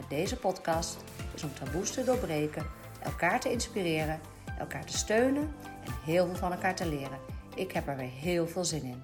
met 0.00 0.08
deze 0.10 0.36
podcast 0.36 1.04
is 1.34 1.42
om 1.42 1.54
taboes 1.54 1.90
te 1.90 2.04
doorbreken, 2.04 2.66
elkaar 3.02 3.40
te 3.40 3.50
inspireren, 3.50 4.20
elkaar 4.58 4.86
te 4.86 4.96
steunen 4.96 5.54
en 5.84 5.92
heel 6.04 6.26
veel 6.26 6.34
van 6.34 6.52
elkaar 6.52 6.76
te 6.76 6.88
leren. 6.88 7.18
Ik 7.54 7.72
heb 7.72 7.86
er 7.86 7.96
weer 7.96 8.10
heel 8.10 8.46
veel 8.46 8.64
zin 8.64 8.82
in. 8.82 9.02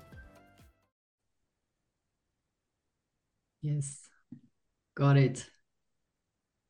Yes, 3.59 4.11
got 4.93 5.17
it. 5.17 5.55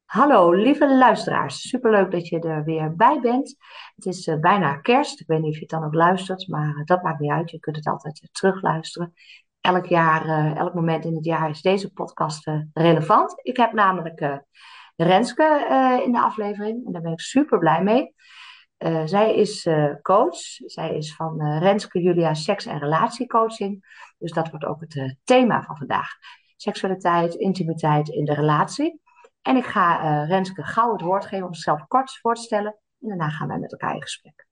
Hallo 0.04 0.52
lieve 0.52 0.96
luisteraars, 0.96 1.68
superleuk 1.68 2.10
dat 2.10 2.28
je 2.28 2.40
er 2.40 2.64
weer 2.64 2.96
bij 2.96 3.20
bent. 3.20 3.56
Het 3.94 4.06
is 4.06 4.26
uh, 4.26 4.40
bijna 4.40 4.76
kerst, 4.76 5.20
ik 5.20 5.26
weet 5.26 5.40
niet 5.40 5.48
of 5.50 5.54
je 5.54 5.60
het 5.60 5.70
dan 5.70 5.84
ook 5.84 5.94
luistert, 5.94 6.48
maar 6.48 6.76
uh, 6.76 6.84
dat 6.84 7.02
maakt 7.02 7.20
niet 7.20 7.30
uit. 7.30 7.50
Je 7.50 7.58
kunt 7.58 7.76
het 7.76 7.86
altijd 7.86 8.22
uh, 8.22 8.28
terugluisteren 8.30 9.14
elk 9.66 9.86
jaar, 9.86 10.26
uh, 10.26 10.56
elk 10.56 10.74
moment 10.74 11.04
in 11.04 11.14
het 11.14 11.24
jaar 11.24 11.50
is 11.50 11.62
deze 11.62 11.92
podcast 11.92 12.46
uh, 12.46 12.60
relevant. 12.72 13.34
Ik 13.42 13.56
heb 13.56 13.72
namelijk 13.72 14.20
uh, 14.20 14.36
Renske 14.96 16.00
in 16.04 16.12
de 16.12 16.20
aflevering 16.20 16.86
en 16.86 16.92
daar 16.92 17.02
ben 17.02 17.12
ik 17.12 17.20
super 17.20 17.58
blij 17.58 17.82
mee. 17.82 18.14
zij 19.04 19.34
is 19.34 19.68
coach. 20.02 20.38
Zij 20.66 20.96
is 20.96 21.14
van 21.14 21.58
Renske 21.58 22.00
Julia 22.00 22.34
Seks- 22.34 22.66
en 22.66 22.78
Relatiecoaching. 22.78 23.84
Dus 24.18 24.32
dat 24.32 24.50
wordt 24.50 24.64
ook 24.64 24.80
het 24.80 25.16
thema 25.24 25.62
van 25.62 25.76
vandaag. 25.76 26.08
Seksualiteit, 26.56 27.34
intimiteit 27.34 28.08
in 28.08 28.24
de 28.24 28.34
relatie. 28.34 29.00
En 29.42 29.56
ik 29.56 29.64
ga 29.64 30.24
Renske 30.24 30.62
gauw 30.62 30.92
het 30.92 31.00
woord 31.00 31.26
geven 31.26 31.46
om 31.46 31.54
zichzelf 31.54 31.86
kort 31.86 32.18
voor 32.18 32.34
te 32.34 32.42
stellen. 32.42 32.76
En 33.00 33.08
daarna 33.08 33.28
gaan 33.28 33.48
wij 33.48 33.58
met 33.58 33.72
elkaar 33.72 33.94
in 33.94 34.02
gesprek. 34.02 34.46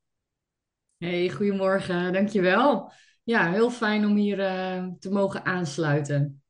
Hey, 0.96 1.28
goedemorgen. 1.28 2.12
Dankjewel. 2.12 2.92
Ja, 3.24 3.50
heel 3.50 3.70
fijn 3.70 4.06
om 4.06 4.16
hier 4.16 4.38
uh, 4.38 4.86
te 4.98 5.10
mogen 5.10 5.44
aansluiten. 5.44 6.42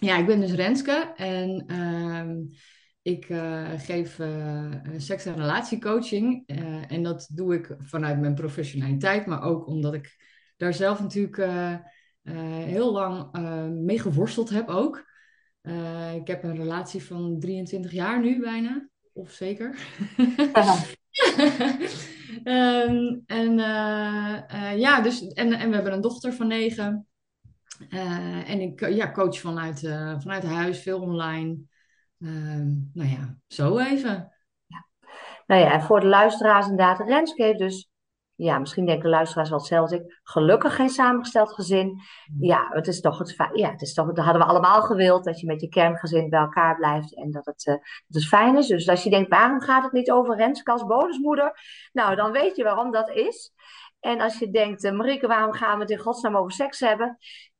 Ja, 0.00 0.16
ik 0.16 0.26
ben 0.26 0.40
dus 0.40 0.52
Renske 0.52 1.12
en 1.16 1.64
uh, 1.66 2.36
ik 3.02 3.28
uh, 3.28 3.70
geef 3.76 4.18
eh, 4.18 4.70
seks- 4.96 5.26
en 5.26 5.34
relatiecoaching. 5.34 6.46
en 6.88 7.02
dat 7.02 7.28
doe 7.32 7.54
ik 7.54 7.76
vanuit 7.78 8.20
mijn 8.20 8.34
professionaliteit, 8.34 9.26
maar 9.26 9.42
ook 9.42 9.66
omdat 9.66 9.94
ik 9.94 10.16
daar 10.56 10.74
zelf 10.74 11.00
natuurlijk 11.00 11.50
heel 12.22 12.92
lang 12.92 13.32
mee 13.84 13.98
geworsteld 13.98 14.50
heb 14.50 14.68
ook. 14.68 15.10
ik 16.14 16.26
heb 16.26 16.42
een 16.42 16.56
relatie 16.56 17.02
van 17.02 17.40
23 17.40 17.92
jaar 17.92 18.20
nu 18.20 18.40
bijna, 18.40 18.88
of 19.12 19.30
zeker. 19.30 19.78
Um, 22.44 23.22
en 23.26 23.58
uh, 23.58 24.38
uh, 24.54 24.78
ja, 24.78 25.00
dus, 25.00 25.26
en, 25.26 25.52
en 25.52 25.68
we 25.68 25.74
hebben 25.74 25.92
een 25.92 26.00
dochter 26.00 26.32
van 26.32 26.46
negen. 26.46 27.06
Uh, 27.88 28.50
en 28.50 28.60
ik 28.60 28.88
ja, 28.88 29.12
coach 29.12 29.40
vanuit, 29.40 29.78
vanuit 30.18 30.42
huis, 30.42 30.82
veel 30.82 31.00
online. 31.00 31.58
Um, 32.18 32.90
nou 32.92 33.08
ja, 33.10 33.36
zo 33.46 33.78
even. 33.78 34.32
Nou 35.46 35.62
ja, 35.62 35.72
en 35.72 35.82
voor 35.82 36.00
de 36.00 36.06
luisteraars 36.06 36.68
inderdaad, 36.68 37.06
Renske 37.06 37.42
heeft 37.42 37.58
dus 37.58 37.89
ja, 38.44 38.58
misschien 38.58 38.86
denken 38.86 39.04
de 39.04 39.16
luisteraars 39.16 39.48
wel 39.48 39.58
hetzelfde 39.58 39.96
als 39.96 40.04
ik. 40.04 40.20
Gelukkig 40.22 40.74
geen 40.74 40.88
samengesteld 40.88 41.52
gezin. 41.52 41.86
Mm. 41.86 42.44
Ja, 42.44 42.68
het 42.70 42.86
is 42.86 43.00
toch 43.00 43.18
het 43.18 43.36
ja, 43.52 43.70
het 43.70 43.82
is 43.82 43.94
toch, 43.94 44.06
dat 44.06 44.24
hadden 44.24 44.42
we 44.42 44.48
allemaal 44.48 44.82
gewild, 44.82 45.24
dat 45.24 45.40
je 45.40 45.46
met 45.46 45.60
je 45.60 45.68
kerngezin 45.68 46.28
bij 46.28 46.40
elkaar 46.40 46.76
blijft 46.76 47.16
en 47.16 47.30
dat 47.30 47.46
het, 47.46 47.66
uh, 47.66 47.74
dat 47.74 47.82
het 48.08 48.26
fijn 48.26 48.56
is. 48.56 48.66
Dus 48.66 48.88
als 48.88 49.02
je 49.02 49.10
denkt, 49.10 49.30
waarom 49.30 49.60
gaat 49.60 49.82
het 49.82 49.92
niet 49.92 50.10
over 50.10 50.36
Renske 50.36 50.72
als 50.72 50.86
bonusmoeder? 50.86 51.52
Nou, 51.92 52.16
dan 52.16 52.32
weet 52.32 52.56
je 52.56 52.64
waarom 52.64 52.92
dat 52.92 53.10
is. 53.10 53.52
En 54.00 54.20
als 54.20 54.38
je 54.38 54.50
denkt, 54.50 54.84
uh, 54.84 54.92
Marieke, 54.92 55.26
waarom 55.26 55.52
gaan 55.52 55.74
we 55.74 55.80
het 55.80 55.90
in 55.90 55.98
godsnaam 55.98 56.36
over 56.36 56.52
seks 56.52 56.80
hebben? 56.80 57.18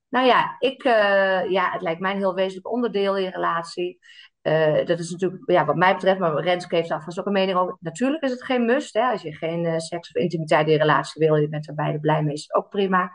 Nou 0.08 0.26
ja, 0.26 0.56
ik, 0.58 0.84
uh, 0.84 1.50
ja, 1.50 1.70
het 1.70 1.82
lijkt 1.82 2.00
mij 2.00 2.10
een 2.12 2.16
heel 2.16 2.34
wezenlijk 2.34 2.72
onderdeel 2.72 3.16
in 3.16 3.22
je 3.22 3.30
relatie. 3.30 3.98
Uh, 4.42 4.86
dat 4.86 4.98
is 4.98 5.10
natuurlijk, 5.10 5.42
ja, 5.50 5.64
wat 5.64 5.76
mij 5.76 5.94
betreft, 5.94 6.18
maar 6.18 6.42
Renske 6.42 6.76
heeft 6.76 6.88
daar 6.88 7.02
vast 7.02 7.18
ook 7.18 7.26
een 7.26 7.32
mening 7.32 7.58
over. 7.58 7.76
Natuurlijk 7.80 8.22
is 8.22 8.30
het 8.30 8.44
geen 8.44 8.64
must. 8.64 8.94
Hè? 8.94 9.02
Als 9.02 9.22
je 9.22 9.34
geen 9.34 9.64
uh, 9.64 9.78
seks 9.78 10.08
of 10.08 10.22
intimiteit 10.22 10.66
in 10.66 10.72
je 10.72 10.78
relatie 10.78 11.26
wil, 11.26 11.36
je 11.36 11.48
bent 11.48 11.68
er 11.68 11.74
beide 11.74 12.00
blij 12.00 12.22
mee, 12.22 12.34
is 12.34 12.54
ook 12.54 12.68
prima. 12.68 13.12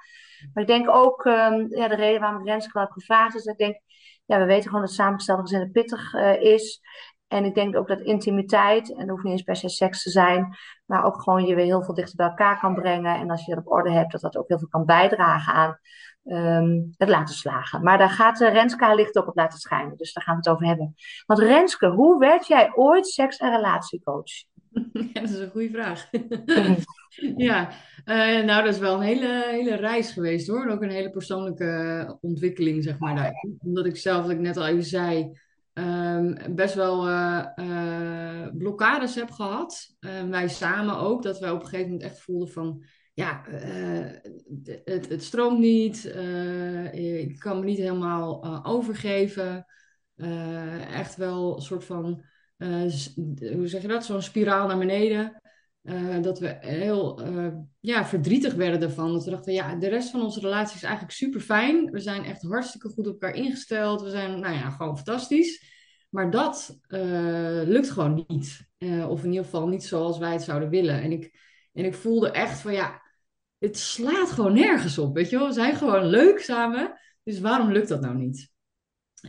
Maar 0.53 0.63
ik 0.63 0.69
denk 0.69 0.89
ook, 0.89 1.25
um, 1.25 1.67
ja, 1.69 1.87
de 1.87 1.95
reden 1.95 2.21
waarom 2.21 2.45
Renske 2.45 2.79
wel 2.79 2.87
gevraagd 2.87 3.35
is, 3.35 3.45
ik 3.45 3.57
denk, 3.57 3.79
ja, 4.25 4.39
we 4.39 4.45
weten 4.45 4.69
gewoon 4.69 4.85
dat 4.85 4.93
samengestelde 4.93 5.41
gezinnen 5.41 5.71
pittig 5.71 6.13
uh, 6.13 6.41
is. 6.41 6.81
En 7.27 7.45
ik 7.45 7.55
denk 7.55 7.75
ook 7.75 7.87
dat 7.87 8.01
intimiteit, 8.01 8.89
en 8.89 8.97
dat 8.97 9.09
hoeft 9.09 9.23
niet 9.23 9.31
eens 9.31 9.41
per 9.41 9.55
se 9.55 9.69
seks 9.69 10.03
te 10.03 10.09
zijn, 10.09 10.55
maar 10.85 11.05
ook 11.05 11.21
gewoon 11.21 11.45
je 11.45 11.55
weer 11.55 11.65
heel 11.65 11.83
veel 11.83 11.93
dichter 11.93 12.15
bij 12.15 12.27
elkaar 12.27 12.59
kan 12.59 12.75
brengen. 12.75 13.15
En 13.15 13.29
als 13.29 13.45
je 13.45 13.55
dat 13.55 13.65
op 13.65 13.71
orde 13.71 13.91
hebt, 13.91 14.11
dat 14.11 14.21
dat 14.21 14.37
ook 14.37 14.47
heel 14.47 14.59
veel 14.59 14.67
kan 14.67 14.85
bijdragen 14.85 15.53
aan 15.53 15.79
um, 16.25 16.93
het 16.97 17.09
laten 17.09 17.35
slagen. 17.35 17.83
Maar 17.83 17.97
daar 17.97 18.09
gaat 18.09 18.41
uh, 18.41 18.51
Renske 18.51 18.85
haar 18.85 18.95
licht 18.95 19.17
ook 19.17 19.27
op 19.27 19.35
laten 19.35 19.59
schijnen. 19.59 19.97
Dus 19.97 20.13
daar 20.13 20.23
gaan 20.23 20.35
we 20.35 20.39
het 20.39 20.49
over 20.49 20.67
hebben. 20.67 20.95
Want 21.25 21.39
Renske, 21.39 21.87
hoe 21.87 22.19
werd 22.19 22.47
jij 22.47 22.71
ooit 22.73 23.07
seks- 23.07 23.37
en 23.37 23.51
relatiecoach? 23.51 24.31
Ja, 25.13 25.21
dat 25.21 25.29
is 25.29 25.39
een 25.39 25.49
goede 25.49 25.69
vraag. 25.69 26.09
ja, 27.47 27.69
uh, 28.05 28.45
nou 28.45 28.63
dat 28.63 28.73
is 28.73 28.79
wel 28.79 28.95
een 28.95 29.01
hele, 29.01 29.45
hele 29.49 29.75
reis 29.75 30.11
geweest 30.11 30.47
hoor. 30.47 30.67
ook 30.67 30.81
een 30.81 30.89
hele 30.89 31.09
persoonlijke 31.09 32.17
ontwikkeling, 32.21 32.83
zeg 32.83 32.99
maar. 32.99 33.15
Daar. 33.15 33.45
Omdat 33.59 33.85
ik 33.85 33.97
zelf, 33.97 34.21
wat 34.21 34.31
ik 34.31 34.39
net 34.39 34.57
al 34.57 34.67
even 34.67 34.83
zei, 34.83 35.39
um, 35.73 36.37
best 36.55 36.73
wel 36.73 37.07
uh, 37.09 37.45
uh, 37.55 38.47
blokkades 38.57 39.15
heb 39.15 39.31
gehad. 39.31 39.95
wij 40.29 40.47
samen 40.47 40.97
ook, 40.97 41.23
dat 41.23 41.39
wij 41.39 41.51
op 41.51 41.59
een 41.59 41.67
gegeven 41.67 41.91
moment 41.91 42.09
echt 42.09 42.21
voelden 42.21 42.49
van 42.49 42.83
ja, 43.15 43.47
uh, 43.47 44.05
het, 44.83 45.09
het, 45.09 45.23
stroomt 45.23 45.59
niet. 45.59 46.05
Uh, 46.15 46.93
ik 47.19 47.39
kan 47.39 47.59
me 47.59 47.65
niet 47.65 47.77
helemaal 47.77 48.45
uh, 48.45 48.59
overgeven. 48.63 49.65
echt 50.89 51.15
wel 51.15 51.55
een 51.55 51.61
soort 51.61 51.83
van, 51.83 52.23
hoe 52.57 53.67
zeg 53.67 53.81
je 53.81 53.87
dat, 53.87 54.05
zo'n 54.05 54.21
spiraal 54.21 54.67
naar 54.67 54.77
beneden. 54.77 55.41
dat 56.21 56.39
we 56.39 56.57
heel 56.59 57.21
ja, 57.79 58.05
verdrietig 58.05 58.53
werden 58.53 58.81
ervan. 58.81 59.13
Dat 59.13 59.25
we 59.25 59.31
dachten, 59.31 59.53
ja, 59.53 59.75
de 59.75 59.87
rest 59.87 60.09
van 60.09 60.21
onze 60.21 60.39
relatie 60.39 60.75
is 60.75 60.83
eigenlijk 60.83 61.13
super 61.13 61.39
fijn. 61.39 61.91
We 61.91 61.99
zijn 61.99 62.23
echt 62.23 62.41
hartstikke 62.41 62.89
goed 62.89 63.07
op 63.07 63.13
elkaar 63.21 63.35
ingesteld. 63.35 64.01
We 64.01 64.09
zijn, 64.09 64.39
nou 64.39 64.53
ja, 64.53 64.69
gewoon 64.69 64.95
fantastisch. 64.95 65.73
Maar 66.09 66.31
dat 66.31 66.79
lukt 67.67 67.89
gewoon 67.89 68.25
niet. 68.27 68.67
of 69.07 69.23
in 69.23 69.29
ieder 69.29 69.43
geval 69.43 69.67
niet 69.67 69.83
zoals 69.83 70.17
wij 70.17 70.31
het 70.31 70.43
zouden 70.43 70.69
willen. 70.69 71.01
En 71.01 71.11
ik, 71.11 71.39
en 71.73 71.85
ik 71.85 71.93
voelde 71.93 72.31
echt 72.31 72.59
van, 72.59 72.73
ja, 72.73 73.03
het 73.65 73.77
slaat 73.77 74.31
gewoon 74.31 74.53
nergens 74.53 74.97
op, 74.97 75.15
weet 75.15 75.29
je 75.29 75.37
wel. 75.37 75.47
We 75.47 75.53
zijn 75.53 75.75
gewoon 75.75 76.05
leuk 76.05 76.39
samen, 76.39 76.99
dus 77.23 77.39
waarom 77.39 77.71
lukt 77.71 77.87
dat 77.87 78.01
nou 78.01 78.15
niet? 78.15 78.53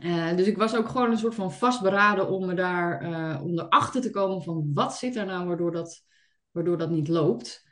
Uh, 0.03 0.37
dus 0.37 0.47
ik 0.47 0.57
was 0.57 0.77
ook 0.77 0.89
gewoon 0.89 1.11
een 1.11 1.19
soort 1.19 1.35
van 1.35 1.53
vastberaden 1.53 2.29
om 2.29 2.47
me 2.47 2.55
daar, 2.55 3.03
uh, 3.03 3.41
om 3.43 3.57
te 4.01 4.11
komen 4.11 4.43
van 4.43 4.71
wat 4.75 4.97
zit 4.97 5.17
er 5.17 5.27
nou 5.27 5.47
waardoor 5.47 5.73
dat, 5.73 6.05
waardoor 6.51 6.79
dat 6.79 6.91
niet 6.91 7.09
loopt. 7.09 7.65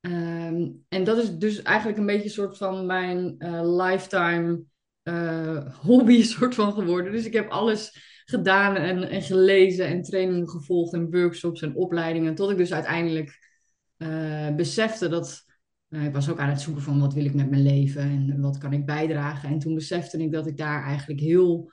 Um, 0.00 0.84
en 0.88 1.04
dat 1.04 1.18
is 1.18 1.38
dus 1.38 1.62
eigenlijk 1.62 1.98
een 1.98 2.06
beetje 2.06 2.24
een 2.24 2.30
soort 2.30 2.56
van 2.56 2.86
mijn 2.86 3.34
uh, 3.38 3.76
lifetime 3.76 4.62
hobby 5.82 6.22
soort 6.36 6.54
van 6.54 6.72
geworden. 6.72 7.12
Dus 7.12 7.24
ik 7.24 7.32
heb 7.32 7.50
alles 7.50 8.06
gedaan 8.24 8.76
en, 8.76 9.02
en 9.02 9.22
gelezen 9.22 9.86
en 9.86 10.02
trainingen 10.02 10.48
gevolgd 10.48 10.92
en 10.92 11.10
workshops 11.10 11.62
en 11.62 11.74
opleidingen. 11.74 12.34
Tot 12.34 12.50
ik 12.50 12.56
dus 12.56 12.72
uiteindelijk 12.72 13.46
besefte 14.56 15.08
dat 15.08 15.47
uh, 15.88 16.04
ik 16.04 16.12
was 16.12 16.30
ook 16.30 16.38
aan 16.38 16.48
het 16.48 16.60
zoeken 16.60 16.82
van 16.82 17.00
wat 17.00 17.14
wil 17.14 17.24
ik 17.24 17.34
met 17.34 17.50
mijn 17.50 17.62
leven 17.62 18.02
en 18.02 18.40
wat 18.40 18.58
kan 18.58 18.72
ik 18.72 18.86
bijdragen. 18.86 19.48
En 19.48 19.58
toen 19.58 19.74
besefte 19.74 20.18
ik 20.18 20.32
dat 20.32 20.46
ik 20.46 20.56
daar 20.56 20.84
eigenlijk 20.84 21.20
heel, 21.20 21.72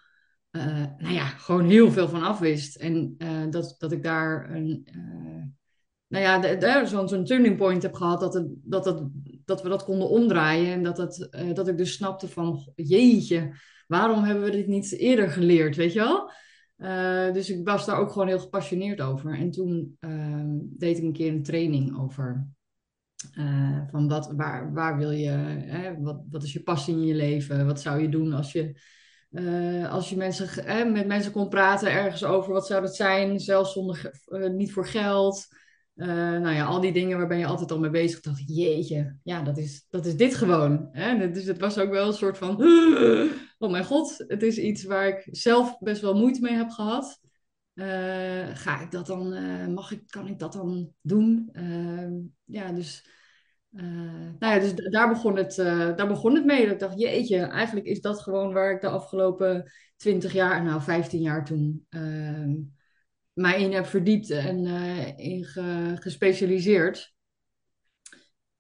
uh, 0.52 0.86
nou 0.98 1.14
ja, 1.14 1.26
gewoon 1.26 1.66
heel 1.66 1.92
veel 1.92 2.08
van 2.08 2.24
afwist. 2.24 2.76
En 2.76 3.16
uh, 3.18 3.50
dat, 3.50 3.76
dat 3.78 3.92
ik 3.92 4.04
daar 4.04 4.52
een, 4.52 4.88
nou 6.08 6.24
ja, 6.24 6.86
zo'n 6.86 7.10
zo 7.10 7.24
turning 7.24 7.58
point 7.58 7.82
heb 7.82 7.94
gehad 7.94 8.20
dat, 8.20 8.48
dat, 8.64 9.08
dat 9.46 9.62
we 9.62 9.70
dat 9.70 9.84
konden 9.84 10.10
omdraaien. 10.10 10.74
En 10.74 10.84
dat, 10.84 10.98
het, 10.98 11.30
dat 11.54 11.68
ik 11.68 11.78
dus 11.78 11.94
snapte 11.94 12.28
van, 12.28 12.72
jeetje, 12.76 13.56
waarom 13.88 14.24
hebben 14.24 14.44
we 14.44 14.52
dit 14.52 14.68
niet 14.68 14.92
eerder 14.92 15.30
geleerd, 15.30 15.76
weet 15.76 15.94
je 15.94 16.00
wel? 16.00 16.32
dus 17.34 17.50
ik 17.50 17.68
was 17.68 17.86
daar 17.86 17.98
ook 17.98 18.12
gewoon 18.12 18.28
heel 18.28 18.40
gepassioneerd 18.40 19.02
over. 19.02 19.38
En 19.38 19.52
toen 19.52 19.98
deed 20.60 20.98
ik 20.98 21.04
een 21.04 21.14
keer 21.14 21.32
een 21.32 21.44
training 21.44 22.00
over 22.00 22.55
uh, 23.34 23.82
van 23.88 24.08
wat, 24.08 24.34
waar, 24.36 24.74
waar 24.74 24.98
wil 24.98 25.12
je, 25.12 25.30
hè, 25.30 26.02
wat, 26.02 26.22
wat 26.30 26.44
is 26.44 26.54
je 26.54 26.64
passie 26.64 26.94
in 26.94 27.06
je 27.06 27.16
leven? 27.16 27.66
Wat 27.66 27.82
zou 27.82 28.02
je 28.02 28.10
doen 28.10 28.34
als 28.34 28.52
je 28.52 28.80
eh, 29.36 29.92
als 29.92 30.10
je 30.10 30.18
mensen, 30.18 30.66
eh, 30.66 30.92
met 30.92 31.08
mensen 31.08 31.32
kon 31.32 31.50
praten 31.50 31.92
ergens 31.92 32.24
over 32.24 32.54
wat 32.54 32.68
zou 32.68 32.82
dat 32.82 32.96
zijn, 32.96 33.40
zelfs 33.40 33.74
zonder, 33.74 34.12
uh, 34.28 34.50
niet 34.50 34.74
voor 34.74 34.88
geld. 34.88 35.48
nou 35.94 36.50
ja, 36.50 36.66
al 36.66 36.82
die 36.82 36.94
dingen 36.94 37.18
waar 37.18 37.28
ben 37.28 37.38
je 37.38 37.46
altijd 37.46 37.72
al 37.72 37.80
mee 37.80 37.90
bezig. 37.90 38.20
dacht 38.22 38.40
ik, 38.40 38.48
jeetje, 38.48 39.16
ja, 39.24 39.42
dat 39.42 39.58
is, 39.58 39.86
dat 39.90 40.06
is 40.06 40.16
dit 40.16 40.36
gewoon. 40.36 40.90
Hè? 40.92 41.32
Dus 41.32 41.46
het 41.46 41.60
was 41.60 41.78
ook 41.78 41.90
wel 41.90 42.08
een 42.08 42.14
soort 42.14 42.38
van, 42.38 42.64
oh 43.60 43.72
mijn 43.72 43.86
god, 43.86 44.24
het 44.28 44.44
is 44.44 44.58
iets 44.58 44.84
waar 44.84 45.08
ik 45.08 45.28
zelf 45.32 45.78
best 45.80 46.02
wel 46.02 46.18
moeite 46.18 46.42
mee 46.42 46.54
heb 46.54 46.70
gehad. 46.70 47.20
Ga 48.54 48.82
ik 48.82 48.92
dat 48.92 49.08
dan, 49.08 49.74
mag 49.74 49.92
ik, 49.92 50.04
kan 50.08 50.28
ik 50.28 50.40
dat 50.40 50.54
dan 50.54 50.92
doen? 51.02 51.50
ja, 52.44 52.72
dus 52.72 53.10
uh, 53.72 53.84
nou 54.40 54.54
ja, 54.54 54.60
dus 54.60 54.74
daar 54.74 55.10
begon, 55.10 55.36
het, 55.36 55.56
daar 55.98 56.08
begon 56.08 56.36
het 56.36 56.46
mee. 56.46 56.64
Dat 56.64 56.74
ik 56.74 56.80
dacht, 56.80 57.00
jeetje, 57.00 57.38
eigenlijk 57.38 57.86
is 57.86 58.02
dat 58.02 58.22
gewoon 58.22 58.54
waar 58.54 58.72
ik 58.72 58.82
de 58.82 58.88
afgelopen 58.88 59.72
20 59.96 60.34
jaar, 60.34 60.64
nou 60.64 60.82
15 60.82 61.22
jaar 61.22 61.46
toen, 61.46 61.86
uh, 61.90 62.56
mij 63.34 63.62
in 63.62 63.74
heb 63.74 63.86
verdiept 63.86 64.30
en 64.30 64.66
in 65.18 65.44
ge, 65.44 65.96
gespecialiseerd. 66.00 67.14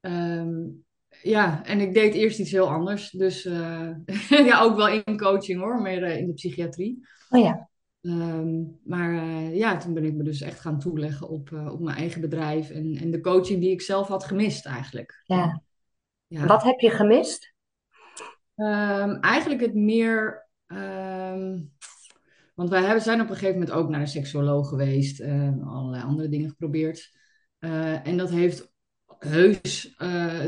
Um, 0.01 0.83
ja, 1.21 1.65
en 1.65 1.79
ik 1.79 1.93
deed 1.93 2.13
eerst 2.13 2.39
iets 2.39 2.51
heel 2.51 2.69
anders. 2.69 3.09
Dus 3.09 3.43
ja, 4.29 4.61
ook 4.61 4.75
wel 4.75 4.87
in 4.87 5.17
coaching 5.17 5.59
hoor, 5.59 5.81
meer 5.81 6.03
in 6.03 6.27
de 6.27 6.33
psychiatrie. 6.33 7.07
Oh 7.29 7.41
ja. 7.41 7.69
Ehm, 8.05 8.63
maar 8.83 9.13
uh, 9.13 9.55
ja, 9.55 9.77
toen 9.77 9.93
ben 9.93 10.03
ik 10.03 10.13
me 10.13 10.23
dus 10.23 10.41
echt 10.41 10.59
gaan 10.59 10.79
toeleggen 10.79 11.29
op, 11.29 11.49
uh, 11.49 11.71
op 11.71 11.79
mijn 11.79 11.97
eigen 11.97 12.21
bedrijf 12.21 12.69
en, 12.69 12.95
en 12.95 13.11
de 13.11 13.21
coaching 13.21 13.59
die 13.59 13.71
ik 13.71 13.81
zelf 13.81 14.07
had 14.07 14.23
gemist 14.23 14.65
eigenlijk. 14.65 15.21
Ja. 15.23 15.61
ja. 16.27 16.45
Wat 16.45 16.63
heb 16.63 16.79
je 16.79 16.89
gemist? 16.89 17.53
Um, 18.55 19.19
eigenlijk 19.19 19.61
het 19.61 19.73
meer, 19.73 20.47
um, 20.67 21.73
want 22.55 22.69
wij 22.69 22.81
hebben, 22.81 23.01
zijn 23.01 23.21
op 23.21 23.29
een 23.29 23.35
gegeven 23.35 23.59
moment 23.59 23.77
ook 23.77 23.89
naar 23.89 23.99
een 23.99 24.07
seksuoloog 24.07 24.69
geweest, 24.69 25.19
uh, 25.19 25.67
allerlei 25.67 26.03
andere 26.03 26.29
dingen 26.29 26.49
geprobeerd. 26.49 27.13
en 28.03 28.17
dat 28.17 28.29
heeft 28.29 28.73
heus 29.17 29.95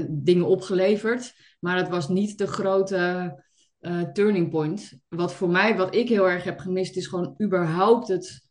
dingen 0.10 0.48
opgeleverd, 0.48 1.36
maar 1.60 1.78
het 1.78 1.90
was 1.90 2.10
niet 2.10 2.38
de 2.38 2.48
grote 2.48 3.46
uh, 3.88 4.02
turning 4.02 4.50
point. 4.50 5.00
Wat 5.10 5.34
voor 5.34 5.50
mij, 5.50 5.78
wat 5.78 5.96
ik 5.96 6.10
heel 6.10 6.30
erg 6.30 6.44
heb 6.44 6.60
gemist, 6.60 6.96
is 6.96 7.08
gewoon 7.08 7.36
überhaupt 7.42 8.08
het 8.08 8.50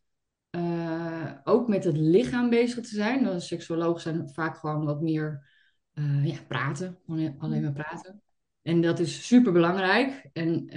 uh, 0.51 1.33
ook 1.45 1.69
met 1.69 1.85
het 1.85 1.97
lichaam 1.97 2.51
bezig 2.51 2.85
te 2.85 2.95
zijn. 2.95 3.25
De 3.25 3.41
seksuologen 3.41 4.01
zijn 4.01 4.29
vaak 4.29 4.57
gewoon 4.57 4.85
wat 4.85 5.01
meer 5.01 5.49
uh, 5.95 6.27
ja, 6.27 6.37
praten, 6.49 6.99
alleen 7.39 7.63
maar 7.63 7.73
praten. 7.73 8.23
En 8.63 8.81
dat 8.81 8.99
is 8.99 9.27
super 9.27 9.53
belangrijk. 9.53 10.29
En, 10.33 10.69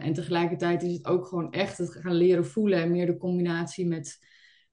en 0.00 0.12
tegelijkertijd 0.12 0.82
is 0.82 0.92
het 0.92 1.06
ook 1.06 1.26
gewoon 1.26 1.52
echt 1.52 1.78
het 1.78 1.90
gaan 1.90 2.14
leren 2.14 2.46
voelen 2.46 2.82
en 2.82 2.90
meer 2.90 3.06
de 3.06 3.16
combinatie 3.16 3.86
met 3.86 4.18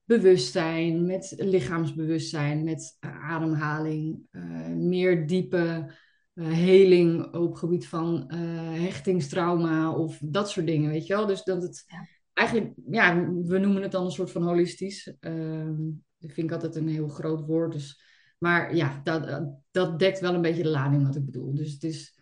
bewustzijn, 0.03 1.05
met 1.05 1.33
lichaamsbewustzijn, 1.37 2.63
met 2.63 2.97
ademhaling, 2.99 4.27
meer 4.75 5.27
diepe 5.27 5.91
heling 6.33 7.33
op 7.35 7.55
gebied 7.55 7.87
van 7.87 8.31
uh, 8.33 8.39
hechtingstrauma 8.83 9.91
of 9.93 10.19
dat 10.23 10.49
soort 10.49 10.65
dingen, 10.65 10.89
weet 10.89 11.07
je 11.07 11.15
wel. 11.15 11.25
Dus 11.25 11.43
dat 11.43 11.61
het 11.61 11.85
eigenlijk, 12.33 12.73
ja, 12.89 13.29
we 13.43 13.57
noemen 13.57 13.81
het 13.81 13.91
dan 13.91 14.05
een 14.05 14.11
soort 14.11 14.31
van 14.31 14.43
holistisch. 14.43 15.13
Uh, 15.19 15.71
dat 16.17 16.31
vind 16.31 16.47
ik 16.47 16.51
altijd 16.51 16.75
een 16.75 16.87
heel 16.87 17.07
groot 17.07 17.45
woord. 17.45 17.71
Dus, 17.71 18.01
maar 18.37 18.75
ja, 18.75 19.01
dat, 19.03 19.49
dat 19.71 19.99
dekt 19.99 20.19
wel 20.19 20.33
een 20.33 20.41
beetje 20.41 20.63
de 20.63 20.69
lading 20.69 21.05
wat 21.05 21.15
ik 21.15 21.25
bedoel. 21.25 21.53
Dus 21.53 21.73
het 21.73 21.83
is 21.83 22.19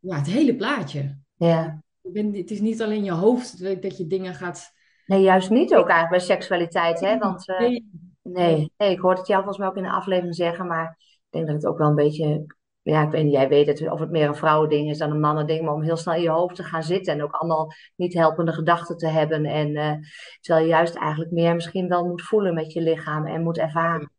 ja, 0.00 0.16
het 0.16 0.26
hele 0.26 0.56
plaatje. 0.56 1.18
Ja. 1.36 1.82
Ben, 2.00 2.34
het 2.34 2.50
is 2.50 2.60
niet 2.60 2.82
alleen 2.82 3.04
je 3.04 3.12
hoofd 3.12 3.82
dat 3.82 3.96
je 3.96 4.06
dingen 4.06 4.34
gaat... 4.34 4.72
Nee, 5.06 5.22
juist 5.22 5.50
niet 5.50 5.74
ook 5.74 5.88
eigenlijk 5.88 6.10
bij 6.10 6.36
seksualiteit, 6.36 7.00
hè? 7.00 7.18
Want 7.18 7.46
nee. 7.46 7.90
nee, 8.22 8.72
nee, 8.76 8.90
ik 8.90 8.98
hoorde 8.98 9.18
het 9.18 9.28
jou 9.28 9.42
volgens 9.42 9.58
mij 9.58 9.68
ook 9.68 9.76
in 9.76 9.82
de 9.82 9.90
aflevering 9.90 10.34
zeggen, 10.34 10.66
maar 10.66 10.96
ik 10.98 11.07
denk 11.46 11.62
dat 11.62 11.62
het 11.62 11.72
ook 11.72 11.78
wel 11.78 11.88
een 11.88 11.94
beetje, 11.94 12.46
ja, 12.82 13.02
ik 13.02 13.10
weet 13.10 13.24
niet, 13.24 13.32
jij 13.32 13.48
weet 13.48 13.66
het, 13.66 13.90
of 13.90 14.00
het 14.00 14.10
meer 14.10 14.28
een 14.28 14.34
vrouwending 14.34 14.90
is 14.90 14.98
dan 14.98 15.10
een 15.10 15.20
mannending, 15.20 15.64
maar 15.64 15.74
om 15.74 15.82
heel 15.82 15.96
snel 15.96 16.14
in 16.14 16.22
je 16.22 16.30
hoofd 16.30 16.56
te 16.56 16.62
gaan 16.62 16.82
zitten 16.82 17.12
en 17.12 17.22
ook 17.22 17.32
allemaal 17.32 17.72
niet 17.96 18.14
helpende 18.14 18.52
gedachten 18.52 18.96
te 18.96 19.06
hebben. 19.06 19.44
En 19.44 19.68
uh, 19.68 19.94
terwijl 20.40 20.66
je 20.66 20.72
juist 20.72 20.94
eigenlijk 20.94 21.30
meer 21.30 21.54
misschien 21.54 21.88
wel 21.88 22.06
moet 22.06 22.22
voelen 22.22 22.54
met 22.54 22.72
je 22.72 22.80
lichaam 22.80 23.26
en 23.26 23.42
moet 23.42 23.58
ervaren. 23.58 24.10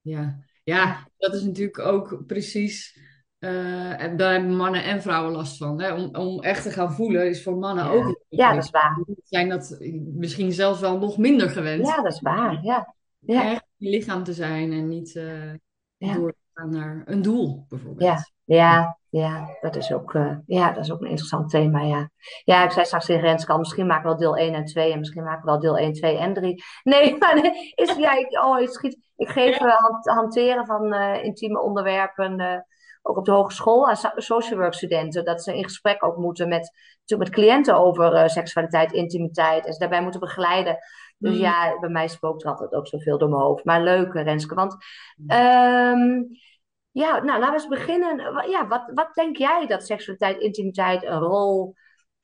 Ja, 0.00 0.38
ja 0.64 1.08
dat 1.16 1.34
is 1.34 1.42
natuurlijk 1.42 1.78
ook 1.78 2.26
precies. 2.26 3.00
Uh, 3.38 4.16
daar 4.16 4.32
hebben 4.32 4.56
mannen 4.56 4.84
en 4.84 5.02
vrouwen 5.02 5.32
last 5.32 5.56
van. 5.56 5.80
Hè? 5.80 5.94
Om, 5.94 6.16
om 6.16 6.40
echt 6.40 6.62
te 6.62 6.70
gaan 6.70 6.92
voelen 6.92 7.28
is 7.28 7.42
voor 7.42 7.56
mannen 7.56 7.84
ook. 7.84 8.24
Ja, 8.28 8.54
dat 8.54 8.64
is 8.64 8.70
waar. 8.70 9.04
Zijn 9.24 9.48
dat 9.48 9.76
misschien 10.14 10.52
zelfs 10.52 10.80
wel 10.80 10.98
nog 10.98 11.18
minder 11.18 11.50
gewend. 11.50 11.86
Ja, 11.86 12.02
dat 12.02 12.12
is 12.12 12.20
waar. 12.20 12.64
Ja. 12.64 12.94
ja. 13.18 13.50
Echt 13.50 13.64
je 13.76 13.90
lichaam 13.90 14.24
te 14.24 14.32
zijn 14.32 14.72
en 14.72 14.88
niet 14.88 15.14
uh, 15.14 15.54
ja. 15.96 16.14
door 16.14 16.34
naar 16.54 17.02
een 17.04 17.22
doel, 17.22 17.66
bijvoorbeeld. 17.68 18.02
Ja, 18.02 18.26
ja, 18.44 18.98
ja, 19.08 19.56
dat, 19.60 19.76
is 19.76 19.92
ook, 19.92 20.14
uh, 20.14 20.36
ja 20.46 20.72
dat 20.72 20.84
is 20.84 20.92
ook 20.92 21.00
een 21.00 21.08
interessant 21.08 21.50
thema. 21.50 21.80
Ja, 21.80 22.10
ja 22.44 22.64
ik 22.64 22.70
zei 22.70 22.86
straks 22.86 23.06
tegen 23.06 23.22
Renske 23.22 23.58
misschien 23.58 23.86
maken 23.86 24.02
we 24.02 24.08
wel 24.08 24.18
deel 24.18 24.36
1 24.36 24.54
en 24.54 24.64
2 24.64 24.92
en 24.92 24.98
misschien 24.98 25.22
maken 25.22 25.44
we 25.44 25.50
wel 25.50 25.60
deel 25.60 25.78
1, 25.78 25.92
2 25.92 26.16
en 26.16 26.34
3. 26.34 26.62
Nee, 26.82 27.18
maar 27.18 27.36
is, 27.74 27.96
ja, 27.96 28.18
ik, 28.18 28.44
oh, 28.44 28.66
schiet, 28.66 28.98
ik 29.16 29.28
geef 29.28 29.60
uh, 29.60 29.76
hand, 29.76 30.06
hanteren 30.06 30.66
van 30.66 30.94
uh, 30.94 31.24
intieme 31.24 31.60
onderwerpen 31.60 32.64
ook 33.02 33.16
op 33.16 33.24
de 33.24 33.32
hogeschool 33.32 33.88
aan 33.88 33.96
social 34.16 34.58
work 34.58 34.74
studenten. 34.74 35.24
Dat 35.24 35.42
ze 35.42 35.56
in 35.56 35.64
gesprek 35.64 36.04
ook 36.04 36.16
moeten 36.16 36.48
met, 36.48 36.72
met 37.18 37.30
cliënten 37.30 37.76
over 37.76 38.30
seksualiteit, 38.30 38.92
intimiteit 38.92 39.66
en 39.66 39.72
ze 39.72 39.78
daarbij 39.78 40.02
moeten 40.02 40.20
begeleiden. 40.20 40.78
Dus 41.22 41.34
mm. 41.34 41.40
ja, 41.40 41.78
bij 41.80 41.90
mij 41.90 42.08
spookt 42.08 42.44
er 42.44 42.50
altijd 42.50 42.72
ook 42.72 42.86
zoveel 42.86 43.18
door 43.18 43.28
mijn 43.28 43.42
hoofd. 43.42 43.64
Maar 43.64 43.82
leuk, 43.82 44.12
Renske. 44.12 44.54
Want 44.54 44.72
um, 45.18 46.28
ja, 46.90 47.22
nou 47.22 47.40
laten 47.40 47.46
we 47.46 47.52
eens 47.52 47.68
beginnen. 47.68 48.16
Ja, 48.50 48.66
wat, 48.68 48.90
wat 48.94 49.14
denk 49.14 49.36
jij 49.36 49.66
dat 49.66 49.86
seksualiteit, 49.86 50.40
intimiteit 50.40 51.04
een 51.04 51.18
rol 51.18 51.74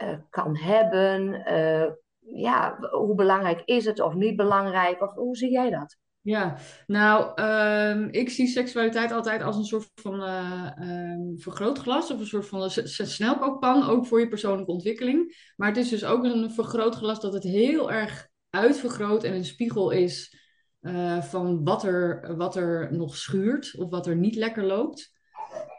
uh, 0.02 0.18
kan 0.30 0.56
hebben? 0.56 1.42
Uh, 1.52 1.90
ja, 2.18 2.78
hoe 2.90 3.14
belangrijk 3.14 3.62
is 3.64 3.84
het 3.84 4.00
of 4.00 4.14
niet 4.14 4.36
belangrijk? 4.36 5.02
Of 5.02 5.14
hoe 5.14 5.36
zie 5.36 5.50
jij 5.50 5.70
dat? 5.70 5.96
Ja, 6.20 6.56
nou, 6.86 7.42
um, 7.42 8.08
ik 8.10 8.30
zie 8.30 8.46
seksualiteit 8.46 9.12
altijd 9.12 9.42
als 9.42 9.56
een 9.56 9.64
soort 9.64 9.90
van 9.94 10.22
uh, 10.22 10.70
um, 10.80 11.38
vergrootglas 11.38 12.10
of 12.10 12.20
een 12.20 12.26
soort 12.26 12.46
van 12.46 12.70
snelkookpan, 12.70 13.88
ook 13.88 14.06
voor 14.06 14.20
je 14.20 14.28
persoonlijke 14.28 14.72
ontwikkeling. 14.72 15.52
Maar 15.56 15.68
het 15.68 15.76
is 15.76 15.88
dus 15.88 16.04
ook 16.04 16.24
een 16.24 16.50
vergrootglas 16.50 17.20
dat 17.20 17.32
het 17.32 17.42
heel 17.42 17.90
erg 17.90 18.28
uitvergroot 18.50 19.24
en 19.24 19.34
een 19.34 19.44
spiegel 19.44 19.90
is 19.90 20.36
uh, 20.80 21.22
van 21.22 21.64
wat 21.64 21.84
er, 21.84 22.36
wat 22.36 22.56
er 22.56 22.88
nog 22.92 23.16
schuurt 23.16 23.74
of 23.78 23.90
wat 23.90 24.06
er 24.06 24.16
niet 24.16 24.36
lekker 24.36 24.64
loopt. 24.64 25.16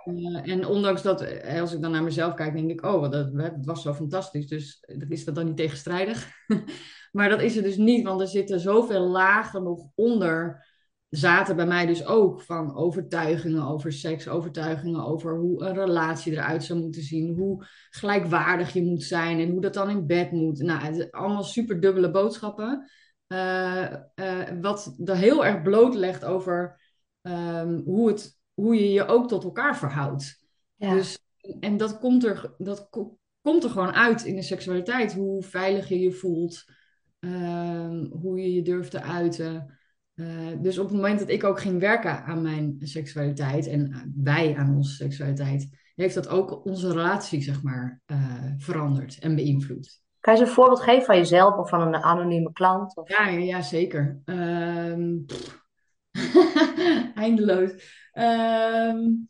Uh, 0.05 0.51
en 0.51 0.65
ondanks 0.65 1.01
dat, 1.01 1.21
eh, 1.21 1.61
als 1.61 1.73
ik 1.73 1.81
dan 1.81 1.91
naar 1.91 2.03
mezelf 2.03 2.33
kijk, 2.33 2.53
denk 2.53 2.69
ik, 2.69 2.85
oh, 2.85 3.11
dat, 3.11 3.37
dat 3.37 3.53
was 3.61 3.81
zo 3.81 3.93
fantastisch. 3.93 4.47
Dus 4.47 4.83
is 5.07 5.25
dat 5.25 5.35
dan 5.35 5.45
niet 5.45 5.57
tegenstrijdig? 5.57 6.31
maar 7.11 7.29
dat 7.29 7.41
is 7.41 7.55
het 7.55 7.63
dus 7.63 7.77
niet, 7.77 8.05
want 8.05 8.21
er 8.21 8.27
zitten 8.27 8.59
zoveel 8.59 9.07
lagen 9.07 9.63
nog 9.63 9.87
onder. 9.95 10.67
Zaten 11.09 11.55
bij 11.55 11.65
mij 11.65 11.85
dus 11.85 12.05
ook 12.05 12.41
van 12.41 12.75
overtuigingen 12.75 13.63
over 13.63 13.91
seks, 13.91 14.27
overtuigingen 14.27 15.05
over 15.05 15.37
hoe 15.37 15.65
een 15.65 15.73
relatie 15.73 16.31
eruit 16.31 16.63
zou 16.63 16.79
moeten 16.79 17.01
zien, 17.01 17.35
hoe 17.35 17.65
gelijkwaardig 17.89 18.73
je 18.73 18.83
moet 18.83 19.03
zijn 19.03 19.39
en 19.39 19.49
hoe 19.49 19.61
dat 19.61 19.73
dan 19.73 19.89
in 19.89 20.07
bed 20.07 20.31
moet. 20.31 20.59
Nou, 20.59 20.81
het 20.81 21.11
allemaal 21.11 21.43
super 21.43 21.79
dubbele 21.79 22.11
boodschappen. 22.11 22.89
Uh, 23.27 23.93
uh, 24.15 24.49
wat 24.61 24.95
er 25.05 25.15
heel 25.15 25.45
erg 25.45 25.61
blootlegt 25.61 26.25
over 26.25 26.81
um, 27.21 27.81
hoe, 27.85 28.07
het, 28.07 28.39
hoe 28.53 28.75
je 28.75 28.91
je 28.91 29.05
ook 29.05 29.27
tot 29.27 29.43
elkaar 29.43 29.77
verhoudt. 29.77 30.47
Ja. 30.75 30.93
Dus, 30.93 31.19
en 31.59 31.77
dat, 31.77 31.99
komt 31.99 32.25
er, 32.25 32.53
dat 32.57 32.89
komt 33.41 33.63
er 33.63 33.69
gewoon 33.69 33.93
uit 33.93 34.25
in 34.25 34.35
de 34.35 34.41
seksualiteit. 34.41 35.13
Hoe 35.13 35.43
veilig 35.43 35.89
je 35.89 35.99
je 35.99 36.11
voelt, 36.11 36.63
um, 37.19 38.11
hoe 38.11 38.39
je 38.39 38.53
je 38.53 38.61
durft 38.61 38.91
te 38.91 39.01
uiten. 39.01 39.78
Uh, 40.19 40.27
dus 40.61 40.77
op 40.77 40.87
het 40.87 40.95
moment 40.95 41.19
dat 41.19 41.29
ik 41.29 41.43
ook 41.43 41.59
ging 41.59 41.79
werken 41.79 42.23
aan 42.23 42.41
mijn 42.41 42.77
seksualiteit 42.79 43.67
en 43.67 44.13
wij 44.15 44.55
aan 44.57 44.75
onze 44.75 44.95
seksualiteit, 44.95 45.69
heeft 45.95 46.15
dat 46.15 46.27
ook 46.27 46.65
onze 46.65 46.87
relatie, 46.87 47.41
zeg 47.41 47.63
maar, 47.63 48.01
veranderd 48.57 49.19
en 49.19 49.35
beïnvloed. 49.35 50.01
Kan 50.19 50.33
je 50.33 50.39
eens 50.39 50.49
een 50.49 50.55
voorbeeld 50.55 50.81
geven 50.81 51.05
van 51.05 51.17
jezelf 51.17 51.57
of 51.57 51.69
van 51.69 51.81
een 51.81 51.95
anonieme 51.95 52.51
klant? 52.51 52.97
Of... 52.97 53.09
Ja, 53.09 53.27
ja, 53.27 53.61
zeker. 53.61 54.21
Um, 54.25 55.25
eindeloos. 57.15 57.71
Um, 58.13 59.29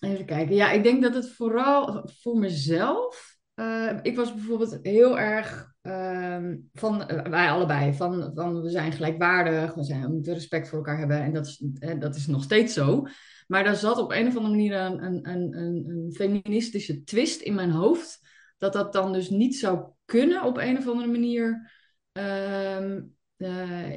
even 0.00 0.24
kijken. 0.24 0.54
Ja, 0.54 0.70
ik 0.70 0.82
denk 0.82 1.02
dat 1.02 1.14
het 1.14 1.32
vooral 1.32 2.08
voor 2.20 2.38
mezelf. 2.38 3.38
Uh, 3.54 3.98
ik 4.02 4.16
was 4.16 4.34
bijvoorbeeld 4.34 4.78
heel 4.82 5.18
erg 5.18 5.69
um, 5.82 6.68
van 6.72 7.10
uh, 7.10 7.22
wij 7.22 7.50
allebei. 7.50 7.94
Van, 7.94 8.30
van 8.34 8.62
we 8.62 8.70
zijn 8.70 8.92
gelijkwaardig, 8.92 9.74
we, 9.74 9.84
zijn, 9.84 10.12
moeten 10.12 10.34
respect 10.34 10.68
voor 10.68 10.78
elkaar 10.78 10.98
hebben. 10.98 11.22
En 11.22 11.32
dat 11.32 11.46
is, 11.46 11.64
uh, 11.80 12.00
dat 12.00 12.16
is 12.16 12.26
nog 12.26 12.42
steeds 12.42 12.74
zo. 12.74 13.06
Maar 13.46 13.64
daar 13.64 13.76
zat 13.76 13.98
op 13.98 14.10
een 14.10 14.26
of 14.26 14.36
andere 14.36 14.54
manier 14.54 14.74
een, 14.74 15.04
een, 15.04 15.28
een, 15.28 15.54
een 15.88 16.12
feministische 16.12 17.04
twist 17.04 17.40
in 17.40 17.54
mijn 17.54 17.70
hoofd 17.70 18.28
dat 18.58 18.72
dat 18.72 18.92
dan 18.92 19.12
dus 19.12 19.30
niet 19.30 19.56
zou 19.56 19.88
kunnen 20.04 20.42
op 20.42 20.56
een 20.56 20.78
of 20.78 20.88
andere 20.88 21.08
manier 21.08 21.70
ehm, 22.12 23.02
eh, 23.36 23.92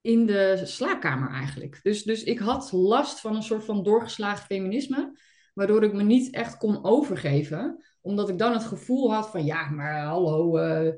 in 0.00 0.26
de 0.26 0.60
slaapkamer 0.64 1.30
eigenlijk. 1.30 1.80
Dus, 1.82 2.02
dus 2.02 2.22
ik 2.22 2.38
had 2.38 2.72
last 2.72 3.20
van 3.20 3.36
een 3.36 3.42
soort 3.42 3.64
van 3.64 3.82
doorgeslagen 3.82 4.46
feminisme, 4.46 5.18
waardoor 5.54 5.84
ik 5.84 5.92
me 5.92 6.02
niet 6.02 6.34
echt 6.34 6.56
kon 6.56 6.84
overgeven, 6.84 7.84
omdat 8.04 8.28
ik 8.28 8.38
dan 8.38 8.52
het 8.52 8.64
gevoel 8.64 9.12
had 9.12 9.30
van 9.30 9.44
ja, 9.44 9.70
maar 9.70 10.04
hallo, 10.04 10.58
uh, 10.58 10.92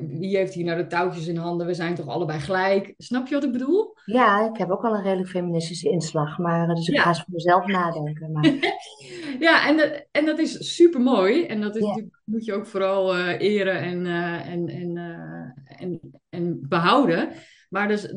wie 0.00 0.36
heeft 0.36 0.54
hier 0.54 0.64
nou 0.64 0.78
de 0.82 0.86
touwtjes 0.86 1.26
in 1.26 1.36
handen? 1.36 1.66
We 1.66 1.74
zijn 1.74 1.94
toch 1.94 2.06
allebei 2.06 2.40
gelijk? 2.40 2.94
Snap 2.98 3.26
je 3.26 3.34
wat 3.34 3.44
ik 3.44 3.52
bedoel? 3.52 3.96
Ja, 4.04 4.48
ik 4.50 4.56
heb 4.56 4.70
ook 4.70 4.84
al 4.84 4.94
een 4.94 5.02
redelijk 5.02 5.28
feministische 5.28 5.90
inslag, 5.90 6.38
maar 6.38 6.74
dus 6.74 6.88
ik 6.88 6.98
ga 6.98 7.08
eens 7.08 7.22
voor 7.22 7.34
mezelf 7.34 7.66
nadenken. 7.66 8.32
Maar... 8.32 8.44
ja, 9.46 9.68
en 9.68 9.76
dat, 9.76 10.06
en 10.10 10.24
dat 10.24 10.38
is 10.38 10.74
super 10.74 11.00
mooi. 11.00 11.46
En 11.46 11.60
dat 11.60 11.76
is, 11.76 12.02
moet 12.24 12.44
je 12.44 12.52
ook 12.52 12.66
vooral 12.66 13.16
uh, 13.16 13.40
eren 13.40 13.78
en, 13.78 14.04
uh, 14.04 14.48
en, 14.48 14.68
en, 14.68 14.96
en, 15.64 16.00
en 16.28 16.68
behouden. 16.68 17.28
Maar 17.68 17.88
dus, 17.88 18.14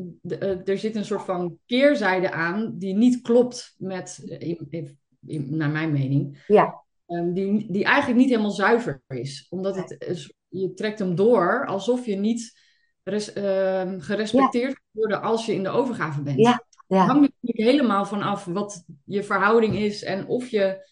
er 0.66 0.78
zit 0.78 0.96
een 0.96 1.06
soort 1.06 1.24
van 1.24 1.58
keerzijde 1.66 2.32
aan 2.32 2.74
die 2.78 2.96
niet 2.96 3.22
klopt 3.22 3.76
met, 3.78 4.38
in, 4.40 4.98
in, 5.26 5.58
naar 5.58 5.70
mijn 5.70 5.92
mening. 5.92 6.44
Ja. 6.48 6.86
Um, 7.08 7.34
die, 7.34 7.72
die 7.72 7.84
eigenlijk 7.84 8.20
niet 8.20 8.30
helemaal 8.30 8.52
zuiver 8.52 9.02
is. 9.08 9.48
Omdat 9.50 9.76
het, 9.76 10.34
je 10.48 10.74
trekt 10.74 11.00
hem 11.00 11.16
door 11.16 11.66
alsof 11.66 12.06
je 12.06 12.16
niet 12.16 12.62
res, 13.04 13.36
uh, 13.36 13.94
gerespecteerd 13.98 14.72
ja. 14.72 14.82
worden 14.92 15.22
als 15.22 15.46
je 15.46 15.54
in 15.54 15.64
de 15.64 15.70
overgave 15.70 16.22
bent. 16.22 16.40
Ja. 16.40 16.66
Ja. 16.88 16.98
Het 16.98 17.12
hangt 17.12 17.22
natuurlijk 17.42 17.72
helemaal 17.72 18.06
vanaf 18.06 18.46
wat 18.46 18.84
je 19.04 19.24
verhouding 19.24 19.76
is 19.76 20.04
en 20.04 20.28
of 20.28 20.48
je 20.48 20.90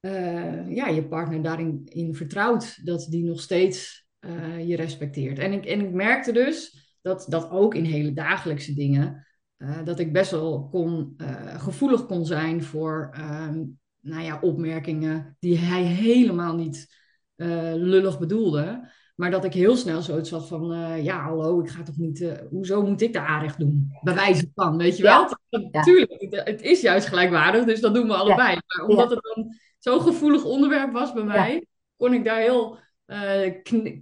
uh, 0.00 0.74
ja, 0.74 0.88
je 0.88 1.08
partner 1.08 1.42
daarin 1.42 1.82
in 1.84 2.14
vertrouwt 2.14 2.84
dat 2.84 3.06
die 3.10 3.24
nog 3.24 3.40
steeds 3.40 4.06
uh, 4.20 4.68
je 4.68 4.76
respecteert. 4.76 5.38
En 5.38 5.52
ik, 5.52 5.66
en 5.66 5.80
ik 5.80 5.92
merkte 5.92 6.32
dus 6.32 6.86
dat, 7.02 7.26
dat 7.28 7.50
ook 7.50 7.74
in 7.74 7.84
hele 7.84 8.12
dagelijkse 8.12 8.74
dingen, 8.74 9.26
uh, 9.58 9.84
dat 9.84 9.98
ik 9.98 10.12
best 10.12 10.30
wel 10.30 10.68
kon, 10.68 11.14
gevoelig 11.56 12.06
kon 12.06 12.26
zijn 12.26 12.62
voor 12.62 13.10
ehm, 13.12 13.62
nou 14.02 14.22
ja, 14.22 14.38
opmerkingen 14.40 15.36
die 15.40 15.58
hij 15.58 15.82
helemaal 15.82 16.54
niet 16.54 17.00
lullig 17.74 18.18
bedoelde. 18.18 18.90
Maar 19.22 19.30
dat 19.30 19.44
ik 19.44 19.52
heel 19.52 19.76
snel 19.76 20.02
zoiets 20.02 20.30
had 20.30 20.48
van, 20.48 20.72
uh, 20.72 21.04
ja, 21.04 21.22
hallo, 21.22 21.60
ik 21.60 21.68
ga 21.68 21.82
toch 21.82 21.96
niet, 21.96 22.20
uh, 22.20 22.32
hoezo 22.50 22.82
moet 22.82 23.00
ik 23.00 23.12
de 23.12 23.20
aanrecht 23.20 23.58
doen? 23.58 23.98
Bij 24.00 24.14
wijze 24.14 24.50
van, 24.54 24.76
weet 24.76 24.96
je 24.96 25.02
wel? 25.02 25.36
Natuurlijk, 25.70 26.26
ja. 26.30 26.42
het, 26.42 26.62
is 26.62 26.80
juist 26.80 27.06
gelijkwaardig, 27.06 27.64
dus 27.64 27.80
dat 27.80 27.94
doen 27.94 28.06
we 28.06 28.14
allebei. 28.14 28.50
Ja. 28.50 28.62
Maar 28.66 28.86
omdat 28.86 29.10
het 29.10 29.34
dan 29.34 29.54
zo'n 29.78 30.00
gevoelig 30.00 30.44
onderwerp 30.44 30.92
was 30.92 31.12
bij 31.12 31.24
mij, 31.24 31.66
kon 31.96 32.14
ik 32.14 32.24
daar 32.24 32.40
heel 32.40 32.78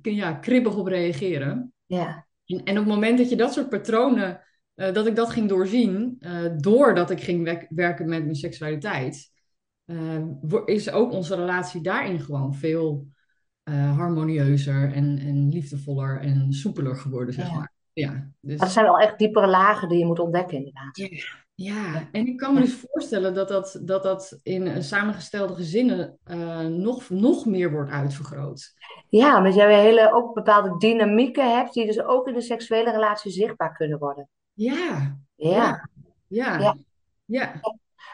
ja, 0.02 0.32
kribbig 0.32 0.76
op 0.76 0.86
reageren. 0.86 1.72
Ja. 1.86 2.26
En, 2.44 2.62
en, 2.64 2.78
op 2.78 2.84
het 2.84 2.94
moment 2.94 3.18
dat 3.18 3.28
je 3.28 3.36
dat 3.36 3.52
soort 3.52 3.68
patronen, 3.68 4.40
dat 4.74 5.06
ik 5.06 5.16
dat 5.16 5.30
ging 5.30 5.48
doorzien, 5.48 6.18
doordat 6.56 7.10
ik 7.10 7.20
ging 7.20 7.66
werken 7.68 8.08
met 8.08 8.22
mijn 8.22 8.34
seksualiteit, 8.34 9.30
is 10.64 10.90
ook 10.90 11.12
onze 11.12 11.34
relatie 11.34 11.80
daarin 11.80 12.20
gewoon 12.20 12.54
veel 12.54 13.06
uh, 13.64 13.96
harmonieuzer 13.96 14.92
en, 14.92 15.18
en 15.18 15.48
liefdevoller 15.48 16.20
en 16.20 16.52
soepeler 16.52 16.96
geworden, 16.96 17.34
zeg 17.34 17.46
Ja. 17.48 17.54
maar. 17.54 17.72
Ja, 17.92 18.30
dus, 18.40 18.58
Dat 18.58 18.70
zijn 18.70 18.84
wel 18.84 18.98
echt 18.98 19.18
diepere 19.18 19.46
lagen 19.46 19.88
die 19.88 19.98
je 19.98 20.06
moet 20.06 20.18
ontdekken, 20.18 20.56
inderdaad. 20.56 20.96
ja, 20.96 21.08
ja, 21.54 22.08
en 22.12 22.26
ik 22.26 22.36
kan 22.36 22.54
me 22.54 22.60
dus 22.60 22.74
voorstellen 22.74 23.34
dat 23.34 23.48
dat, 23.48 23.80
dat, 23.82 24.02
dat 24.02 24.38
in 24.42 24.82
samengestelde 24.82 25.54
gezinnen 25.54 26.18
eh, 26.24 26.60
nog, 26.60 27.10
nog 27.10 27.46
meer 27.46 27.70
wordt 27.70 27.90
uitvergroot. 27.90 28.72
Ja, 29.08 29.36
omdat 29.36 29.54
jij 29.54 29.66
weer 29.66 29.76
hele, 29.76 30.12
ook 30.12 30.34
bepaalde 30.34 30.76
dynamieken 30.78 31.56
hebt 31.56 31.72
die 31.72 31.86
dus 31.86 32.02
ook 32.02 32.28
in 32.28 32.34
de 32.34 32.40
seksuele 32.40 32.90
relatie 32.90 33.30
zichtbaar 33.30 33.76
kunnen 33.76 33.98
worden. 33.98 34.28
Ja, 34.52 35.18
Ja. 35.36 35.88
ja, 36.26 36.58
Ja. 36.58 36.76
ja. 37.24 37.60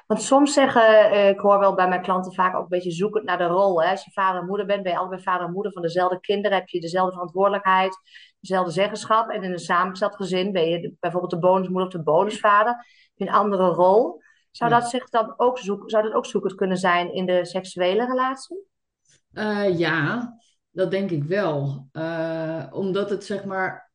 Want 0.06 0.22
soms 0.22 0.52
zeggen, 0.52 1.10
eh, 1.10 1.28
ik 1.28 1.38
hoor 1.40 1.58
wel 1.58 1.74
bij 1.74 1.88
mijn 1.88 2.02
klanten 2.02 2.32
vaak 2.34 2.54
ook 2.54 2.62
een 2.62 2.68
beetje 2.68 2.90
zoekend 2.90 3.24
naar 3.24 3.38
de 3.38 3.46
rol. 3.46 3.82
Hè? 3.82 3.90
Als 3.90 4.04
je 4.04 4.10
vader 4.10 4.40
en 4.40 4.46
moeder 4.46 4.66
bent, 4.66 4.82
ben 4.82 4.92
je 4.92 4.98
allebei 4.98 5.22
vader 5.22 5.46
en 5.46 5.52
moeder 5.52 5.72
van 5.72 5.82
dezelfde 5.82 6.20
kinderen. 6.20 6.58
Heb 6.58 6.68
je 6.68 6.80
dezelfde 6.80 7.12
verantwoordelijkheid, 7.12 7.98
dezelfde 8.40 8.70
zeggenschap. 8.72 9.30
En 9.30 9.42
in 9.42 9.52
een 9.52 9.58
samengesteld 9.58 10.16
gezin 10.16 10.52
ben 10.52 10.68
je 10.68 10.94
bijvoorbeeld 11.00 11.32
de 11.32 11.38
bonusmoeder 11.38 11.86
of 11.86 11.92
de 11.92 12.02
bonusvader. 12.02 12.72
Heb 12.74 13.12
je 13.14 13.26
een 13.26 13.32
andere 13.40 13.66
rol. 13.68 14.22
Zou 14.50 14.70
Ja. 14.70 14.80
dat 14.80 14.90
zich 14.90 15.08
dan 15.08 15.34
ook 15.36 15.58
zoek, 15.58 15.90
zou 15.90 16.02
dat 16.02 16.12
ook 16.12 16.26
zoekend 16.26 16.54
kunnen 16.54 16.76
zijn 16.76 17.12
in 17.12 17.26
de 17.26 17.44
seksuele 17.44 18.06
relatie? 18.06 18.66
Eh, 19.32 19.78
ja, 19.78 20.32
dat 20.70 20.90
denk 20.90 21.10
ik 21.10 21.24
wel. 21.24 21.88
Eh, 21.92 22.66
omdat 22.70 23.10
het 23.10 23.24
zeg 23.24 23.44
maar 23.44 23.90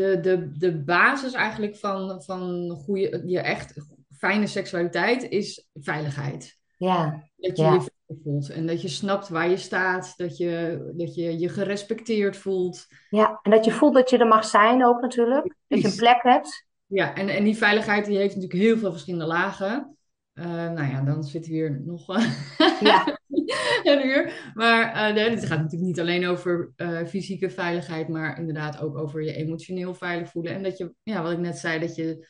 de, 0.00 0.20
de, 0.20 0.50
de 0.58 0.78
basis 0.78 1.32
eigenlijk 1.32 1.76
van, 1.76 2.22
van 2.22 2.70
goede, 2.70 3.22
je 3.26 3.40
echt 3.40 3.74
fijne 4.16 4.46
seksualiteit 4.46 5.22
is 5.22 5.68
veiligheid. 5.74 6.58
Ja, 6.76 7.24
Dat 7.36 7.56
je 7.56 7.62
Ja. 7.62 7.72
je 7.72 7.80
veilig 7.80 8.24
voelt 8.24 8.50
en 8.50 8.66
dat 8.66 8.82
je 8.82 8.88
snapt 8.88 9.28
waar 9.28 9.50
je 9.50 9.56
staat, 9.56 10.14
dat 10.16 10.36
je 10.36 10.82
dat 10.96 11.14
je, 11.14 11.38
je 11.38 11.48
gerespecteerd 11.48 12.36
voelt. 12.36 12.86
ja. 13.10 13.38
En 13.42 13.50
dat 13.50 13.64
je 13.64 13.72
voelt 13.72 13.94
dat 13.94 14.10
je 14.10 14.18
er 14.18 14.26
mag 14.26 14.44
zijn 14.44 14.84
ook 14.84 15.00
natuurlijk. 15.00 15.54
Dat 15.68 15.80
je 15.80 15.88
een 15.88 15.96
plek 15.96 16.22
hebt. 16.22 16.66
Ja, 16.86 17.14
en, 17.14 17.28
en 17.28 17.44
die 17.44 17.56
veiligheid 17.56 18.04
die 18.04 18.16
heeft 18.16 18.34
natuurlijk 18.34 18.62
heel 18.62 18.78
veel 18.78 18.90
verschillende 18.90 19.26
lagen. 19.26 19.96
Eh, 20.32 20.44
nou 20.46 20.90
ja, 20.90 21.00
dan 21.00 21.22
we 21.22 21.38
hier 21.40 21.82
nog 21.84 22.06
Ja, 22.80 23.04
een 23.84 24.06
uur. 24.06 24.50
Maar 24.54 24.92
eh, 24.92 25.14
nee, 25.14 25.30
het 25.30 25.44
gaat 25.46 25.58
natuurlijk 25.58 25.82
niet 25.90 26.00
alleen 26.00 26.26
over 26.26 26.72
eh, 26.76 27.04
fysieke 27.06 27.50
veiligheid, 27.50 28.08
maar 28.08 28.38
inderdaad 28.38 28.80
ook 28.80 28.98
over 28.98 29.22
je 29.24 29.34
emotioneel 29.34 29.94
veilig 29.94 30.28
voelen. 30.30 30.54
En 30.54 30.62
dat 30.62 30.78
je, 30.78 30.94
ja, 31.02 31.22
wat 31.22 31.32
ik 31.32 31.38
net 31.38 31.58
zei, 31.58 31.80
dat 31.80 31.94
je 31.94 32.26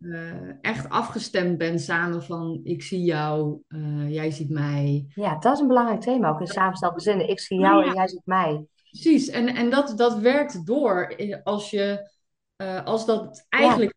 eh, 0.00 0.60
echt 0.60 0.88
afgestemd 0.88 1.58
bent 1.58 1.80
samen 1.80 2.22
van 2.22 2.60
ik 2.62 2.82
zie 2.82 3.02
jou, 3.02 3.62
eh, 3.68 4.10
jij 4.14 4.30
ziet 4.30 4.50
mij. 4.50 5.06
ja, 5.14 5.38
dat 5.38 5.54
is 5.54 5.60
een 5.60 5.66
belangrijk 5.66 6.00
thema 6.00 6.28
ook 6.28 6.40
in 6.40 6.46
samengestelde 6.46 6.94
gezinnen. 6.94 7.28
Ik 7.28 7.40
zie 7.40 7.58
jou 7.58 7.84
en 7.86 7.94
jij 7.94 8.08
ziet 8.08 8.26
mij. 8.26 8.66
Precies, 8.90 9.28
en, 9.28 9.48
en 9.48 9.70
dat, 9.70 9.92
dat 9.96 10.18
werkt 10.18 10.66
door 10.66 11.16
als 11.42 11.70
je, 11.70 12.10
eh, 12.56 12.84
als 12.84 13.06
dat 13.06 13.46
eigenlijk 13.48 13.94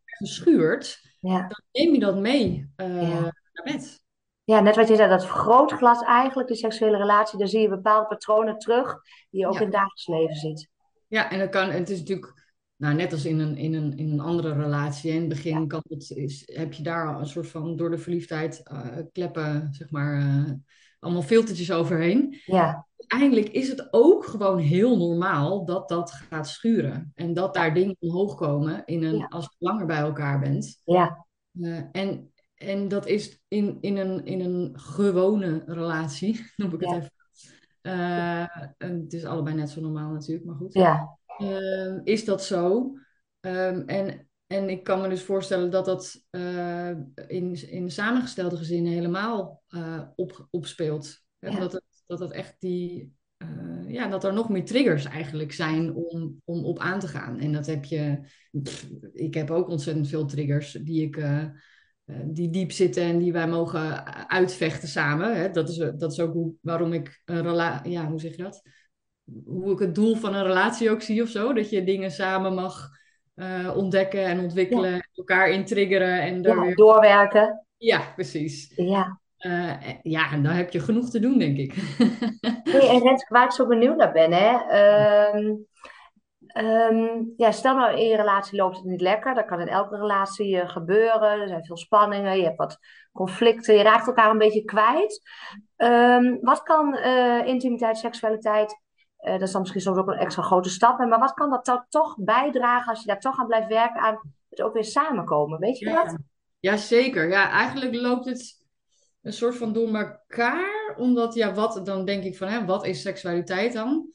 Ja. 1.20 1.40
dan 1.40 1.62
neem 1.72 1.94
je 1.94 2.00
dat 2.00 2.18
mee 2.20 2.72
eh, 2.76 3.02
Ja. 3.02 3.20
naar 3.22 3.64
bed. 3.64 4.03
Ja, 4.44 4.60
net 4.60 4.76
wat 4.76 4.88
je 4.88 4.96
zei, 4.96 5.10
dat 5.10 5.26
vergrootglas 5.26 6.02
eigenlijk, 6.02 6.48
de 6.50 6.56
seksuele 6.56 6.98
relatie, 6.98 7.40
daar 7.40 7.48
zie 7.48 7.62
je 7.62 7.70
bepaalde 7.70 8.08
patronen 8.08 8.58
terug 8.58 9.02
die 9.30 9.40
je 9.40 9.48
ook 9.48 9.54
Ja. 9.54 9.60
in 9.60 9.66
het 9.66 9.74
dagelijks 9.76 10.08
leven 10.08 10.36
ziet. 10.36 10.70
Ja, 11.08 11.32
en 11.32 11.40
dat 11.40 11.50
kan, 11.50 11.70
het 11.70 11.90
is 11.90 12.00
natuurlijk, 12.00 12.34
nou, 12.76 12.96
net 12.96 13.12
als 13.12 13.26
in 13.26 13.40
een, 13.40 13.58
in 13.58 13.74
een, 13.74 13.98
in 13.98 14.12
een 14.12 14.20
andere 14.20 14.54
relatie. 14.54 15.12
In 15.12 15.20
het 15.20 15.30
begin 15.30 15.60
Ja. 15.62 15.68
kan 15.68 15.82
het, 15.90 16.10
is, 16.10 16.44
heb 16.54 16.74
je 16.74 16.84
daar 16.84 17.14
al 17.14 17.20
een 17.20 17.28
soort 17.28 17.48
van 17.48 17.76
door 17.76 17.90
de 17.90 17.98
verliefdheid 17.98 18.62
eh, 18.64 18.88
kleppen, 19.12 19.68
zeg 19.72 19.90
maar, 19.92 20.18
eh, 20.20 20.52
allemaal 21.00 21.22
filtertjes 21.22 21.72
overheen. 21.72 22.42
Ja, 22.46 22.88
Uiteindelijk 22.98 23.50
is 23.50 23.68
het 23.70 23.88
ook 23.92 24.26
gewoon 24.26 24.58
heel 24.58 24.98
normaal 24.98 25.66
dat 25.66 25.90
dat 25.90 26.12
gaat 26.12 26.48
schuren. 26.48 27.12
En 27.16 27.34
dat 27.34 27.54
daar 27.54 27.74
dingen 27.74 27.96
omhoog 28.00 28.36
komen 28.36 28.82
in 28.86 29.04
een, 29.04 29.18
Ja. 29.18 29.26
als 29.30 29.44
je 29.46 29.66
langer 29.66 29.86
bij 29.86 29.98
elkaar 29.98 30.40
bent. 30.40 30.82
ja, 30.86 31.26
Eh, 31.62 31.80
en, 31.92 32.33
en 32.64 32.88
dat 32.88 33.08
is 33.08 33.42
in, 33.48 33.78
in, 33.82 33.98
een, 33.98 34.26
in 34.26 34.40
een 34.40 34.80
gewone 34.80 35.64
relatie, 35.66 36.46
noem 36.56 36.74
ik 36.74 36.80
het 36.80 36.90
Ja. 36.90 36.96
even. 36.96 37.12
En 38.78 39.00
het 39.02 39.14
is 39.14 39.26
allebei 39.26 39.56
net 39.56 39.70
zo 39.70 39.82
normaal 39.82 40.12
natuurlijk, 40.12 40.46
maar 40.46 40.56
goed. 40.56 40.74
ja, 40.74 41.18
Ehm, 41.38 42.00
is 42.04 42.26
dat 42.26 42.44
zo? 42.44 42.94
Ehm, 43.40 43.82
en, 43.86 44.28
en 44.48 44.70
ik 44.70 44.84
kan 44.84 45.02
me 45.02 45.10
dus 45.10 45.24
voorstellen 45.24 45.72
dat 45.72 45.86
dat 45.86 46.24
eh, 46.30 46.90
in, 47.28 47.70
in 47.70 47.92
samengestelde 47.92 48.58
gezinnen 48.58 48.92
helemaal 48.92 49.64
eh, 49.68 50.02
op, 50.16 50.48
opspeelt. 50.50 51.22
Ja. 51.40 51.60
Dat, 51.60 51.72
het, 51.72 51.84
dat 52.06 52.20
het 52.20 52.32
echt 52.32 52.56
die, 52.60 53.14
ja, 53.88 54.08
dat 54.08 54.24
er 54.24 54.34
nog 54.34 54.50
meer 54.50 54.66
triggers 54.66 55.06
eigenlijk 55.06 55.52
zijn 55.52 55.94
om, 55.96 56.42
om 56.46 56.66
op 56.66 56.80
aan 56.80 57.00
te 57.00 57.08
gaan. 57.08 57.40
En 57.40 57.52
dat 57.54 57.66
heb 57.66 57.86
je, 57.86 58.20
pff, 58.62 58.90
ik 59.14 59.34
heb 59.34 59.52
ook 59.52 59.70
ontzettend 59.70 60.08
veel 60.08 60.26
triggers 60.26 60.72
die 60.72 61.04
ik. 61.08 61.18
Eh, 62.06 62.16
die 62.26 62.50
diep 62.50 62.72
zitten 62.72 63.04
en 63.04 63.18
die 63.18 63.34
wij 63.34 63.48
mogen 63.48 64.06
uitvechten 64.30 64.88
samen. 64.88 65.38
Hè? 65.38 65.50
Dat 65.50 65.70
is, 65.70 65.78
dat 65.78 66.12
is 66.12 66.20
ook 66.20 66.34
hoe, 66.34 66.54
waarom 66.62 66.94
ik 66.94 67.22
een 67.26 67.42
relatie, 67.42 67.92
ja, 67.92 68.08
hoe 68.08 68.20
zeg 68.20 68.36
je 68.36 68.44
dat? 68.44 68.62
hoe 69.46 69.72
ik 69.72 69.80
het 69.80 69.96
doel 69.96 70.16
van 70.16 70.36
een 70.36 70.44
relatie 70.44 70.92
ook 70.92 71.02
zie 71.02 71.22
of 71.22 71.30
zo. 71.30 71.54
Dat 71.54 71.70
je 71.70 71.84
dingen 71.84 72.12
samen 72.12 72.54
mag 72.54 72.90
eh, 73.36 73.74
ontdekken 73.76 74.26
en 74.26 74.40
ontwikkelen, 74.40 75.10
elkaar 75.16 75.50
intriggeren 75.50 76.22
en 76.22 76.42
ja, 76.42 76.60
weer... 76.62 76.76
doorwerken. 76.76 77.66
Ja, 77.78 78.12
precies. 78.16 78.72
Ja. 78.76 79.20
Eh, 79.38 79.72
ja, 80.02 80.32
en 80.32 80.44
dan 80.44 80.54
heb 80.54 80.72
je 80.72 80.80
genoeg 80.80 81.10
te 81.10 81.20
doen, 81.20 81.38
denk 81.38 81.58
ik. 81.58 81.74
Hey, 82.64 82.90
en 82.90 83.02
Renske, 83.02 83.34
waar 83.34 83.46
ik 83.46 83.52
zo 83.52 83.68
benieuwd 83.68 83.98
naar 83.98 84.12
ben, 84.12 84.32
hè? 84.32 84.58
ehm, 84.70 85.56
Ehm, 86.54 87.24
ja, 87.38 87.52
stel 87.52 87.76
nou 87.76 87.98
in 87.98 88.08
je 88.08 88.16
relatie 88.16 88.58
loopt 88.58 88.76
het 88.76 88.86
niet 88.86 89.02
lekker. 89.02 89.36
Dat 89.36 89.46
kan 89.46 89.60
in 89.60 89.68
elke 89.68 89.98
relatie 89.98 90.56
uh, 90.56 90.70
gebeuren. 90.70 91.42
Er 91.42 91.48
zijn 91.48 91.66
veel 91.66 91.78
spanningen, 91.78 92.38
je 92.38 92.44
hebt 92.44 92.58
wat 92.58 92.78
conflicten, 93.12 93.76
je 93.76 93.84
raakt 93.84 94.08
elkaar 94.08 94.30
een 94.30 94.38
beetje 94.38 94.64
kwijt. 94.64 95.22
Ehm, 95.76 96.38
wat 96.42 96.64
kan 96.64 96.98
uh, 96.98 97.46
intimiteit, 97.46 97.98
seksualiteit, 97.98 98.82
uh, 99.20 99.32
dat 99.32 99.42
is 99.42 99.52
dan 99.52 99.62
misschien 99.62 99.82
soms 99.82 99.98
ook 99.98 100.08
een 100.08 100.18
extra 100.18 100.44
grote 100.44 100.70
stap, 100.70 100.98
maar 100.98 101.20
wat 101.20 101.34
kan 101.34 101.50
dat 101.50 101.86
toch 101.90 102.16
bijdragen 102.20 102.90
als 102.90 103.00
je 103.00 103.08
daar 103.08 103.20
toch 103.20 103.40
aan 103.40 103.48
blijft 103.48 103.68
werken 103.68 104.02
aan 104.02 104.34
het 104.50 104.62
ook 104.62 104.74
weer 104.74 104.84
samenkomen? 104.84 105.60
Weet 105.60 105.80
je 105.80 105.90
ja. 105.90 106.04
dat? 106.04 106.18
Ja, 106.60 106.78
zeker. 106.78 107.30
Ja, 107.30 107.50
eigenlijk 107.50 107.96
loopt 107.96 108.26
het 108.26 108.66
een 109.22 109.34
soort 109.34 109.56
van 109.56 109.74
door 109.74 109.96
elkaar, 109.96 110.96
omdat 110.98 111.34
ja, 111.34 111.54
wat 111.54 111.86
dan 111.86 112.06
denk 112.06 112.24
ik 112.24 112.38
van, 112.38 112.48
hè, 112.48 112.66
wat 112.66 112.86
is 112.86 113.02
seksualiteit 113.02 113.74
dan? 113.74 114.12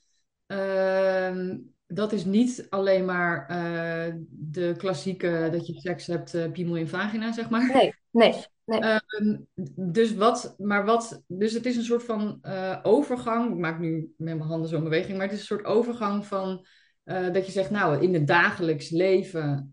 Uh, 0.47 1.55
dat 1.91 2.13
is 2.13 2.25
niet 2.25 2.67
alleen 2.69 3.05
maar 3.05 3.51
uh, 3.51 4.15
de 4.29 4.75
klassieke 4.77 5.49
dat 5.53 5.67
je 5.67 5.81
seks 5.81 6.07
hebt, 6.07 6.35
uh, 6.35 6.51
piemel 6.51 6.77
in 6.77 6.89
vagina, 6.89 7.33
zeg 7.33 7.51
maar. 7.51 7.73
Nee, 7.75 7.95
nee. 8.11 8.35
nee. 8.65 8.81
Uh, 8.81 8.99
dus 9.77 10.15
wat, 10.15 10.55
maar 10.59 10.85
wat, 10.85 11.23
dus 11.27 11.53
het 11.53 11.67
is 11.67 11.77
een 11.77 11.85
soort 11.85 12.05
van 12.05 12.39
uh, 12.43 12.79
overgang. 12.83 13.51
Ik 13.51 13.59
maak 13.59 13.79
nu 13.79 14.15
met 14.17 14.37
mijn 14.37 14.49
handen 14.49 14.69
zo'n 14.69 14.85
beweging, 14.85 15.17
maar 15.17 15.27
het 15.27 15.35
is 15.35 15.41
een 15.41 15.57
soort 15.57 15.65
overgang 15.65 16.27
van 16.27 16.67
dat 17.33 17.47
je 17.47 17.53
zegt, 17.53 17.71
nou, 17.71 18.03
in 18.03 18.15
het 18.15 18.27
dagelijks 18.27 18.91
leven 18.91 19.71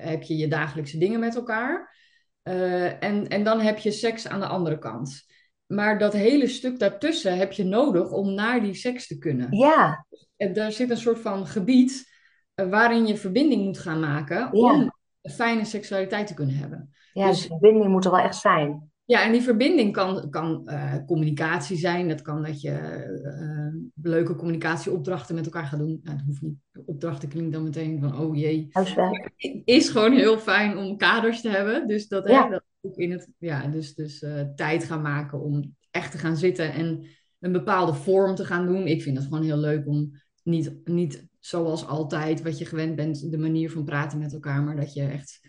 heb 0.00 0.22
je 0.22 0.36
je 0.36 0.48
dagelijkse 0.48 0.98
dingen 0.98 1.20
met 1.20 1.36
elkaar. 1.36 1.96
en, 2.42 3.28
en 3.28 3.44
dan 3.44 3.60
heb 3.60 3.78
je 3.78 3.90
seks 3.90 4.28
aan 4.28 4.40
de 4.40 4.46
andere 4.46 4.78
kant. 4.78 5.26
Maar 5.70 5.98
dat 5.98 6.12
hele 6.12 6.46
stuk 6.46 6.78
daartussen 6.78 7.36
heb 7.36 7.52
je 7.52 7.64
nodig 7.64 8.10
om 8.12 8.34
naar 8.34 8.60
die 8.62 8.74
seks 8.74 9.06
te 9.06 9.18
kunnen. 9.18 9.56
Ja. 9.56 10.06
En 10.36 10.52
daar 10.52 10.72
zit 10.72 10.90
een 10.90 10.96
soort 10.96 11.18
van 11.18 11.46
gebied 11.46 12.10
uh, 12.54 12.68
waarin 12.68 13.06
je 13.06 13.16
verbinding 13.16 13.64
moet 13.64 13.78
gaan 13.78 14.00
maken 14.00 14.36
Ja. 14.36 14.48
om 14.50 14.92
een 15.22 15.30
fijne 15.30 15.64
seksualiteit 15.64 16.26
te 16.26 16.34
kunnen 16.34 16.54
hebben. 16.56 16.94
Ja, 17.12 17.26
Dus- 17.28 17.36
dus 17.38 17.46
verbinding 17.46 17.88
moet 17.90 18.04
er 18.04 18.10
wel 18.10 18.20
echt 18.20 18.36
zijn. 18.36 18.89
Ja, 19.10 19.24
en 19.24 19.32
die 19.32 19.42
verbinding 19.42 19.92
kan, 19.92 20.30
kan 20.30 20.68
eh, 20.68 20.94
communicatie 21.06 21.76
zijn. 21.76 22.08
Dat 22.08 22.22
kan 22.22 22.42
dat 22.42 22.60
je 22.60 22.70
eh, 22.70 23.80
leuke 24.02 24.34
communicatieopdrachten 24.34 25.34
met 25.34 25.44
elkaar 25.44 25.64
gaat 25.64 25.78
doen. 25.78 26.00
Nou, 26.02 26.16
dat 26.16 26.26
hoeft 26.26 26.42
niet. 26.42 26.58
Opdrachten 26.84 27.28
klinkt 27.28 27.52
dan 27.52 27.62
meteen 27.62 28.00
van, 28.00 28.18
oh 28.18 28.36
jee. 28.36 28.68
Huiswerk. 28.70 29.30
Het 29.36 29.62
is 29.64 29.88
gewoon 29.88 30.12
heel 30.12 30.38
fijn 30.38 30.76
om 30.76 30.96
kaders 30.96 31.40
te 31.40 31.48
hebben. 31.48 31.88
Dus 31.88 32.08
dat, 32.08 32.28
hè, 32.28 32.48
dat 32.50 32.62
ook 32.80 32.96
in 32.96 33.10
het, 33.10 33.28
ja, 33.38 33.66
dus, 33.66 33.94
dus 33.94 34.22
eh, 34.22 34.40
tijd 34.56 34.84
gaan 34.84 35.02
maken 35.02 35.40
om 35.40 35.76
echt 35.90 36.12
te 36.12 36.18
gaan 36.18 36.36
zitten 36.36 36.72
en 36.72 37.06
een 37.40 37.52
bepaalde 37.52 37.94
vorm 37.94 38.34
te 38.34 38.44
gaan 38.44 38.66
doen. 38.66 38.86
Ik 38.86 39.02
vind 39.02 39.16
het 39.16 39.26
gewoon 39.26 39.44
heel 39.44 39.58
leuk 39.58 39.86
om 39.86 40.10
niet, 40.42 40.72
niet 40.84 41.26
zoals 41.38 41.86
altijd 41.86 42.42
wat 42.42 42.58
je 42.58 42.64
gewend 42.64 42.96
bent, 42.96 43.30
de 43.30 43.38
manier 43.38 43.70
van 43.70 43.84
praten 43.84 44.18
met 44.18 44.32
elkaar, 44.32 44.62
maar 44.62 44.76
dat 44.76 44.94
je 44.94 45.02
echt 45.02 45.40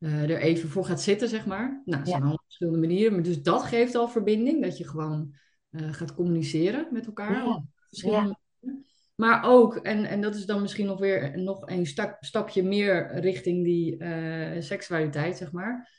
eh, 0.00 0.22
er 0.30 0.38
even 0.38 0.68
voor 0.68 0.84
gaat 0.84 1.00
zitten, 1.02 1.28
zeg 1.28 1.46
maar. 1.46 1.82
Nou, 1.84 2.00
er 2.00 2.06
zijn 2.06 2.18
Ja. 2.18 2.24
allemaal 2.24 2.42
verschillende 2.44 2.78
manieren, 2.78 3.12
maar 3.12 3.22
dus 3.22 3.42
dat 3.42 3.62
geeft 3.62 3.94
al 3.94 4.08
verbinding, 4.08 4.62
dat 4.62 4.78
je 4.78 4.88
gewoon 4.88 5.34
eh, 5.70 5.92
gaat 5.92 6.14
communiceren 6.14 6.88
met 6.90 7.06
elkaar. 7.06 7.32
Ja. 7.46 7.64
verschillende 7.88 8.20
manieren. 8.60 8.84
Maar 9.14 9.44
ook, 9.44 9.76
en, 9.76 10.04
en 10.04 10.20
dat 10.20 10.34
is 10.34 10.46
dan 10.46 10.60
misschien 10.62 10.86
nog 10.86 10.98
weer 10.98 11.38
nog 11.38 11.68
een 11.68 11.86
sta- 11.86 12.16
stapje 12.20 12.62
meer 12.62 13.20
richting 13.20 13.64
die 13.64 13.96
eh, 13.96 14.60
seksualiteit, 14.62 15.36
zeg 15.36 15.52
maar. 15.52 15.98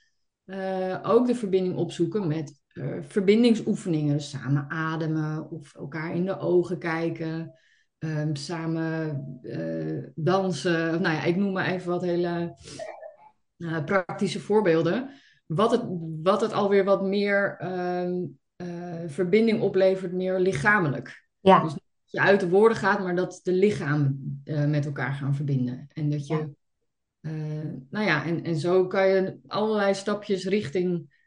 Ook 1.03 1.27
de 1.27 1.36
verbinding 1.36 1.75
opzoeken 1.75 2.27
met 2.27 2.60
verbindingsoefeningen. 3.01 4.13
Dus 4.13 4.29
samen 4.29 4.65
ademen 4.70 5.50
of 5.50 5.75
elkaar 5.75 6.15
in 6.15 6.25
de 6.25 6.39
ogen 6.39 6.77
kijken. 6.79 7.53
ehm, 7.98 8.36
samen 8.36 9.24
dansen. 10.15 11.01
Nou 11.01 11.15
ja, 11.15 11.24
ik 11.24 11.36
noem 11.36 11.51
maar 11.53 11.67
even 11.67 11.89
wat 11.89 12.01
hele 12.01 12.55
eh, 13.61 13.83
praktische 13.83 14.39
voorbeelden. 14.39 15.09
Wat 15.45 15.71
het, 15.71 15.83
wat 16.23 16.41
het 16.41 16.53
alweer 16.53 16.83
wat 16.83 17.03
meer 17.03 17.55
ehm, 17.59 18.13
eh, 18.55 19.03
verbinding 19.07 19.61
oplevert, 19.61 20.13
meer 20.13 20.39
lichamelijk. 20.39 21.27
Ja. 21.39 21.63
Dus 21.63 21.73
niet 21.73 21.83
dat 22.01 22.11
je 22.11 22.21
uit 22.29 22.39
de 22.39 22.49
woorden 22.49 22.77
gaat, 22.77 22.99
maar 22.99 23.15
dat 23.15 23.39
de 23.43 23.51
lichamen 23.51 24.41
eh, 24.43 24.65
met 24.65 24.85
elkaar 24.85 25.13
gaan 25.13 25.35
verbinden. 25.35 25.87
En 25.93 26.09
dat 26.09 26.27
je, 26.27 26.33
Ja. 26.33 26.49
nou 27.89 28.05
ja, 28.05 28.25
en, 28.25 28.43
en 28.43 28.57
zo 28.57 28.87
kan 28.87 29.07
je 29.07 29.39
allerlei 29.47 29.93
stapjes 29.93 30.45
richting 30.45 31.19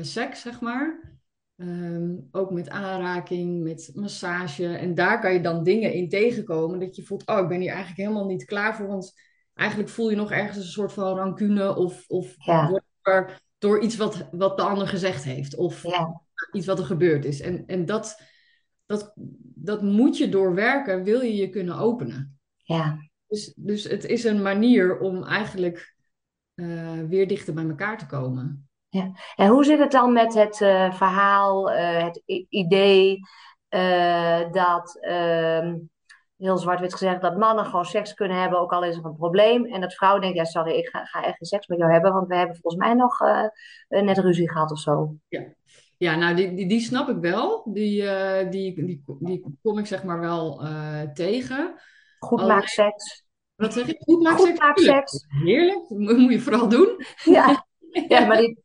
seks, 0.00 0.40
zeg 0.40 0.60
maar. 0.60 1.18
Ehm, 1.56 2.16
ook 2.30 2.50
met 2.50 2.68
aanraking, 2.68 3.62
met 3.62 3.90
massage. 3.94 4.66
En 4.66 4.94
daar 4.94 5.20
kan 5.20 5.32
je 5.32 5.40
dan 5.40 5.64
dingen 5.64 5.92
in 5.92 6.08
tegenkomen 6.08 6.80
dat 6.80 6.96
je 6.96 7.02
voelt, 7.02 7.26
oh, 7.26 7.38
ik 7.38 7.48
ben 7.48 7.60
hier 7.60 7.70
eigenlijk 7.70 8.00
helemaal 8.00 8.26
niet 8.26 8.44
klaar 8.44 8.76
voor. 8.76 8.86
Want 8.86 9.12
eigenlijk 9.60 9.90
voel 9.90 10.10
je 10.10 10.16
nog 10.16 10.30
ergens 10.30 10.56
een 10.56 10.62
soort 10.72 10.92
van 10.92 11.16
rancune 11.16 11.76
of, 11.76 12.04
of 12.08 12.34
Ja. 12.38 12.82
door, 13.02 13.30
door 13.58 13.80
iets 13.80 13.96
wat, 13.96 14.28
wat 14.32 14.56
de 14.56 14.62
ander 14.62 14.88
gezegd 14.88 15.24
heeft. 15.24 15.56
Of 15.56 15.82
Ja. 15.82 16.20
iets 16.52 16.66
wat 16.66 16.78
er 16.78 16.84
gebeurd 16.84 17.24
is. 17.24 17.40
En, 17.40 17.66
en 17.66 17.86
dat, 17.86 18.20
dat, 18.86 19.12
dat 19.54 19.82
moet 19.82 20.18
je 20.18 20.28
doorwerken, 20.28 21.02
wil 21.04 21.20
je 21.20 21.36
je 21.36 21.48
kunnen 21.48 21.76
openen. 21.76 22.38
Ja. 22.56 23.08
Dus, 23.26 23.52
dus 23.56 23.84
het 23.84 24.04
is 24.04 24.24
een 24.24 24.42
manier 24.42 24.98
om 24.98 25.24
eigenlijk 25.24 25.94
eh, 26.54 27.00
weer 27.08 27.28
dichter 27.28 27.54
bij 27.54 27.68
elkaar 27.68 27.98
te 27.98 28.06
komen. 28.06 28.68
En 29.36 29.48
hoe 29.48 29.64
zit 29.64 29.78
het 29.78 29.90
dan 29.90 30.12
met 30.12 30.34
het 30.34 30.60
eh, 30.60 30.92
verhaal, 30.92 31.70
eh, 31.70 32.04
het 32.04 32.22
idee 32.48 33.20
dat, 34.52 34.98
ehm, 35.00 35.76
heel 36.40 36.58
zwart-wit 36.58 36.92
gezegd, 36.92 37.20
dat 37.20 37.36
mannen 37.36 37.64
gewoon 37.64 37.84
seks 37.84 38.14
kunnen 38.14 38.40
hebben, 38.40 38.58
ook 38.58 38.72
al 38.72 38.84
is 38.84 38.96
er 38.96 39.04
een 39.04 39.16
probleem. 39.16 39.64
En 39.64 39.80
dat 39.80 39.94
vrouwen 39.94 40.20
denken, 40.20 40.40
ja 40.40 40.46
sorry, 40.46 40.72
ik 40.72 40.88
ga, 40.88 41.04
ga 41.04 41.24
echt 41.24 41.36
geen 41.36 41.46
seks 41.48 41.66
met 41.66 41.78
jou 41.78 41.92
hebben, 41.92 42.12
want 42.12 42.28
we 42.28 42.36
hebben 42.36 42.56
volgens 42.56 42.82
mij 42.82 42.94
nog 42.94 43.20
eh, 43.20 44.02
net 44.02 44.18
ruzie 44.18 44.50
gehad 44.50 44.70
of 44.70 44.78
zo. 44.78 45.14
Ja, 45.96 46.16
nou, 46.16 46.34
die, 46.36 46.54
die, 46.54 46.68
die 46.68 46.80
snap 46.80 47.08
ik 47.08 47.16
wel. 47.16 47.62
Die, 47.72 48.08
eh, 48.08 48.50
die, 48.50 48.84
die, 48.84 49.02
die 49.18 49.58
kom 49.62 49.78
ik 49.78 49.86
zeg 49.86 50.04
maar 50.04 50.20
wel 50.20 50.62
tegen. 51.14 51.74
Goed 52.18 52.46
maakt 52.46 52.68
seks. 52.68 53.24
Wat 53.54 53.72
zeg 53.72 53.86
je? 53.86 53.96
Goed 53.98 54.22
maakt 54.22 54.40
Goed 54.40 54.48
seks? 54.56 54.82
seks. 54.82 55.26
Heerlijk. 55.28 55.88
Dat 55.88 56.16
moet 56.18 56.32
je 56.32 56.40
vooral 56.40 56.68
doen. 56.68 57.04
Ja, 57.24 57.66
ja 58.08 58.26
maar 58.26 58.36
die, 58.36 58.64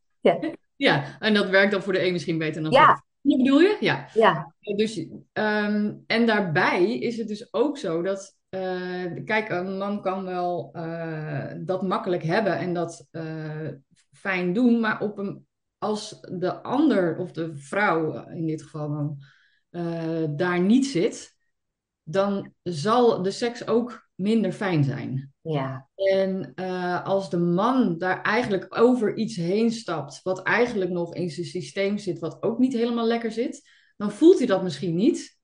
Ja, 0.76 1.04
en 1.18 1.34
dat 1.34 1.48
werkt 1.48 1.72
dan 1.72 1.82
voor 1.82 1.92
de 1.92 2.06
een 2.06 2.12
misschien 2.12 2.38
beter 2.38 2.62
dan 2.62 2.70
Ja. 2.70 2.86
voor 2.86 2.94
de 2.94 3.00
bedoel 3.26 3.60
je? 3.60 3.76
Ja. 3.80 4.08
ja, 4.14 4.54
Dus, 4.76 5.06
ehm, 5.32 5.94
en 6.06 6.26
daarbij 6.26 6.98
is 6.98 7.16
het 7.16 7.28
dus 7.28 7.52
ook 7.52 7.78
zo 7.78 8.02
dat, 8.02 8.36
eh, 8.48 9.24
kijk, 9.24 9.48
een 9.48 9.78
man 9.78 10.02
kan 10.02 10.24
wel 10.24 10.70
eh, 10.72 11.52
dat 11.58 11.82
makkelijk 11.82 12.22
hebben 12.22 12.58
en 12.58 12.74
dat 12.74 13.08
eh, 13.10 13.68
fijn 14.12 14.52
doen, 14.52 14.80
maar 14.80 15.00
op 15.00 15.18
een, 15.18 15.46
als 15.78 16.20
de 16.20 16.62
ander 16.62 17.18
of 17.18 17.32
de 17.32 17.56
vrouw 17.56 18.28
in 18.28 18.46
dit 18.46 18.62
geval 18.62 18.88
dan 18.88 19.18
daar 20.36 20.60
niet 20.60 20.86
zit, 20.86 21.36
dan 22.02 22.52
zal 22.62 23.22
de 23.22 23.30
seks 23.30 23.66
ook 23.66 24.05
minder 24.16 24.52
fijn 24.52 24.84
zijn. 24.84 25.32
ja, 25.40 25.88
En 25.94 26.52
eh, 26.54 27.04
als 27.04 27.30
de 27.30 27.38
man 27.38 27.98
daar 27.98 28.22
eigenlijk 28.22 28.78
over 28.78 29.16
iets 29.16 29.36
heen 29.36 29.70
stapt, 29.70 30.20
wat 30.22 30.42
eigenlijk 30.42 30.90
nog 30.90 31.14
in 31.14 31.30
zijn 31.30 31.46
systeem 31.46 31.98
zit, 31.98 32.18
wat 32.18 32.42
ook 32.42 32.58
niet 32.58 32.72
helemaal 32.72 33.06
lekker 33.06 33.32
zit, 33.32 33.68
dan 33.96 34.10
voelt 34.12 34.38
hij 34.38 34.46
dat 34.46 34.62
misschien 34.62 34.94
niet. 34.94 35.38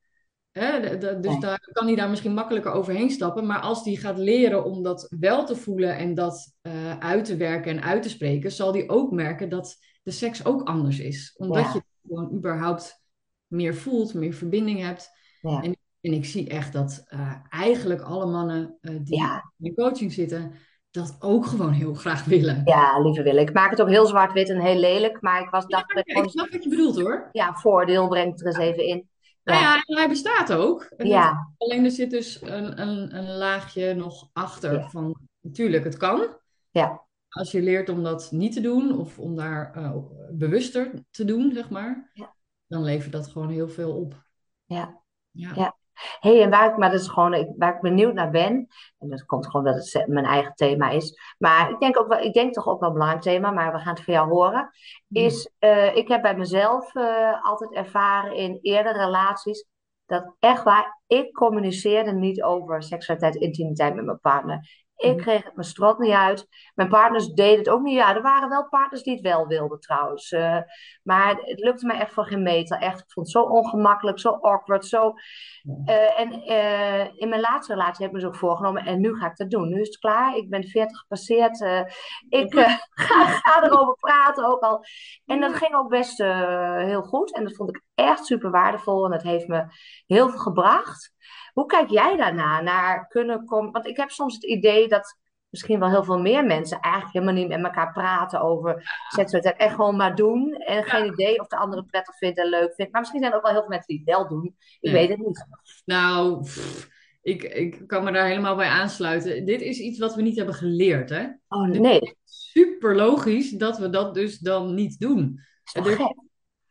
Hè? 0.50 0.80
de- 0.80 0.98
de- 0.98 1.18
dus 1.20 1.30
Nee. 1.32 1.40
daar 1.40 1.68
kan 1.72 1.86
hij 1.86 1.96
daar 1.96 2.10
misschien 2.10 2.34
makkelijker 2.34 2.72
overheen 2.72 3.10
stappen. 3.10 3.46
Maar 3.46 3.60
als 3.60 3.84
hij 3.84 3.94
gaat 3.94 4.18
leren 4.18 4.64
om 4.64 4.82
dat 4.82 5.14
wel 5.20 5.46
te 5.46 5.56
voelen 5.56 5.96
en 5.96 6.14
dat 6.14 6.52
eh, 6.60 6.98
uit 6.98 7.24
te 7.24 7.36
werken 7.36 7.70
en 7.76 7.82
uit 7.82 8.02
te 8.02 8.08
spreken, 8.08 8.52
zal 8.52 8.72
hij 8.72 8.88
ook 8.88 9.10
merken 9.12 9.48
dat 9.48 9.76
de 10.02 10.10
seks 10.10 10.44
ook 10.44 10.62
anders 10.62 10.98
is. 10.98 11.34
Omdat 11.36 11.62
Ja. 11.64 11.72
je 11.72 11.82
gewoon 12.08 12.32
überhaupt 12.34 13.00
meer 13.46 13.74
voelt, 13.74 14.14
meer 14.14 14.32
verbinding 14.32 14.80
hebt. 14.80 15.10
ja, 15.40 15.62
En 15.62 15.76
ik 16.12 16.24
zie 16.24 16.48
echt 16.48 16.72
dat 16.72 17.04
eh, 17.06 17.34
eigenlijk 17.48 18.00
alle 18.00 18.26
mannen 18.26 18.76
eh, 18.80 18.94
die 19.02 19.16
Ja. 19.18 19.52
in 19.58 19.74
coaching 19.74 20.12
zitten, 20.12 20.52
dat 20.90 21.16
ook 21.20 21.46
gewoon 21.46 21.72
heel 21.72 21.94
graag 21.94 22.24
willen. 22.24 22.62
ja, 22.64 23.00
lieve 23.00 23.22
Wil. 23.22 23.36
Ik 23.36 23.52
maak 23.52 23.70
het 23.70 23.80
ook 23.82 23.88
heel 23.88 24.06
zwart-wit 24.06 24.48
en 24.48 24.60
heel 24.60 24.78
lelijk, 24.78 25.20
maar 25.20 25.42
ik 25.42 25.50
was 25.50 25.66
dacht 25.66 25.90
ik 25.90 25.96
Ja, 25.96 26.02
ik 26.04 26.12
gewoon, 26.12 26.30
snap 26.30 26.50
wat 26.50 26.62
je 26.62 26.68
bedoelt 26.68 27.00
hoor. 27.00 27.28
ja, 27.32 27.54
voordeel 27.54 28.08
brengt 28.08 28.40
er 28.40 28.46
eens 28.46 28.56
even 28.58 28.86
in. 28.86 29.08
Nou 29.44 29.60
Ja, 29.60 29.74
en 29.74 29.96
hij 29.96 30.08
bestaat 30.08 30.52
ook. 30.52 30.82
En 30.82 31.06
Ja. 31.06 31.52
alleen 31.58 31.84
er 31.84 31.90
zit 31.90 32.10
dus 32.10 32.42
een, 32.42 32.80
een, 32.80 33.16
een 33.16 33.36
laagje 33.36 33.94
nog 33.94 34.28
achter 34.32 34.72
Ja. 34.72 34.88
van, 34.88 35.16
natuurlijk, 35.40 35.84
het 35.84 35.96
kan. 35.96 36.36
Ja. 36.70 37.06
Als 37.28 37.50
je 37.50 37.62
leert 37.62 37.88
om 37.88 38.02
dat 38.02 38.28
niet 38.32 38.52
te 38.52 38.60
doen 38.60 38.98
of 38.98 39.18
om 39.18 39.36
daar 39.36 39.72
eh, 39.74 39.96
bewuster 40.30 40.90
te 41.10 41.24
doen, 41.24 41.52
zeg 41.54 41.70
maar, 41.70 42.10
Ja. 42.12 42.34
dan 42.66 42.82
levert 42.82 43.12
dat 43.12 43.26
gewoon 43.26 43.48
heel 43.50 43.68
veel 43.68 43.92
op. 43.96 44.26
Ja. 44.64 45.02
Ja. 45.30 45.52
Ja. 45.54 45.76
Hey, 46.20 46.42
en 46.42 46.50
waar 46.50 46.70
ik, 46.70 46.76
maar 46.76 46.90
dat 46.90 47.00
is 47.00 47.08
gewoon, 47.08 47.54
waar 47.56 47.74
ik 47.74 47.80
benieuwd 47.80 48.14
naar 48.14 48.30
ben, 48.30 48.68
en 48.98 49.08
dat 49.08 49.26
komt 49.26 49.46
gewoon 49.46 49.64
dat 49.64 49.74
het 49.74 50.06
mijn 50.08 50.24
eigen 50.24 50.54
thema 50.54 50.90
is, 50.90 51.34
maar 51.38 51.70
ik 51.70 51.80
denk 51.80 51.98
ook 51.98 52.08
wel, 52.08 52.18
ik 52.18 52.32
denk 52.32 52.52
toch 52.52 52.68
ook 52.68 52.80
wel 52.80 52.88
een 52.88 52.94
belangrijk 52.94 53.24
thema, 53.24 53.50
maar 53.50 53.72
we 53.72 53.78
gaan 53.78 53.94
het 53.94 54.04
van 54.04 54.14
jou 54.14 54.28
horen, 54.28 54.70
is, 55.08 55.50
eh, 55.58 55.96
ik 55.96 56.08
heb 56.08 56.22
bij 56.22 56.36
mezelf 56.36 56.94
eh, 56.94 57.44
altijd 57.44 57.72
ervaren 57.72 58.34
in 58.34 58.58
eerdere 58.62 58.98
relaties, 58.98 59.66
dat 60.06 60.34
echt 60.38 60.62
waar, 60.62 61.00
ik 61.06 61.32
communiceerde 61.32 62.12
niet 62.12 62.42
over 62.42 62.82
seksualiteit, 62.82 63.34
intimiteit 63.34 63.94
met 63.94 64.04
mijn 64.04 64.20
partner. 64.20 64.81
Ik 64.96 65.12
Mhm. 65.14 65.20
kreeg 65.20 65.44
het 65.44 65.54
mijn 65.54 65.66
strot 65.66 65.98
niet 65.98 66.12
uit. 66.12 66.48
Mijn 66.74 66.88
partners 66.88 67.26
deden 67.28 67.58
het 67.58 67.68
ook 67.68 67.82
niet. 67.82 67.94
Ja, 67.94 68.14
er 68.14 68.22
waren 68.22 68.48
wel 68.48 68.68
partners 68.68 69.02
die 69.02 69.12
het 69.12 69.22
wel 69.22 69.46
wilden 69.46 69.80
trouwens. 69.80 70.32
Eh, 70.32 70.58
maar 71.02 71.34
het 71.40 71.60
lukte 71.60 71.86
me 71.86 71.92
echt 71.92 72.12
voor 72.12 72.26
geen 72.26 72.42
meter. 72.42 72.78
Echt, 72.78 73.00
ik 73.00 73.10
vond 73.12 73.26
het 73.26 73.36
zo 73.36 73.42
ongemakkelijk, 73.42 74.18
zo 74.18 74.30
awkward. 74.30 74.86
Zo... 74.86 75.14
Eh, 75.84 76.20
en 76.20 76.42
eh, 76.42 77.06
in 77.14 77.28
mijn 77.28 77.40
laatste 77.40 77.72
relatie 77.72 78.04
heb 78.04 78.06
ik 78.06 78.12
me 78.12 78.18
dus 78.18 78.28
ook 78.28 78.36
voorgenomen. 78.36 78.84
En 78.84 79.00
nu 79.00 79.14
ga 79.14 79.26
ik 79.26 79.36
dat 79.36 79.50
doen. 79.50 79.68
Nu 79.68 79.80
is 79.80 79.86
het 79.86 79.98
klaar. 79.98 80.36
Ik 80.36 80.50
ben 80.50 80.64
40 80.68 80.98
gepasseerd. 80.98 81.60
Ik 82.28 82.54
ga, 82.94 83.26
ga 83.26 83.62
erover 83.64 83.96
praten 83.96 84.44
ook 84.44 84.60
al. 84.60 84.84
En 85.26 85.40
dat 85.40 85.54
ging 85.54 85.74
ook 85.74 85.88
best 85.88 86.18
heel 86.76 87.02
goed. 87.02 87.34
En 87.34 87.44
dat 87.44 87.54
vond 87.56 87.68
ik 87.68 87.82
echt 87.94 88.26
super 88.26 88.50
waardevol. 88.50 89.04
En 89.04 89.10
dat 89.10 89.22
heeft 89.22 89.46
me 89.48 89.64
heel 90.06 90.28
veel 90.28 90.38
gebracht. 90.38 91.12
Hoe 91.52 91.66
kijk 91.66 91.88
jij 91.90 92.16
daarna? 92.16 92.60
Naar 92.60 93.06
kunnen 93.08 93.44
komen? 93.44 93.72
Want 93.72 93.86
ik 93.86 93.96
heb 93.96 94.10
soms 94.10 94.34
het 94.34 94.44
idee 94.44 94.88
dat 94.88 95.18
misschien 95.48 95.78
wel 95.78 95.88
heel 95.90 96.04
veel 96.04 96.20
meer 96.20 96.44
mensen 96.44 96.80
eigenlijk 96.80 97.14
helemaal 97.14 97.34
niet 97.34 97.48
met 97.48 97.64
elkaar 97.64 97.92
praten 97.92 98.40
over 98.40 98.82
seksualiteit. 99.08 99.56
En 99.60 99.70
gewoon 99.70 99.96
maar 99.96 100.14
doen. 100.14 100.52
En 100.54 100.84
geen 100.84 101.12
idee 101.12 101.40
of 101.40 101.46
de 101.46 101.56
andere 101.56 101.84
prettig 101.84 102.16
vindt 102.16 102.38
en 102.38 102.48
leuk 102.48 102.74
vindt. 102.74 102.92
Maar 102.92 103.00
misschien 103.00 103.20
zijn 103.20 103.32
er 103.32 103.38
ook 103.38 103.44
wel 103.44 103.52
heel 103.52 103.60
veel 103.60 103.70
mensen 103.70 103.88
die 103.96 104.02
het 104.04 104.16
wel 104.16 104.28
doen. 104.28 104.56
Ik 104.80 104.92
weet 104.92 105.08
het 105.08 105.18
niet. 105.18 105.46
Nou, 105.84 106.42
pff, 106.42 106.88
ik, 107.22 107.42
ik 107.42 107.86
kan 107.86 108.04
me 108.04 108.12
daar 108.12 108.26
helemaal 108.26 108.56
bij 108.56 108.68
aansluiten. 108.68 109.44
Dit 109.44 109.60
is 109.60 109.78
iets 109.78 109.98
wat 109.98 110.14
we 110.14 110.22
niet 110.22 110.36
hebben 110.36 110.54
geleerd, 110.54 111.10
hè? 111.10 111.26
Oh 111.48 111.68
nee, 111.68 112.16
Super 112.24 112.96
logisch 112.96 113.50
dat 113.50 113.78
we 113.78 113.90
dat 113.90 114.14
dus 114.14 114.38
dan 114.38 114.74
niet 114.74 115.00
doen. 115.00 115.40
is 115.64 115.72
toch 115.72 115.86
Er- 115.86 115.96
gek? 115.96 116.16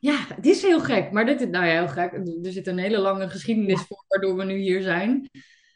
Ja, 0.02 0.26
het 0.36 0.46
is 0.46 0.62
heel 0.62 0.80
gek. 0.80 1.12
Maar 1.12 1.26
dit 1.26 1.42
is, 1.42 1.48
nou 1.48 1.66
ja, 1.66 1.72
heel 1.72 1.88
gek. 1.88 2.14
Er 2.44 2.52
zit 2.52 2.68
een 2.68 2.78
hele 2.78 2.98
lange 2.98 3.30
geschiedenis 3.30 3.82
voor 3.82 4.06
waardoor 4.08 4.36
we 4.36 4.44
nu 4.44 4.58
hier 4.58 4.82
zijn. 4.82 5.30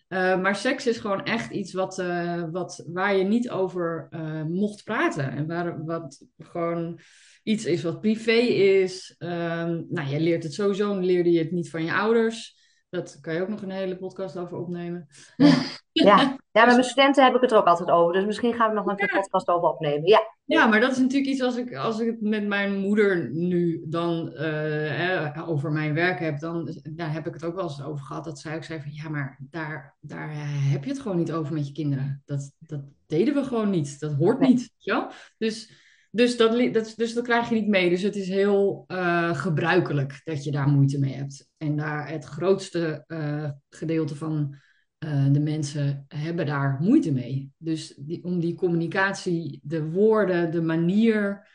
Eh, 0.07 0.41
maar 0.41 0.55
seks 0.55 0.87
is 0.87 0.97
gewoon 0.97 1.23
echt 1.23 1.51
iets 1.51 1.73
wat, 1.73 1.99
eh, 1.99 2.43
wat, 2.51 2.83
waar 2.87 3.15
je 3.15 3.23
niet 3.23 3.49
over 3.49 4.07
eh, 4.09 4.43
mocht 4.43 4.83
praten. 4.83 5.31
En 5.31 5.47
waar, 5.47 5.85
wat 5.85 6.25
gewoon 6.37 6.99
iets 7.43 7.65
is 7.65 7.83
wat 7.83 8.01
privé 8.01 8.31
is. 8.31 9.15
Ehm, 9.17 9.81
nou, 9.89 10.09
je 10.09 10.19
leert 10.19 10.43
het 10.43 10.53
sowieso, 10.53 10.99
leerde 10.99 11.31
je 11.31 11.39
het 11.39 11.51
niet 11.51 11.69
van 11.69 11.83
je 11.83 11.93
ouders. 11.93 12.55
Dat 12.89 13.17
kan 13.21 13.33
je 13.33 13.41
ook 13.41 13.47
nog 13.47 13.61
een 13.61 13.69
hele 13.69 13.97
podcast 13.97 14.37
over 14.37 14.57
opnemen. 14.57 15.07
Ja. 16.03 16.37
ja, 16.51 16.65
met 16.65 16.75
mijn 16.75 16.83
studenten 16.83 17.23
heb 17.23 17.35
ik 17.35 17.41
het 17.41 17.51
er 17.51 17.57
ook 17.57 17.65
altijd 17.65 17.89
over. 17.89 18.13
Dus 18.13 18.25
misschien 18.25 18.53
gaan 18.53 18.69
we 18.69 18.75
nog 18.75 18.85
een 18.85 18.95
podcast 18.95 19.47
over 19.47 19.69
opnemen. 19.69 20.07
Ja, 20.07 20.31
Ja, 20.45 20.65
maar 20.67 20.79
dat 20.79 20.91
is 20.91 20.97
natuurlijk 20.97 21.31
iets 21.31 21.41
als 21.41 21.55
ik, 21.57 21.75
als 21.75 21.99
ik 21.99 22.07
het 22.07 22.21
met 22.21 22.47
mijn 22.47 22.77
moeder 22.77 23.29
nu 23.31 23.83
dan 23.87 24.33
eh, 24.33 25.43
over 25.49 25.71
mijn 25.71 25.93
werk 25.93 26.19
heb, 26.19 26.39
dan 26.39 26.81
daar 26.89 27.13
heb 27.13 27.27
ik 27.27 27.33
het 27.33 27.43
ook 27.43 27.55
wel 27.55 27.63
eens 27.63 27.83
over 27.83 28.05
gehad. 28.05 28.23
Dat 28.23 28.39
zij 28.39 28.55
ook 28.55 28.63
zei 28.63 28.81
van 28.81 28.91
ja, 28.93 29.09
maar 29.09 29.39
daar, 29.49 29.95
daar 29.99 30.29
heb 30.71 30.83
je 30.83 30.89
het 30.89 30.99
gewoon 30.99 31.17
niet 31.17 31.31
over 31.31 31.53
met 31.53 31.67
je 31.67 31.73
kinderen. 31.73 32.21
Dat, 32.25 32.51
dat 32.59 32.81
deden 33.05 33.33
we 33.33 33.43
gewoon 33.43 33.69
niet. 33.69 33.99
Dat 33.99 34.13
hoort 34.13 34.39
Nee. 34.39 34.49
niet. 34.49 34.71
wel? 34.83 35.07
Dus, 35.37 35.83
dus, 36.15 36.37
dat, 36.37 36.73
dat, 36.73 36.93
dus 36.95 37.13
dat 37.13 37.23
krijg 37.23 37.49
je 37.49 37.55
niet 37.55 37.67
mee. 37.67 37.89
Dus 37.89 38.01
het 38.01 38.15
is 38.15 38.27
heel 38.27 38.83
eh, 38.87 39.35
gebruikelijk 39.35 40.21
dat 40.23 40.43
je 40.43 40.51
daar 40.51 40.67
moeite 40.67 40.99
mee 40.99 41.13
hebt. 41.13 41.49
En 41.57 41.75
daar 41.75 42.09
het 42.09 42.25
grootste 42.25 43.03
eh, 43.07 43.49
gedeelte 43.69 44.15
van 44.15 44.55
eh, 44.97 45.25
de 45.31 45.39
mensen 45.39 46.05
hebben 46.07 46.45
daar 46.45 46.77
moeite 46.79 47.11
mee. 47.11 47.51
Dus 47.57 47.95
die, 47.97 48.23
om 48.23 48.39
die 48.39 48.55
communicatie, 48.55 49.59
de 49.63 49.89
woorden, 49.89 50.51
de 50.51 50.61
manier, 50.61 51.47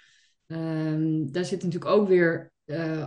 ehm, 0.46 1.31
daar 1.31 1.44
zitten 1.44 1.68
natuurlijk 1.68 2.01
ook 2.01 2.09
weer 2.09 2.53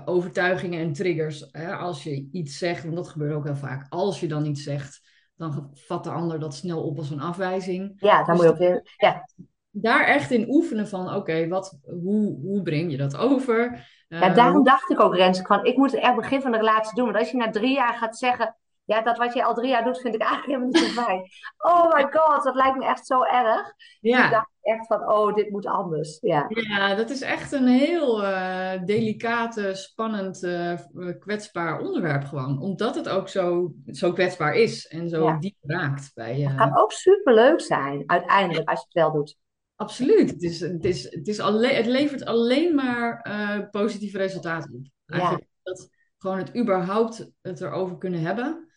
overtuigingen 0.06 0.80
en 0.80 0.94
triggers. 0.94 1.48
Hè? 1.52 1.76
Als 1.76 2.04
je 2.04 2.28
iets 2.32 2.58
zegt, 2.58 2.84
want 2.84 2.96
dat 2.96 3.10
gebeurt 3.10 3.34
ook 3.34 3.46
heel 3.46 3.56
vaak, 3.56 3.86
als 3.90 4.20
je 4.20 4.28
dan 4.28 4.46
iets 4.46 4.64
zegt, 4.64 5.02
dan 5.36 5.70
vat 5.74 6.04
de 6.04 6.12
ander 6.12 6.40
dat 6.40 6.56
snel 6.56 6.84
op 6.84 6.98
als 6.98 7.10
een 7.10 7.22
afwijzing. 7.22 7.94
ja 7.96 8.24
daar 8.24 8.36
moet 8.36 8.44
je 8.44 8.50
ook 8.50 8.58
weer. 8.58 8.94
Ja, 8.98 9.26
Daar 9.76 10.06
echt 10.06 10.32
in 10.32 10.50
oefenen 10.50 10.88
van, 10.88 11.16
oké, 11.16 11.48
wat, 11.48 11.80
hoe, 12.04 12.40
hoe 12.42 12.62
breng 12.62 12.92
je 12.92 12.98
dat 12.98 13.18
over? 13.18 13.88
ja, 14.08 14.22
Eh, 14.30 14.36
daarom 14.36 14.64
dacht 14.64 14.90
ik 14.90 15.00
ook, 15.00 15.16
Rens, 15.16 15.42
van, 15.42 15.66
ik 15.66 15.78
moet 15.78 15.92
het 15.92 16.02
echt 16.02 16.16
begin 16.16 16.42
van 16.42 16.52
de 16.52 16.58
relatie 16.58 16.96
doen. 16.96 17.06
Want 17.06 17.18
als 17.18 17.32
je 17.32 17.38
na 17.38 17.50
drie 17.50 17.74
jaar 17.74 17.94
gaat 17.94 18.18
zeggen, 18.18 18.58
ja, 18.86 19.02
dat 19.02 19.18
wat 19.18 19.34
je 19.34 19.44
al 19.44 19.54
drie 19.54 19.70
jaar 19.70 19.84
doet, 19.84 20.02
vind 20.02 20.16
ik 20.16 20.22
eigenlijk 20.30 20.46
helemaal 20.52 20.68
niet 20.68 20.96
zo 20.96 21.02
fijn. 21.02 21.22
Oh 21.58 21.94
my 21.94 22.08
god, 22.12 22.44
dat 22.44 22.56
lijkt 22.56 22.78
me 22.78 22.86
echt 22.86 23.06
zo 23.06 23.24
erg. 23.24 23.74
ja. 24.00 24.26
Ik 24.26 24.32
dacht 24.32 24.50
echt 24.62 24.88
van, 24.88 25.10
oh, 25.12 25.34
dit 25.34 25.50
moet 25.50 25.66
anders. 25.66 26.18
Ja, 26.22 26.46
Ja, 26.48 26.96
dat 26.96 27.10
is 27.10 27.22
echt 27.22 27.52
een 27.52 27.68
heel 27.68 28.24
eh 28.24 28.84
delicate, 28.86 29.74
spannend, 29.74 30.44
eh, 30.44 30.74
kwetsbaar 31.20 31.80
onderwerp 31.80 32.24
gewoon. 32.24 32.62
Omdat 32.62 32.96
het 32.96 33.10
ook 33.10 33.30
zo, 33.30 33.74
zo 33.86 34.12
kwetsbaar 34.12 34.54
is 34.54 34.88
en 34.88 35.10
zo 35.10 35.24
Ja. 35.24 35.38
diep 35.40 35.58
raakt 35.62 36.12
bij 36.14 36.38
je. 36.38 36.48
het 36.48 36.58
kan 36.58 36.78
ook 36.78 36.92
super 36.92 37.34
leuk 37.34 37.62
zijn, 37.62 38.04
uiteindelijk, 38.06 38.70
als 38.70 38.80
je 38.80 38.86
het 38.86 38.94
wel 38.94 39.12
doet. 39.12 39.38
Absoluut. 39.84 40.30
Het, 40.30 40.42
is, 40.42 40.60
het, 40.60 40.86
is, 40.86 41.04
het, 41.12 41.28
is 41.28 41.40
alleen, 41.40 41.76
het 41.76 41.86
levert 41.86 42.26
alleen 42.26 42.76
maar 42.76 43.22
eh, 43.22 43.70
positieve 43.72 44.18
resultaten 44.18 44.74
op. 44.74 44.86
Eigenlijk 45.06 45.46
dat 45.64 45.90
gewoon 46.18 46.38
het 46.38 46.58
überhaupt 46.58 47.32
het 47.42 47.62
erover 47.62 47.98
kunnen 47.98 48.22
hebben, 48.22 48.68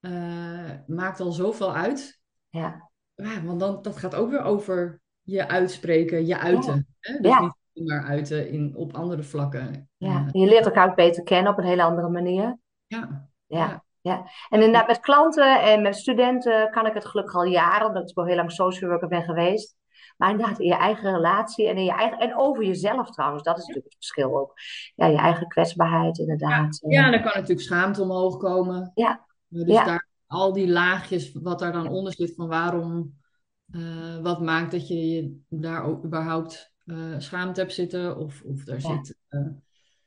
eh, 0.00 0.70
maakt 0.86 1.20
al 1.20 1.32
zoveel 1.32 1.74
uit. 1.74 2.20
Ja, 2.48 2.90
Ja, 3.14 3.42
want 3.44 3.60
dan, 3.60 3.82
dat 3.82 3.96
gaat 3.96 4.14
ook 4.14 4.30
weer 4.30 4.42
over 4.42 5.00
je 5.22 5.48
uitspreken, 5.48 6.26
je 6.26 6.38
uiten. 6.38 6.86
Hè? 7.00 7.18
Dus 7.20 7.30
Ja. 7.30 7.56
niet 7.72 7.88
maar 7.88 8.04
uiten 8.04 8.48
in, 8.48 8.76
op 8.76 8.94
andere 8.94 9.22
vlakken. 9.22 9.90
ja. 9.96 10.28
Je 10.32 10.46
leert 10.46 10.64
elkaar 10.64 10.88
ook 10.88 10.96
beter 10.96 11.22
kennen 11.22 11.52
op 11.52 11.58
een 11.58 11.64
hele 11.64 11.82
andere 11.82 12.08
manier. 12.08 12.58
ja. 12.86 13.30
Ja, 13.46 13.84
ja. 14.00 14.30
En 14.48 14.58
inderdaad, 14.60 14.86
met 14.86 15.00
klanten 15.00 15.62
en 15.62 15.82
met 15.82 15.96
studenten 15.96 16.70
kan 16.70 16.86
ik 16.86 16.94
het 16.94 17.06
gelukkig 17.06 17.34
al 17.34 17.44
jaren, 17.44 17.86
omdat 17.86 18.10
ik 18.10 18.16
al 18.16 18.26
heel 18.26 18.36
lang 18.36 18.52
social 18.52 18.90
worker 18.90 19.08
ben 19.08 19.22
geweest. 19.22 19.76
Maar 20.16 20.30
inderdaad, 20.30 20.58
in 20.58 20.66
je 20.66 20.74
eigen 20.74 21.12
relatie 21.12 21.68
en, 21.68 21.76
in 21.76 21.84
je 21.84 21.92
eigen, 21.92 22.18
en 22.18 22.36
over 22.36 22.64
jezelf 22.64 23.10
trouwens, 23.10 23.42
dat 23.42 23.58
is 23.58 23.66
natuurlijk 23.66 23.94
het 23.94 24.04
verschil 24.04 24.38
ook. 24.38 24.52
Ja, 24.94 25.06
je 25.06 25.16
eigen 25.16 25.48
kwetsbaarheid, 25.48 26.18
inderdaad. 26.18 26.78
Ja, 26.88 27.10
dan 27.10 27.22
kan 27.22 27.32
natuurlijk 27.34 27.60
schaamte 27.60 28.02
omhoog 28.02 28.36
komen. 28.36 28.90
Ja. 28.94 29.26
Dus 29.48 29.74
Ja. 29.74 29.84
daar, 29.84 30.08
al 30.26 30.52
die 30.52 30.68
laagjes, 30.68 31.32
wat 31.32 31.58
daar 31.58 31.72
dan 31.72 31.88
onder 31.88 32.12
zit, 32.12 32.34
van 32.34 32.48
waarom, 32.48 33.20
eh, 33.70 34.18
wat 34.22 34.40
maakt 34.40 34.70
dat 34.70 34.88
je 34.88 35.06
je 35.08 35.40
daar 35.48 35.84
ook 35.84 36.04
überhaupt 36.04 36.70
eh, 36.84 37.14
schaamte 37.18 37.60
hebt 37.60 37.72
zitten, 37.72 38.16
of, 38.16 38.42
of 38.42 38.64
daar 38.64 38.80
Ja. 38.80 38.88
zit 38.96 39.16
eh, 39.28 39.40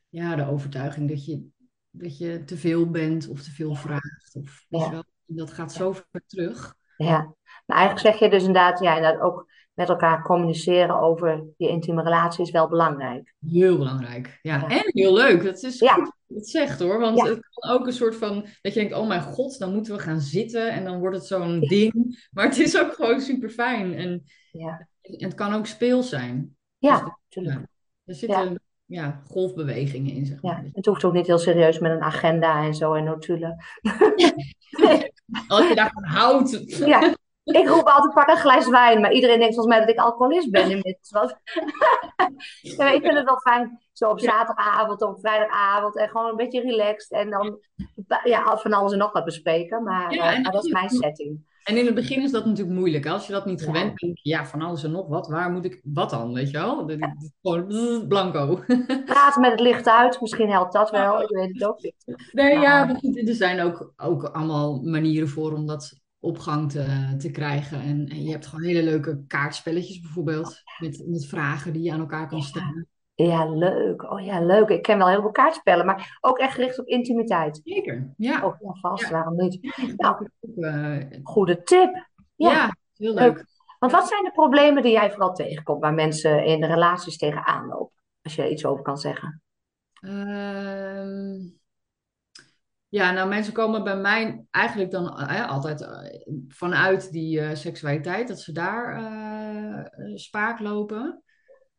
ja, 0.10 0.36
de 0.36 0.48
overtuiging 0.50 1.10
dat 1.10 1.26
je, 1.26 1.46
dat 1.92 2.18
je 2.18 2.44
te 2.44 2.58
veel 2.58 2.90
bent 2.90 3.28
of 3.28 3.42
te 3.42 3.52
veel 3.52 3.76
vraagt. 3.76 4.36
Of, 4.36 4.66
Ja. 4.70 4.90
wel, 4.92 5.04
dat 5.26 5.54
gaat 5.54 5.74
zo 5.74 5.92
ver 5.92 6.24
terug. 6.28 6.76
Ja, 6.98 7.34
maar 7.66 7.78
eigenlijk 7.78 8.08
zeg 8.08 8.20
je 8.20 8.30
dus 8.30 8.44
inderdaad, 8.46 8.80
ja, 8.80 8.96
inderdaad 8.96 9.22
ook 9.22 9.52
met 9.76 9.90
elkaar 9.90 10.22
communiceren 10.24 11.00
over 11.00 11.44
je 11.58 11.68
intieme 11.70 12.04
relatie 12.04 12.44
is 12.44 12.52
wel 12.52 12.68
belangrijk. 12.68 13.34
Heel 13.50 13.78
belangrijk. 13.78 14.40
Ja, 14.42 14.56
Ja. 14.58 14.68
en 14.70 14.84
heel 14.86 15.14
leuk. 15.14 15.44
Dat 15.44 15.64
is 15.64 15.80
Ja. 15.80 15.94
goed 15.94 16.04
dat 16.06 16.14
je 16.28 16.36
het 16.36 16.50
zegt 16.50 16.80
hoor. 16.80 17.00
Want 17.00 17.18
Ja. 17.18 17.26
het 17.26 17.40
kan 17.54 17.72
ook 17.72 17.86
een 17.86 17.94
soort 17.94 18.16
van 18.16 18.34
dat 18.62 18.74
je 18.74 18.80
denkt: 18.80 18.94
oh 18.96 19.08
mijn 19.08 19.22
god, 19.22 19.60
dan 19.60 19.74
moeten 19.74 19.96
we 19.96 20.02
gaan 20.02 20.20
zitten 20.22 20.70
en 20.72 20.84
dan 20.84 21.00
wordt 21.00 21.16
het 21.16 21.26
zo'n 21.26 21.60
ding. 21.60 22.28
Maar 22.32 22.46
het 22.46 22.58
is 22.60 22.80
ook 22.80 22.94
gewoon 22.94 23.22
super 23.22 23.50
fijn. 23.50 23.94
En, 23.94 24.24
Ja, 24.52 24.88
en 25.02 25.24
het 25.24 25.34
kan 25.34 25.54
ook 25.54 25.66
speels 25.66 26.10
zijn. 26.10 26.56
ja, 26.78 27.00
Dus, 27.00 27.12
natuurlijk. 27.30 27.56
ja, 27.66 27.70
er 28.06 28.16
zitten 28.16 28.60
ja. 28.86 29.22
golfbewegingen 29.28 30.14
in, 30.14 30.26
zeg 30.26 30.42
Ja, 30.42 30.52
maar. 30.52 30.66
het 30.74 30.86
hoeft 30.86 31.04
ook 31.04 31.14
niet 31.14 31.28
heel 31.28 31.38
serieus 31.38 31.80
met 31.80 31.92
een 31.92 32.02
agenda 32.02 32.64
en 32.64 32.74
zo 32.76 32.94
en 32.94 33.04
notulen. 33.04 33.56
Als 35.48 35.68
je 35.68 35.76
daarvan 35.76 36.04
houdt. 36.04 36.78
Ja, 36.78 37.14
ik 37.46 37.68
roep 37.68 37.88
altijd 37.88 38.14
pak 38.14 38.30
een 38.30 38.38
glas 38.38 38.70
wijn, 38.70 39.02
maar 39.02 39.12
iedereen 39.14 39.40
denkt 39.40 39.56
volgens 39.56 39.76
mij 39.76 39.86
dat 39.86 39.96
ik 39.96 40.02
alcoholist 40.04 40.52
ben 40.52 40.62
inmiddels. 40.70 41.36
Ja, 42.62 42.90
ik 42.98 43.02
vind 43.02 43.14
het 43.18 43.26
wel 43.26 43.40
fijn, 43.40 43.80
zo 43.94 44.10
op 44.10 44.20
zaterdagavond 44.20 45.02
of 45.02 45.10
op 45.10 45.20
vrijdagavond 45.20 45.98
en 45.98 46.10
gewoon 46.10 46.30
een 46.30 46.36
beetje 46.36 46.62
relaxed 46.62 47.12
en 47.12 47.30
dan 47.30 47.60
ja, 48.24 48.58
van 48.58 48.74
alles 48.74 48.92
en 48.92 48.98
nog 48.98 49.12
wat 49.12 49.26
bespreken. 49.26 49.84
Maar, 49.84 50.14
Ja, 50.14 50.34
eh, 50.34 50.44
dat 50.52 50.66
is 50.66 50.72
mijn 50.72 50.90
setting. 50.90 51.54
En 51.64 51.78
in 51.78 51.86
het 51.86 51.96
begin 51.96 52.22
is 52.22 52.32
dat 52.32 52.46
natuurlijk 52.46 52.78
moeilijk. 52.78 53.04
hè. 53.04 53.12
Als 53.12 53.28
je 53.28 53.34
dat 53.34 53.46
niet 53.46 53.60
Ja. 53.60 53.66
gewend 53.66 53.94
bent, 53.94 54.20
ja, 54.24 54.46
van 54.46 54.62
alles 54.62 54.84
en 54.84 54.92
nog 54.92 55.08
wat. 55.08 55.28
Waar 55.28 55.52
moet 55.52 55.66
ik, 55.66 55.82
wat 55.84 56.10
dan, 56.10 56.34
weet 56.34 56.52
je 56.52 56.58
wel? 56.58 56.86
Dat- 56.86 56.98
Gewoon 57.42 58.08
blanco. 58.08 58.60
Praten 59.06 59.42
met 59.42 59.52
het 59.52 59.60
licht 59.60 59.88
uit, 59.90 60.22
misschien 60.22 60.50
helpt 60.50 60.74
dat 60.74 60.90
wel, 60.92 61.22
ik 61.22 61.30
weet 61.30 61.54
het 61.54 61.66
ook 61.66 61.82
niet. 61.82 61.96
Nee, 62.32 62.54
Maar- 62.54 62.64
ja, 62.64 62.90
er 63.26 63.34
zijn 63.36 63.62
ook, 63.62 63.94
ook 63.98 64.24
allemaal 64.24 64.82
manieren 64.84 65.28
voor 65.28 65.54
om 65.54 65.66
dat 65.68 65.94
op 66.26 66.40
gang 66.40 66.72
te, 66.72 67.16
te 67.18 67.32
krijgen. 67.32 67.82
En, 67.82 68.08
en 68.08 68.24
je 68.24 68.32
hebt 68.32 68.46
gewoon 68.48 68.66
hele 68.66 68.84
leuke 68.84 69.24
kaartspelletjes 69.28 70.00
bijvoorbeeld. 70.00 70.62
Met, 70.80 71.04
met 71.08 71.26
vragen 71.26 71.74
die 71.74 71.82
je 71.84 71.92
aan 71.92 72.00
elkaar 72.00 72.28
kan 72.28 72.42
stellen. 72.42 72.88
Ja, 73.16 73.50
leuk. 73.50 74.12
Oh 74.12 74.26
ja, 74.26 74.42
leuk. 74.46 74.70
Ik 74.70 74.82
ken 74.82 74.98
wel 74.98 75.08
heel 75.08 75.22
veel 75.22 75.32
kaartspellen, 75.32 75.86
maar 75.86 76.18
ook 76.22 76.38
echt 76.38 76.54
gericht 76.54 76.80
op 76.80 76.88
intimiteit. 76.88 77.62
Zeker, 77.64 78.14
ja. 78.18 78.46
Oh, 78.46 78.56
ja, 78.60 78.74
vast, 78.74 79.04
Ja. 79.04 79.12
waarom 79.12 79.36
niet? 79.36 79.60
Ook, 79.98 80.30
eh, 80.56 80.98
Goede 81.24 81.64
tip. 81.64 82.08
ja. 82.36 82.52
Ja. 82.52 82.76
heel 82.96 83.14
Leuk. 83.14 83.36
leuk. 83.36 83.46
Want 83.80 83.92
wat 83.92 84.08
zijn 84.08 84.24
de 84.24 84.32
problemen 84.32 84.84
die 84.84 84.92
jij 84.92 85.12
vooral 85.12 85.34
tegenkomt 85.34 85.82
waar 85.82 85.94
mensen 85.94 86.46
in 86.46 86.64
relaties 86.64 87.18
tegenaan 87.18 87.68
lopen? 87.68 87.94
Als 88.22 88.36
je 88.36 88.42
er 88.42 88.50
iets 88.50 88.66
over 88.66 88.84
kan 88.84 88.98
zeggen. 88.98 89.42
Ehm, 89.94 91.38
Ja, 92.90 93.12
nou 93.12 93.30
mensen 93.30 93.54
komen 93.54 93.84
bij 93.84 93.98
mij 93.98 94.46
eigenlijk 94.52 94.92
dan 94.92 95.20
eh, 95.20 95.50
altijd 95.50 95.82
eh, 95.82 95.90
vanuit 96.48 97.12
die 97.12 97.40
eh, 97.40 97.56
seksualiteit, 97.56 98.28
dat 98.28 98.40
ze 98.42 98.52
daar 98.52 98.96
eh, 98.96 100.16
spaak 100.16 100.60
lopen. 100.60 101.20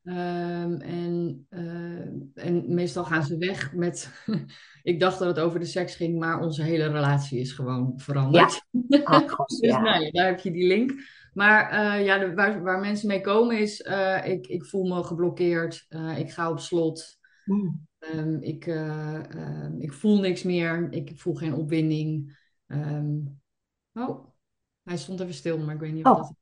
Ehm, 0.05 0.73
en, 0.81 1.47
en 2.35 2.75
meestal 2.75 3.05
gaan 3.05 3.23
ze 3.25 3.37
weg 3.39 3.73
met, 3.75 4.11
ik 4.83 5.01
dacht 5.01 5.19
dat 5.19 5.29
het 5.37 5.39
over 5.45 5.59
de 5.61 5.67
seks 5.67 5.95
ging, 5.97 6.19
maar 6.19 6.41
onze 6.41 6.63
hele 6.63 6.87
relatie 6.87 7.41
is 7.41 7.53
gewoon 7.53 7.93
veranderd. 7.97 8.63
Ah, 9.05 9.29
god, 9.29 9.49
Dus 9.61 9.71
ja. 9.71 9.81
nou 9.81 10.05
ja, 10.05 10.11
daar 10.11 10.27
heb 10.27 10.41
je 10.41 10.51
die 10.51 10.67
link. 10.67 10.93
Maar 11.33 12.01
ja, 12.03 12.19
de- 12.19 12.35
waar, 12.35 12.63
waar 12.63 12.81
mensen 12.81 13.09
mee 13.09 13.21
komen 13.21 13.59
is, 13.59 13.81
ik, 14.25 14.47
ik 14.47 14.65
voel 14.65 14.85
me 14.85 15.05
geblokkeerd, 15.05 15.87
ik 16.17 16.31
ga 16.31 16.51
op 16.51 16.59
slot, 16.61 17.19
Mm. 17.47 17.87
Ehm, 18.13 18.37
ik, 18.41 18.67
eh, 18.67 19.25
ehm, 19.31 19.81
ik 19.81 19.93
voel 19.93 20.21
niks 20.21 20.43
meer, 20.43 20.93
ik 20.93 21.13
voel 21.15 21.35
geen 21.35 21.55
opwinding. 21.55 22.39
Ehm, 22.67 23.17
oh, 23.93 24.27
hij 24.83 24.97
stond 24.97 25.21
even 25.21 25.35
stil, 25.35 25.59
maar 25.59 25.75
ik 25.75 25.81
weet 25.81 25.93
niet 25.93 26.05
of 26.05 26.11
Oh, 26.13 26.19
dat... 26.19 26.35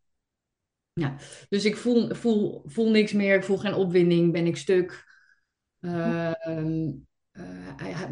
Ja, 0.93 1.17
dus 1.49 1.65
ik 1.65 1.77
voel, 1.77 2.15
voel, 2.15 2.63
voel 2.67 2.91
niks 2.91 3.13
meer, 3.13 3.37
ik 3.37 3.45
voel 3.45 3.59
geen 3.59 3.75
opwinding, 3.75 4.33
ben 4.33 4.47
ik 4.47 4.57
stuk. 4.57 5.05
Eh, 5.81 6.33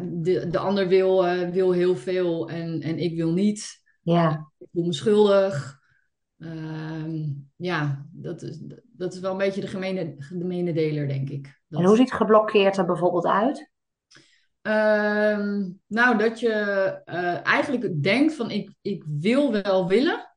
de, 0.01 0.47
de 0.49 0.57
ander 0.57 0.87
wil, 0.87 1.27
eh, 1.27 1.49
wil 1.49 1.71
heel 1.71 1.95
veel 1.95 2.49
en, 2.49 2.81
en 2.81 2.97
ik 2.97 3.15
wil 3.15 3.33
niet. 3.33 3.81
ja. 4.01 4.51
Ik 4.57 4.67
voel 4.71 4.85
me 4.85 4.93
schuldig. 4.93 5.81
Ehm, 6.43 7.23
ja, 7.55 8.05
dat 8.11 8.41
is, 8.41 8.59
dat 8.83 9.13
is 9.13 9.19
wel 9.19 9.31
een 9.31 9.37
beetje 9.37 9.61
de 9.61 9.67
gemene, 9.67 10.15
de 10.15 10.23
gemene 10.23 10.73
deler, 10.73 11.07
denk 11.07 11.29
ik. 11.29 11.45
En 11.45 11.77
hoe 11.77 11.83
Dat, 11.83 11.97
ziet 11.97 12.13
geblokkeerd 12.13 12.77
er 12.77 12.85
bijvoorbeeld 12.85 13.25
uit? 13.25 13.71
Ehm, 14.61 15.69
nou, 15.87 16.17
dat 16.17 16.39
je 16.39 16.51
eh, 17.05 17.45
eigenlijk 17.45 18.03
denkt 18.03 18.33
van 18.33 18.51
ik, 18.51 18.73
ik 18.81 19.03
wil 19.07 19.51
wel 19.51 19.87
willen, 19.87 20.35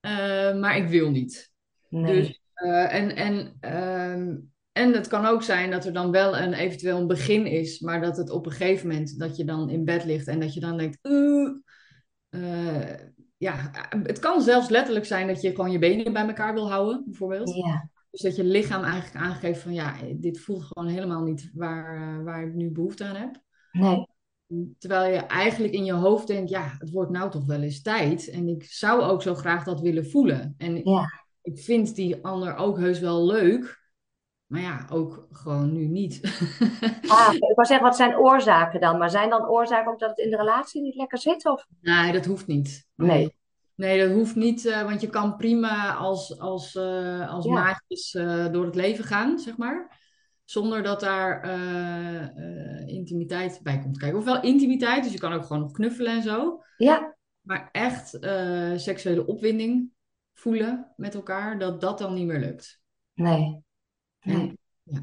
eh, 0.00 0.54
maar 0.54 0.76
ik 0.76 0.88
wil 0.88 1.10
niet. 1.10 1.52
Nee. 1.88 2.14
Dus, 2.14 2.40
eh, 2.54 2.94
en, 2.94 3.16
en, 3.16 3.56
ehm, 3.60 4.36
en 4.72 4.92
het 4.92 5.06
kan 5.06 5.26
ook 5.26 5.42
zijn 5.42 5.70
dat 5.70 5.84
er 5.84 5.92
dan 5.92 6.10
wel 6.10 6.38
een 6.38 6.52
eventueel 6.52 6.98
een 6.98 7.06
begin 7.06 7.46
is, 7.46 7.80
maar 7.80 8.00
dat 8.00 8.16
het 8.16 8.30
op 8.30 8.46
een 8.46 8.52
gegeven 8.52 8.88
moment 8.88 9.18
dat 9.18 9.36
je 9.36 9.44
dan 9.44 9.70
in 9.70 9.84
bed 9.84 10.04
ligt 10.04 10.28
en 10.28 10.40
dat 10.40 10.54
je 10.54 10.60
dan 10.60 10.76
denkt, 10.76 10.98
ja, 13.42 13.70
het 14.02 14.18
kan 14.18 14.42
zelfs 14.42 14.68
letterlijk 14.68 15.06
zijn 15.06 15.26
dat 15.26 15.40
je 15.40 15.50
gewoon 15.50 15.70
je 15.70 15.78
benen 15.78 16.12
bij 16.12 16.26
elkaar 16.26 16.54
wil 16.54 16.70
houden, 16.70 17.02
bijvoorbeeld. 17.04 17.54
Ja. 17.54 17.90
Dus 18.10 18.20
dat 18.20 18.36
je 18.36 18.44
lichaam 18.44 18.82
eigenlijk 18.82 19.24
aangeeft 19.24 19.60
van 19.60 19.72
ja, 19.72 19.94
dit 20.14 20.40
voelt 20.40 20.62
gewoon 20.62 20.88
helemaal 20.88 21.22
niet 21.22 21.50
waar, 21.54 21.96
eh, 21.96 22.24
waar 22.24 22.46
ik 22.46 22.54
nu 22.54 22.70
behoefte 22.70 23.04
aan 23.04 23.16
heb. 23.16 23.40
Nee. 23.72 24.06
Terwijl 24.78 25.12
je 25.12 25.18
eigenlijk 25.20 25.72
in 25.72 25.84
je 25.84 25.92
hoofd 25.92 26.26
denkt, 26.26 26.50
ja, 26.50 26.74
het 26.78 26.90
wordt 26.90 27.10
nou 27.10 27.30
toch 27.30 27.44
wel 27.46 27.60
eens 27.60 27.82
tijd. 27.82 28.28
En 28.30 28.48
ik 28.48 28.64
zou 28.64 29.02
ook 29.02 29.22
zo 29.22 29.34
graag 29.34 29.64
dat 29.64 29.80
willen 29.80 30.06
voelen. 30.10 30.54
En 30.58 30.80
Ja. 30.84 31.24
ik 31.42 31.58
vind 31.58 31.94
die 31.94 32.24
ander 32.24 32.56
ook 32.56 32.78
heus 32.78 33.00
wel 33.00 33.26
leuk. 33.26 33.81
Maar 34.52 34.60
ja, 34.60 34.86
ook 34.90 35.26
gewoon 35.30 35.72
nu 35.72 35.86
niet. 35.86 36.20
Ah, 37.08 37.32
ik 37.34 37.54
wou 37.54 37.66
zeggen, 37.66 37.86
wat 37.86 37.96
zijn 37.96 38.16
oorzaken 38.16 38.80
dan? 38.80 38.98
Maar 38.98 39.10
zijn 39.10 39.30
dan 39.30 39.48
oorzaken 39.48 39.92
ook 39.92 39.98
dat 39.98 40.08
het 40.08 40.18
in 40.18 40.30
de 40.30 40.36
relatie 40.36 40.82
niet 40.82 40.94
lekker 40.94 41.18
zit? 41.18 41.46
Of? 41.46 41.66
Nee, 41.80 42.12
dat 42.12 42.24
hoeft 42.24 42.46
niet. 42.46 42.86
Nee. 42.94 43.36
Nee, 43.74 44.06
dat 44.06 44.16
hoeft 44.16 44.34
niet, 44.34 44.66
eh, 44.66 44.82
want 44.82 45.00
je 45.00 45.06
kan 45.08 45.36
prima 45.36 45.94
als, 45.94 46.38
als, 46.38 46.74
eh, 46.74 47.30
als 47.30 47.44
Ja. 47.44 47.52
maatjes 47.52 48.14
eh, 48.14 48.52
door 48.52 48.64
het 48.64 48.74
leven 48.74 49.04
gaan, 49.04 49.38
zeg 49.38 49.56
maar. 49.56 50.00
Zonder 50.44 50.82
dat 50.82 51.00
daar 51.00 51.44
intimiteit 52.86 53.60
bij 53.62 53.78
komt 53.78 53.98
kijken. 53.98 54.18
Ofwel 54.18 54.42
intimiteit, 54.42 55.02
dus 55.04 55.12
je 55.12 55.18
kan 55.18 55.32
ook 55.32 55.44
gewoon 55.44 55.62
nog 55.62 55.72
knuffelen 55.72 56.12
en 56.12 56.22
zo. 56.22 56.62
Ja. 56.76 57.16
Maar 57.40 57.68
echt 57.72 58.08
seksuele 58.76 59.26
opwinding 59.26 59.90
voelen 60.32 60.92
met 60.96 61.14
elkaar, 61.14 61.58
dat 61.58 61.80
dat 61.80 61.98
dan 61.98 62.14
niet 62.14 62.26
meer 62.26 62.40
lukt. 62.40 62.80
Nee. 63.14 63.62
En, 64.22 64.36
Nee. 64.38 64.58
ja. 64.82 65.02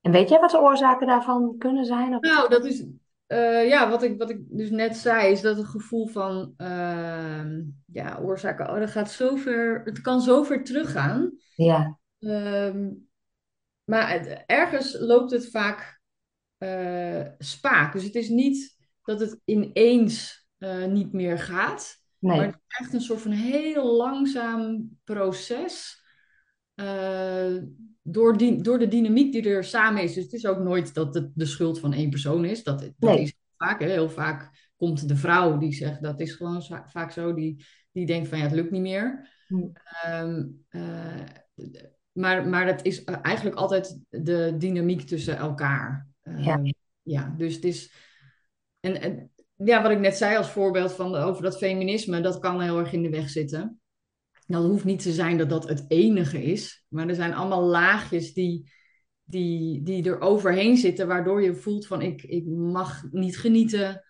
En 0.00 0.12
weet 0.12 0.28
jij 0.28 0.40
wat 0.40 0.50
de 0.50 0.60
oorzaken 0.60 1.06
daarvan 1.06 1.54
kunnen 1.58 1.84
zijn? 1.84 2.14
Of... 2.14 2.20
Nou, 2.20 2.48
dat 2.48 2.64
is 2.64 2.84
eh, 3.26 3.68
ja, 3.68 3.90
wat 3.90 4.02
ik, 4.02 4.18
wat 4.18 4.30
ik 4.30 4.40
dus 4.48 4.70
net 4.70 4.96
zei, 4.96 5.32
is 5.32 5.40
dat 5.40 5.56
het 5.56 5.66
gevoel 5.66 6.06
van 6.06 6.54
ehm, 6.56 7.62
ja, 7.86 8.18
oorzaken, 8.18 8.70
oh, 8.70 8.78
dat 8.78 8.90
gaat 8.90 9.10
zo 9.10 9.36
ver, 9.36 9.80
het 9.84 10.00
kan 10.00 10.20
zo 10.20 10.42
ver 10.42 10.64
teruggaan. 10.64 11.32
Ja. 11.54 11.98
Ehm, 12.18 12.90
maar 13.84 14.10
het- 14.10 14.42
ergens 14.46 14.96
loopt 14.98 15.30
het 15.30 15.50
vaak 15.50 16.00
eh, 16.58 17.26
spaak. 17.38 17.92
Dus 17.92 18.04
het 18.04 18.14
is 18.14 18.28
niet 18.28 18.76
dat 19.02 19.20
het 19.20 19.40
ineens 19.44 20.46
eh, 20.58 20.84
niet 20.84 21.12
meer 21.12 21.38
gaat. 21.38 22.00
Maar 22.18 22.36
het 22.46 22.54
is 22.54 22.76
echt 22.78 22.92
een 22.92 23.00
soort 23.00 23.20
van 23.20 23.30
heel 23.30 23.96
langzaam 23.96 24.90
proces. 25.04 26.01
Eh, 26.74 27.56
door, 28.02 28.36
die, 28.36 28.62
door 28.62 28.78
de 28.78 28.88
dynamiek 28.88 29.32
die 29.32 29.48
er 29.48 29.64
samen 29.64 30.02
is. 30.02 30.14
Dus 30.14 30.24
het 30.24 30.32
is 30.32 30.46
ook 30.46 30.58
nooit 30.58 30.94
dat 30.94 31.14
het 31.14 31.30
de 31.34 31.46
schuld 31.46 31.80
van 31.80 31.92
één 31.92 32.10
persoon 32.10 32.44
is. 32.44 32.62
Dat, 32.62 32.80
dat 32.80 32.92
Nee. 32.98 33.20
is 33.20 33.34
vaak. 33.56 33.80
Hè. 33.80 33.88
Heel 33.88 34.10
vaak 34.10 34.70
komt 34.76 35.08
de 35.08 35.16
vrouw 35.16 35.58
die 35.58 35.72
zegt 35.72 36.02
dat 36.02 36.20
is 36.20 36.32
gewoon 36.32 36.62
vaak 36.86 37.10
zo. 37.10 37.34
Die, 37.34 37.64
die 37.92 38.06
denkt 38.06 38.28
van 38.28 38.38
ja, 38.38 38.44
het 38.44 38.52
lukt 38.52 38.70
niet 38.70 38.80
meer. 38.80 39.28
Hm. 39.46 39.68
Ehm, 40.02 40.44
eh, 40.68 41.24
maar, 42.12 42.48
maar 42.48 42.66
dat 42.66 42.84
is 42.84 43.04
eigenlijk 43.04 43.56
altijd 43.56 43.98
de 44.08 44.54
dynamiek 44.58 45.00
tussen 45.00 45.36
elkaar. 45.36 46.08
Ja. 46.22 46.56
Ehm, 46.56 46.70
ja, 47.02 47.34
dus 47.36 47.54
het 47.54 47.64
is. 47.64 47.92
En, 48.80 49.00
en 49.00 49.30
ja, 49.56 49.82
wat 49.82 49.90
ik 49.90 49.98
net 49.98 50.16
zei 50.16 50.36
als 50.36 50.50
voorbeeld 50.50 50.92
van 50.92 51.14
over 51.14 51.42
dat 51.42 51.58
feminisme, 51.58 52.20
dat 52.20 52.38
kan 52.38 52.60
heel 52.60 52.78
erg 52.78 52.92
in 52.92 53.02
de 53.02 53.10
weg 53.10 53.30
zitten. 53.30 53.80
Dat 54.52 54.64
hoeft 54.64 54.84
niet 54.84 55.02
te 55.02 55.12
zijn 55.12 55.38
dat 55.38 55.50
dat 55.50 55.68
het 55.68 55.84
enige 55.88 56.42
is, 56.44 56.84
maar 56.88 57.08
er 57.08 57.14
zijn 57.14 57.34
allemaal 57.34 57.62
laagjes 57.62 58.32
die, 58.32 58.70
die, 59.24 59.82
die 59.82 60.04
er 60.04 60.20
overheen 60.20 60.76
zitten, 60.76 61.06
waardoor 61.06 61.42
je 61.42 61.54
voelt 61.54 61.86
van 61.86 62.02
ik, 62.02 62.22
ik 62.22 62.46
mag 62.46 63.02
niet 63.10 63.38
genieten. 63.38 64.04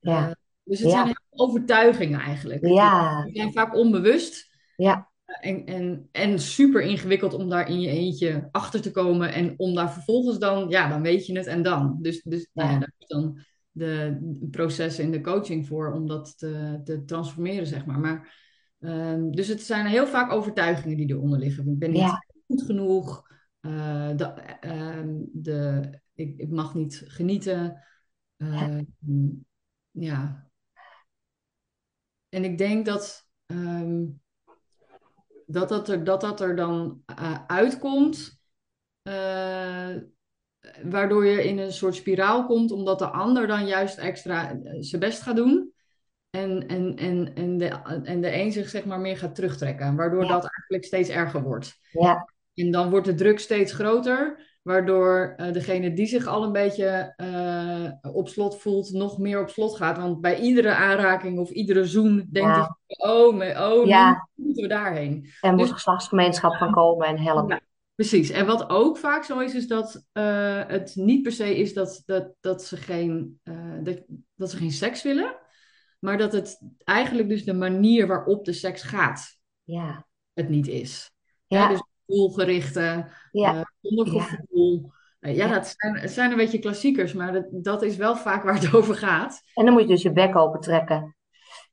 Ja. 0.00 0.28
Eh, 0.28 0.34
dus 0.64 0.78
het 0.78 0.90
Ja. 0.90 1.02
zijn 1.02 1.20
overtuigingen 1.30 2.20
eigenlijk. 2.20 2.66
Ja. 2.66 3.24
Die 3.24 3.36
zijn 3.36 3.52
vaak 3.52 3.74
onbewust. 3.74 4.56
Ja. 4.76 5.10
En, 5.40 5.64
en, 5.66 6.08
en 6.12 6.38
super 6.38 6.82
ingewikkeld 6.82 7.34
om 7.34 7.48
daar 7.48 7.68
in 7.68 7.80
je 7.80 7.90
eentje 7.90 8.48
achter 8.50 8.80
te 8.80 8.90
komen. 8.90 9.32
En 9.32 9.54
om 9.56 9.74
daar 9.74 9.92
vervolgens 9.92 10.38
dan, 10.38 10.68
ja, 10.68 10.88
dan 10.88 11.02
weet 11.02 11.26
je 11.26 11.36
het 11.36 11.46
en 11.46 11.62
dan. 11.62 11.98
Dus, 12.00 12.22
dus 12.22 12.48
ja, 12.52 12.70
Ja. 12.70 12.78
daar 12.78 12.92
is 12.98 13.06
dan 13.06 13.40
de 13.70 14.18
processen 14.50 15.04
in 15.04 15.10
de 15.10 15.20
coaching 15.20 15.66
voor 15.66 15.92
om 15.92 16.06
dat 16.06 16.38
te, 16.38 16.80
te 16.84 17.04
transformeren, 17.04 17.66
zeg 17.66 17.86
maar. 17.86 17.98
maar 17.98 18.46
ehm, 18.80 19.30
dus 19.30 19.48
het 19.48 19.62
zijn 19.62 19.86
heel 19.86 20.06
vaak 20.06 20.32
overtuigingen 20.32 20.96
die 20.96 21.10
eronder 21.10 21.38
liggen. 21.38 21.68
Ik 21.68 21.78
ben 21.78 21.90
niet 21.90 22.00
Ja. 22.02 22.24
goed 22.46 22.62
genoeg. 22.62 23.26
eh, 23.60 24.16
de, 24.16 24.24
ehm, 24.60 25.14
de, 25.32 25.90
ik, 26.14 26.38
ik 26.38 26.50
mag 26.50 26.74
niet 26.74 27.02
genieten. 27.06 27.82
Ehm, 28.36 28.84
ja. 29.90 30.50
En 32.28 32.44
ik 32.44 32.58
denk 32.58 32.86
dat, 32.86 33.28
ehm, 33.46 34.04
dat, 35.46 35.68
dat, 35.68 35.88
er, 35.88 36.04
dat 36.04 36.20
dat 36.20 36.40
er 36.40 36.56
dan 36.56 37.02
eh, 37.06 37.44
uitkomt, 37.46 38.40
eh, 39.02 39.96
waardoor 40.82 41.26
je 41.26 41.44
in 41.44 41.58
een 41.58 41.72
soort 41.72 41.94
spiraal 41.94 42.46
komt, 42.46 42.70
omdat 42.70 42.98
de 42.98 43.08
ander 43.08 43.46
dan 43.46 43.66
juist 43.66 43.98
extra 43.98 44.58
zijn 44.80 45.00
best 45.00 45.22
gaat 45.22 45.36
doen. 45.36 45.72
En, 46.30 46.66
en, 46.66 46.96
en, 46.96 47.30
en, 47.34 47.58
de, 47.58 47.68
en 48.04 48.20
de 48.20 48.34
een 48.34 48.52
zich 48.52 48.68
zeg 48.68 48.84
maar 48.84 49.00
meer 49.00 49.16
gaat 49.16 49.34
terugtrekken, 49.34 49.96
waardoor 49.96 50.22
Ja. 50.22 50.28
dat 50.28 50.40
eigenlijk 50.50 50.84
steeds 50.84 51.08
erger 51.08 51.42
wordt. 51.42 51.78
Ja. 51.90 52.28
En 52.54 52.70
dan 52.70 52.90
wordt 52.90 53.06
de 53.06 53.14
druk 53.14 53.38
steeds 53.38 53.72
groter, 53.72 54.46
waardoor 54.62 55.34
eh, 55.36 55.52
degene 55.52 55.92
die 55.92 56.06
zich 56.06 56.26
al 56.26 56.42
een 56.42 56.52
beetje 56.52 57.12
eh, 57.16 58.12
op 58.14 58.28
slot 58.28 58.60
voelt, 58.60 58.90
nog 58.92 59.18
meer 59.18 59.40
op 59.40 59.48
slot 59.48 59.76
gaat. 59.76 59.96
Want 59.98 60.20
bij 60.20 60.40
iedere 60.40 60.74
aanraking 60.74 61.38
of 61.38 61.50
iedere 61.50 61.84
zoen 61.84 62.16
denkt 62.30 62.56
Ja. 62.56 62.78
hij, 62.86 63.10
oh, 63.10 63.34
me- 63.36 63.70
oh 63.72 63.86
Ja. 63.86 64.28
nu 64.34 64.44
moeten 64.44 64.62
we 64.62 64.68
daarheen. 64.68 65.26
Moet 65.40 65.58
Dus- 65.58 65.70
geslachtsgemeenschap 65.70 66.54
van 66.54 66.72
komen 66.72 67.06
en 67.06 67.18
helpen. 67.18 67.54
Ja, 67.54 67.60
precies. 67.94 68.30
En 68.30 68.46
wat 68.46 68.70
ook 68.70 68.98
vaak 68.98 69.24
zo 69.24 69.38
is, 69.38 69.54
is 69.54 69.66
dat 69.66 70.04
eh, 70.12 70.62
het 70.66 70.92
niet 70.94 71.22
per 71.22 71.32
se 71.32 71.56
is 71.58 71.74
dat, 71.74 72.02
dat, 72.06 72.34
dat, 72.40 72.64
ze 72.64 72.76
geen, 72.76 73.40
dat, 73.82 73.98
dat 74.34 74.50
ze 74.50 74.56
geen 74.56 74.70
seks 74.72 75.02
willen, 75.02 75.36
maar 75.98 76.18
dat 76.18 76.32
het 76.32 76.60
eigenlijk 76.84 77.28
dus 77.28 77.44
de 77.44 77.54
manier 77.54 78.06
waarop 78.06 78.44
de 78.44 78.52
seks 78.52 78.82
gaat 78.82 79.36
Ja. 79.64 80.06
het 80.32 80.48
niet 80.48 80.66
is. 80.68 81.10
Ja. 81.46 81.58
Ja, 81.62 81.68
dus 81.68 81.82
doelgerichte, 82.06 83.08
Ja. 83.32 83.54
eh, 83.54 83.62
zonder 83.80 84.14
Ja. 84.14 84.22
gevoel. 84.22 84.92
Eh, 85.20 85.36
ja, 85.36 85.46
Ja. 85.46 85.52
dat 85.54 85.74
zijn, 85.76 85.96
het 85.96 86.10
zijn 86.10 86.30
een 86.30 86.36
beetje 86.36 86.58
klassiekers, 86.58 87.12
maar 87.12 87.32
dat, 87.32 87.46
dat 87.50 87.82
is 87.82 87.96
wel 87.96 88.16
vaak 88.16 88.42
waar 88.42 88.54
het 88.54 88.72
over 88.74 88.94
gaat. 88.94 89.42
En 89.54 89.64
dan 89.64 89.72
moet 89.74 89.82
je 89.82 89.88
dus 89.88 90.02
je 90.02 90.12
bek 90.12 90.36
open 90.36 90.60
trekken. 90.60 91.16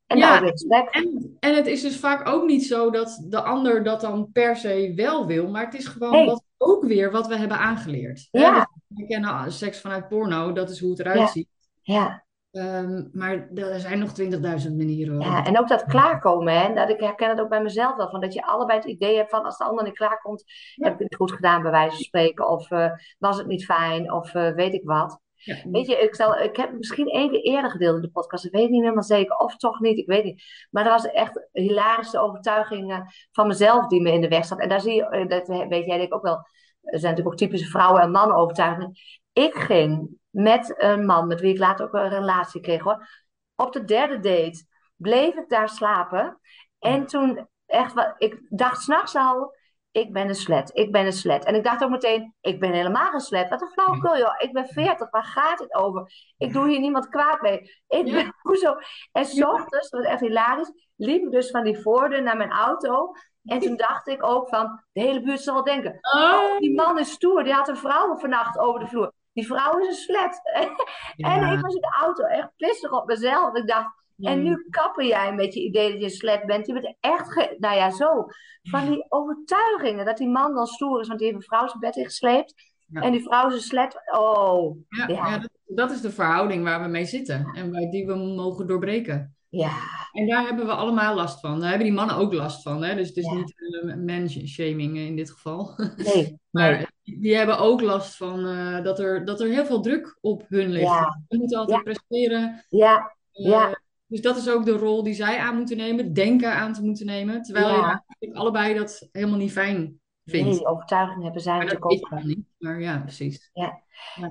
En 0.08 0.18
Ja. 0.18 0.42
En, 0.42 1.36
en 1.40 1.56
het 1.56 1.68
is 1.68 1.82
dus 1.82 1.98
vaak 2.00 2.28
ook 2.28 2.46
niet 2.46 2.66
zo 2.66 2.90
dat 2.92 3.26
de 3.30 3.42
ander 3.42 3.84
dat 3.84 4.02
dan 4.02 4.30
per 4.32 4.56
se 4.58 4.92
wel 4.96 5.26
wil, 5.26 5.50
maar 5.50 5.66
het 5.66 5.74
is 5.74 5.88
gewoon 5.88 6.26
wat, 6.26 6.44
ook 6.58 6.86
weer 6.86 7.12
wat 7.12 7.28
we 7.28 7.38
hebben 7.38 7.58
aangeleerd. 7.58 8.28
Hè? 8.32 8.40
Ja. 8.40 8.54
Dus 8.88 8.98
we 8.98 9.06
kennen 9.08 9.52
seks 9.52 9.80
vanuit 9.82 10.08
porno, 10.08 10.52
dat 10.54 10.70
is 10.70 10.80
hoe 10.80 10.90
het 10.90 11.00
eruit 11.00 11.30
ziet. 11.30 11.48
Ja. 11.82 12.25
Ehm, 12.56 13.04
maar 13.12 13.48
er 13.54 13.80
zijn 13.80 14.00
nog 14.00 14.12
20.000 14.14 14.78
manieren. 14.78 15.20
Ja, 15.20 15.46
en 15.46 15.60
ook 15.60 15.68
dat 15.68 15.86
klaarkomen, 15.86 16.62
hè? 16.62 16.74
Dat 16.74 16.90
ik 16.90 17.00
herken 17.00 17.30
het 17.30 17.40
ook 17.40 17.50
bij 17.50 17.62
mezelf 17.62 17.96
wel, 17.96 18.10
van 18.10 18.22
dat 18.22 18.34
je 18.34 18.46
allebei 18.46 18.80
het 18.80 18.88
idee 18.88 19.16
hebt 19.16 19.30
van 19.30 19.44
als 19.44 19.58
de 19.58 19.64
ander 19.64 19.84
niet 19.84 19.94
klaarkomt, 19.94 20.44
heb 20.76 20.94
ik 20.94 21.00
het 21.00 21.16
goed 21.16 21.32
gedaan 21.32 21.62
bij 21.62 21.72
wijze 21.72 21.96
van 21.96 22.04
spreken, 22.04 22.50
of 22.50 22.72
eh, 22.72 22.92
was 23.18 23.38
het 23.38 23.48
niet 23.48 23.66
fijn, 23.66 24.12
of 24.12 24.34
eh, 24.34 24.54
weet 24.54 24.74
ik 24.74 24.84
wat. 24.84 25.20
Ja. 25.36 25.56
Weet 25.72 25.88
je, 25.88 25.98
ik, 25.98 26.14
stel, 26.14 26.38
ik 26.38 26.56
heb 26.56 26.72
misschien 26.78 27.08
één 27.08 27.30
keer 27.30 27.42
eerder 27.42 27.72
gedeeld 27.72 27.96
in 27.96 28.02
de 28.02 28.12
podcast, 28.12 28.46
ik 28.46 28.52
weet 28.52 28.70
niet 28.70 28.82
helemaal 28.82 29.04
zeker, 29.04 29.36
of 29.36 29.58
toch 29.58 29.80
niet, 29.80 29.98
ik 29.98 30.08
weet 30.08 30.24
niet. 30.24 30.44
Maar 30.72 30.86
er 30.86 30.92
was 30.92 31.10
echt 31.10 31.36
een 31.52 31.64
hilarische 31.64 32.20
overtuiging 32.20 33.14
van 33.32 33.48
mezelf 33.48 33.88
die 33.88 34.02
me 34.02 34.12
in 34.12 34.22
de 34.22 34.28
weg 34.28 34.46
zat. 34.46 34.60
En 34.60 34.70
daar 34.70 34.82
zie 34.82 34.94
je, 34.94 35.10
eh, 35.10 35.28
dat 35.28 35.48
weet 35.48 35.86
jij 35.86 35.98
denk 35.98 36.02
ik 36.02 36.14
ook 36.14 36.24
wel, 36.24 36.48
zijn 36.86 37.02
natuurlijk 37.02 37.28
ook 37.28 37.38
typische 37.38 37.70
vrouwen- 37.70 38.02
en 38.02 38.12
mannen 38.12 38.38
overtuigingen. 38.38 38.92
Ik 39.34 39.54
ging 39.56 40.18
met 40.30 40.74
een 40.78 41.06
man 41.06 41.28
met 41.28 41.42
wie 41.42 41.54
ik 41.54 41.60
later 41.60 41.86
ook 41.86 41.94
een 41.94 42.10
relatie 42.10 42.62
kreeg 42.62 42.84
hoor, 42.84 43.08
op 43.56 43.74
de 43.74 43.86
derde 43.86 44.20
date 44.20 44.66
bleef 44.96 45.36
ik 45.36 45.50
daar 45.50 45.70
slapen. 45.70 46.40
En 46.80 47.06
toen 47.06 47.48
echt, 47.66 47.94
wat, 47.94 48.14
ik 48.18 48.42
dacht 48.50 48.82
s'nachts 48.82 49.16
al, 49.16 49.55
ik 49.96 50.14
ben 50.14 50.28
een 50.28 50.36
slet, 50.36 50.72
ik 50.74 50.92
ben 50.92 51.06
een 51.06 51.14
slet. 51.14 51.46
En 51.46 51.56
ik 51.56 51.64
dacht 51.64 51.84
ook 51.84 51.90
meteen, 51.90 52.34
ik 52.42 52.60
ben 52.60 52.72
helemaal 52.72 53.14
een 53.14 53.20
slet. 53.20 53.50
Wat 53.50 53.62
een 53.62 53.68
flauwekul 53.68 54.18
joh, 54.18 54.36
ik 54.38 54.54
ben 54.54 54.68
40, 54.68 55.10
waar 55.10 55.24
gaat 55.24 55.60
het 55.60 55.74
over? 55.74 56.12
Ik 56.38 56.54
doe 56.54 56.68
hier 56.68 56.80
niemand 56.80 57.10
kwaad 57.10 57.42
mee. 57.42 57.60
Ik 57.88 58.12
ben, 58.12 58.36
hoezo? 58.42 58.76
En 59.12 59.26
s 59.26 59.44
ochtends, 59.44 59.90
dat 59.90 60.02
was 60.02 60.12
echt 60.12 60.20
hilarisch, 60.20 60.72
liep 60.96 61.24
ik 61.24 61.32
dus 61.32 61.50
van 61.52 61.64
die 61.64 61.82
voordeur 61.82 62.24
naar 62.24 62.38
mijn 62.38 62.52
auto. 62.52 63.12
En 63.44 63.60
toen 63.60 63.76
dacht 63.76 64.08
ik 64.08 64.24
ook 64.26 64.50
van, 64.50 64.84
de 64.92 65.02
hele 65.02 65.22
buurt 65.22 65.42
zal 65.42 65.54
wel 65.54 65.64
denken, 65.64 66.00
Oh, 66.16 66.58
die 66.58 66.76
man 66.76 67.00
is 67.00 67.12
stoer, 67.12 67.44
die 67.44 67.54
had 67.54 67.68
een 67.68 67.78
vrouw 67.78 68.18
vannacht 68.18 68.58
over 68.58 68.80
de 68.80 68.88
vloer. 68.88 69.14
Die 69.34 69.46
vrouw 69.46 69.78
is 69.78 69.88
een 69.88 69.94
slet. 69.94 70.42
En 71.16 71.42
ja. 71.42 71.52
ik 71.52 71.62
was 71.62 71.76
in 71.76 71.82
de 71.82 71.98
auto 72.02 72.24
echt 72.24 72.50
pissig 72.56 72.92
op 72.92 73.06
mezelf. 73.06 73.56
Ik 73.56 73.68
dacht, 73.68 73.88
en 74.18 74.44
nu 74.44 74.66
kappen 74.70 75.08
jij 75.08 75.34
met 75.36 75.54
je 75.54 75.64
idee 75.64 75.90
dat 75.92 75.98
je 76.00 76.04
een 76.04 76.10
slet 76.10 76.46
bent. 76.46 76.68
Je 76.68 76.74
bent 76.74 76.96
echt, 77.00 77.32
ge- 77.34 77.56
nou 77.60 77.76
ja, 77.76 77.92
zo. 77.92 78.26
Van 78.64 78.86
die 78.90 79.06
overtuigingen 79.10 80.06
dat 80.06 80.18
die 80.18 80.30
man 80.30 80.54
dan 80.56 80.66
stoer 80.68 81.00
is, 81.02 81.08
want 81.08 81.20
die 81.20 81.28
heeft 81.28 81.40
een 81.42 81.48
vrouw 81.48 81.68
zijn 81.68 81.80
bed 81.80 81.96
ingesleept. 81.96 82.54
Ja. 82.88 83.02
En 83.02 83.12
die 83.12 83.24
vrouw 83.24 83.52
een 83.52 83.60
slet. 83.60 83.96
Oh, 84.18 84.78
Ja, 85.08 85.38
dat, 85.38 85.50
dat 85.66 85.92
is 85.92 86.02
de 86.02 86.12
verhouding 86.12 86.64
waar 86.64 86.82
we 86.82 86.88
mee 86.88 87.06
zitten 87.06 87.52
en 87.54 87.72
waar, 87.72 87.90
die 87.90 88.06
we 88.06 88.16
mogen 88.16 88.68
doorbreken. 88.68 89.36
ja, 89.50 89.72
En 90.12 90.28
daar 90.28 90.46
hebben 90.46 90.66
we 90.66 90.72
allemaal 90.72 91.16
last 91.16 91.40
van. 91.40 91.60
Daar 91.60 91.70
hebben 91.70 91.88
die 91.88 91.96
mannen 91.96 92.16
ook 92.16 92.34
last 92.34 92.62
van. 92.62 92.84
Hè? 92.84 92.96
Dus 92.96 93.08
het 93.08 93.18
is 93.18 93.26
niet 93.28 93.54
uh, 93.58 93.96
manshaming 93.96 94.98
in 94.98 95.16
dit 95.16 95.32
geval. 95.32 95.74
nee, 96.14 96.40
Maar 96.52 96.72
nee. 97.04 97.20
die 97.20 97.36
hebben 97.36 97.58
ook 97.58 97.82
last 97.82 98.16
van 98.18 98.46
eh, 98.46 98.84
dat, 98.84 99.00
er, 99.00 99.26
dat 99.26 99.42
er 99.42 99.48
heel 99.48 99.66
veel 99.66 99.82
druk 99.82 100.18
op 100.22 100.44
hun 100.48 100.70
ligt. 100.70 100.86
Ja. 100.88 101.22
Ze 101.28 101.38
moeten 101.38 101.58
altijd 101.60 101.84
presteren. 101.84 102.66
Ja, 102.70 103.16
Eh, 103.32 103.46
Ja. 103.46 103.84
Dus 104.08 104.22
dat 104.22 104.38
is 104.38 104.50
ook 104.50 104.66
de 104.66 104.78
rol 104.78 105.04
die 105.04 105.14
zij 105.14 105.38
aan 105.40 105.56
moeten 105.56 105.78
nemen, 105.78 106.14
denken 106.14 106.54
aan 106.54 106.74
te 106.74 106.84
moeten 106.84 107.06
nemen. 107.06 107.42
Terwijl 107.42 107.68
Ja. 107.68 108.04
allebei 108.34 108.74
dat 108.74 109.08
helemaal 109.12 109.38
niet 109.38 109.52
fijn 109.52 110.00
vindt. 110.26 110.48
nee, 110.48 110.58
die 110.58 110.68
overtuigingen 110.68 111.24
hebben 111.24 111.42
zij 111.42 111.58
natuurlijk 111.58 111.86
ook. 111.86 112.24
niet. 112.24 112.48
Maar 112.58 112.82
ja, 112.82 113.00
precies. 113.00 113.50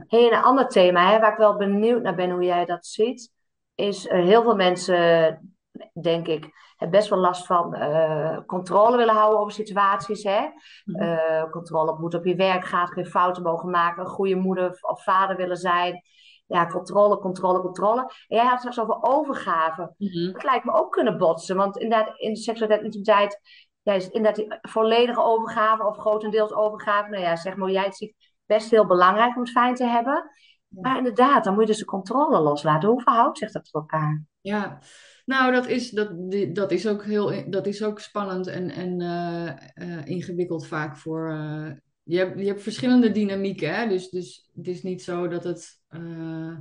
Hey, 0.09 0.33
een 0.33 0.43
ander 0.43 0.69
thema 0.69 1.11
hè, 1.11 1.19
waar 1.19 1.33
ik 1.33 1.39
wel 1.39 1.57
benieuwd 1.57 2.03
naar 2.03 2.15
ben 2.15 2.31
hoe 2.31 2.45
jij 2.45 2.65
dat 2.65 2.87
ziet, 2.87 3.33
is 3.75 4.07
eh, 4.07 4.23
heel 4.23 4.43
veel 4.43 4.57
mensen, 4.57 5.55
denk 6.01 6.27
ik, 6.27 6.43
hebben 6.77 6.99
best 6.99 7.09
wel 7.09 7.19
last 7.19 7.47
van 7.47 7.75
eh, 7.75 8.39
controle 8.47 8.97
willen 8.97 9.15
houden 9.15 9.39
over 9.41 9.53
situaties. 9.53 10.23
Hè? 10.23 10.41
Mhm. 10.85 11.03
Eh, 11.03 11.51
controle 11.51 11.91
op 11.91 11.97
hoe 11.97 12.05
het 12.07 12.15
op 12.15 12.25
je 12.25 12.35
werk 12.35 12.65
gaat, 12.65 12.93
geen 12.93 13.07
fouten 13.07 13.43
mogen 13.43 13.71
maken, 13.71 14.03
een 14.03 14.11
goede 14.11 14.35
moeder 14.35 14.79
of 14.81 15.03
vader 15.03 15.37
willen 15.37 15.57
zijn. 15.57 16.03
Ja, 16.47 16.67
controle, 16.67 17.19
controle, 17.19 17.61
controle. 17.61 18.01
En 18.01 18.37
jij 18.37 18.47
had 18.47 18.59
straks 18.59 18.81
over 18.81 18.97
overgave. 19.01 19.95
Mhm. 19.99 20.33
Dat 20.33 20.45
lijkt 20.45 20.65
me 20.65 20.73
ook 20.73 20.93
kunnen 20.93 21.19
botsen, 21.19 21.57
want 21.57 21.77
inderdaad, 21.79 22.19
in 22.21 22.37
seksualiteit 22.37 22.85
intimiteit, 22.85 23.41
ja, 23.83 23.93
is 23.93 24.11
inderdaad 24.11 24.37
die 24.37 24.59
volledige 24.61 25.23
overgave 25.23 25.87
of 25.87 25.97
grotendeels 25.97 26.53
overgave, 26.53 27.11
nou 27.11 27.23
ja, 27.23 27.37
zeg 27.37 27.57
maar 27.57 27.71
jij 27.71 27.85
het 27.85 27.97
ziet, 27.97 28.15
best 28.47 28.71
heel 28.71 28.87
belangrijk 28.87 29.37
om 29.37 29.43
het 29.43 29.51
fijn 29.51 29.75
te 29.75 29.85
hebben. 29.85 30.31
Maar 30.69 30.97
inderdaad, 30.97 31.45
dan 31.45 31.53
moet 31.53 31.63
je 31.63 31.69
dus 31.69 31.79
de 31.79 31.85
controle 31.85 32.41
loslaten. 32.41 32.89
Hoe 32.89 33.03
verhoudt 33.03 33.39
zich 33.39 33.53
dat 33.53 33.65
tot 33.65 33.75
elkaar? 33.75 34.25
Ja, 34.41 34.79
nou, 35.25 35.53
dat 35.53 35.67
is, 35.67 35.91
dat, 35.91 36.11
dat 36.55 36.71
is 36.71 36.87
ook 36.87 37.05
heel, 37.05 37.51
dat 37.51 37.67
is 37.67 37.83
ook 37.83 38.01
spannend 38.01 38.47
en, 38.47 38.71
en 38.71 39.01
eh, 39.01 39.49
eh, 39.75 40.07
ingewikkeld 40.07 40.67
vaak 40.67 40.97
voor. 40.97 41.31
eh, 41.31 41.71
je 42.03 42.19
hebt, 42.19 42.41
je 42.41 42.47
hebt 42.47 42.63
verschillende 42.63 43.11
dynamieken, 43.11 43.75
hè? 43.75 43.89
Dus, 43.89 44.11
dus 44.11 44.51
het 44.55 44.69
is 44.69 44.83
niet 44.83 45.03
zo 45.03 45.29
dat 45.29 45.45
het 45.45 45.81
eh, 45.95 46.59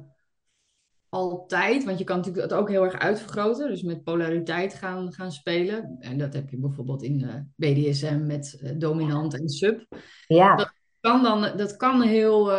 altijd, 1.10 1.84
want 1.84 1.98
je 1.98 2.04
kan 2.04 2.18
natuurlijk 2.18 2.44
het 2.44 2.60
ook 2.60 2.70
heel 2.70 2.84
erg 2.84 3.00
uitvergroten, 3.00 3.70
dus 3.70 3.82
met 3.82 4.04
polariteit 4.04 4.74
gaan, 4.74 5.14
gaan 5.14 5.32
spelen. 5.32 5.96
En 6.00 6.18
dat 6.18 6.34
heb 6.34 6.50
je 6.50 6.58
bijvoorbeeld 6.58 7.04
in 7.04 7.24
eh, 7.24 7.36
BDSM 7.56 8.26
met 8.26 8.60
eh, 8.62 8.72
dominant 8.78 9.34
en 9.34 9.50
sub 9.50 9.86
Ja, 10.28 10.56
Dat- 10.56 10.82
kan 11.00 11.24
dan, 11.24 11.58
dat 11.58 11.76
kan 11.76 12.02
heel 12.02 12.52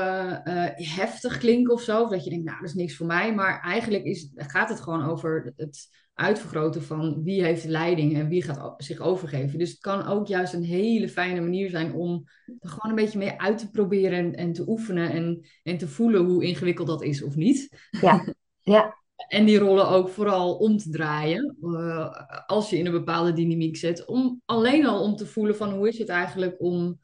heftig 0.74 1.38
klinken 1.38 1.72
of 1.72 1.80
zo. 1.82 2.02
Of 2.02 2.10
dat 2.10 2.24
je 2.24 2.30
denkt, 2.30 2.44
nou, 2.44 2.58
dat 2.60 2.68
is 2.68 2.74
niks 2.74 2.96
voor 2.96 3.06
mij. 3.06 3.34
Maar 3.34 3.60
eigenlijk 3.60 4.04
is, 4.04 4.32
gaat 4.37 4.68
het 4.68 4.80
gewoon 4.80 5.04
over 5.04 5.52
het 5.56 5.88
uitvergroten 6.14 6.83
van 6.83 7.22
wie 7.22 7.42
heeft 7.42 7.62
de 7.62 7.68
leiding 7.68 8.14
en 8.14 8.29
wie 8.29 8.42
gaat 8.42 8.74
zich 8.77 8.98
overgeven. 8.98 9.59
Dus 9.59 9.70
het 9.70 9.81
kan 9.81 10.07
ook 10.07 10.27
juist 10.27 10.53
een 10.53 10.64
hele 10.64 11.09
fijne 11.09 11.40
manier 11.40 11.70
zijn 11.70 11.92
om 11.92 12.24
er 12.61 12.68
gewoon 12.68 12.90
een 12.90 13.05
beetje 13.05 13.18
mee 13.18 13.40
uit 13.40 13.59
te 13.59 13.70
proberen 13.70 14.18
en, 14.18 14.35
en 14.35 14.53
te 14.53 14.68
oefenen 14.68 15.11
en, 15.11 15.46
en 15.62 15.79
te 15.79 15.88
voelen 15.88 16.24
hoe 16.24 16.44
ingewikkeld 16.44 16.87
dat 16.87 17.03
is 17.03 17.22
of 17.22 17.37
niet. 17.37 17.88
ja, 18.00 18.35
ja, 18.61 18.94
En 19.29 19.44
die 19.44 19.59
rollen 19.59 19.88
ook 19.88 20.09
vooral 20.09 20.55
om 20.57 20.77
te 20.77 20.90
draaien, 20.90 21.57
eh, 21.62 22.20
als 22.46 22.70
je 22.70 22.79
in 22.79 22.87
een 22.87 22.92
bepaalde 22.92 23.33
dynamiek 23.33 23.77
zit. 23.77 24.05
Om, 24.05 24.42
alleen 24.44 24.87
al 24.87 25.03
om 25.03 25.16
te 25.16 25.27
voelen 25.27 25.57
van 25.57 25.72
hoe 25.72 25.88
is 25.88 25.98
het 25.98 26.09
eigenlijk 26.09 26.57
om 26.59 26.98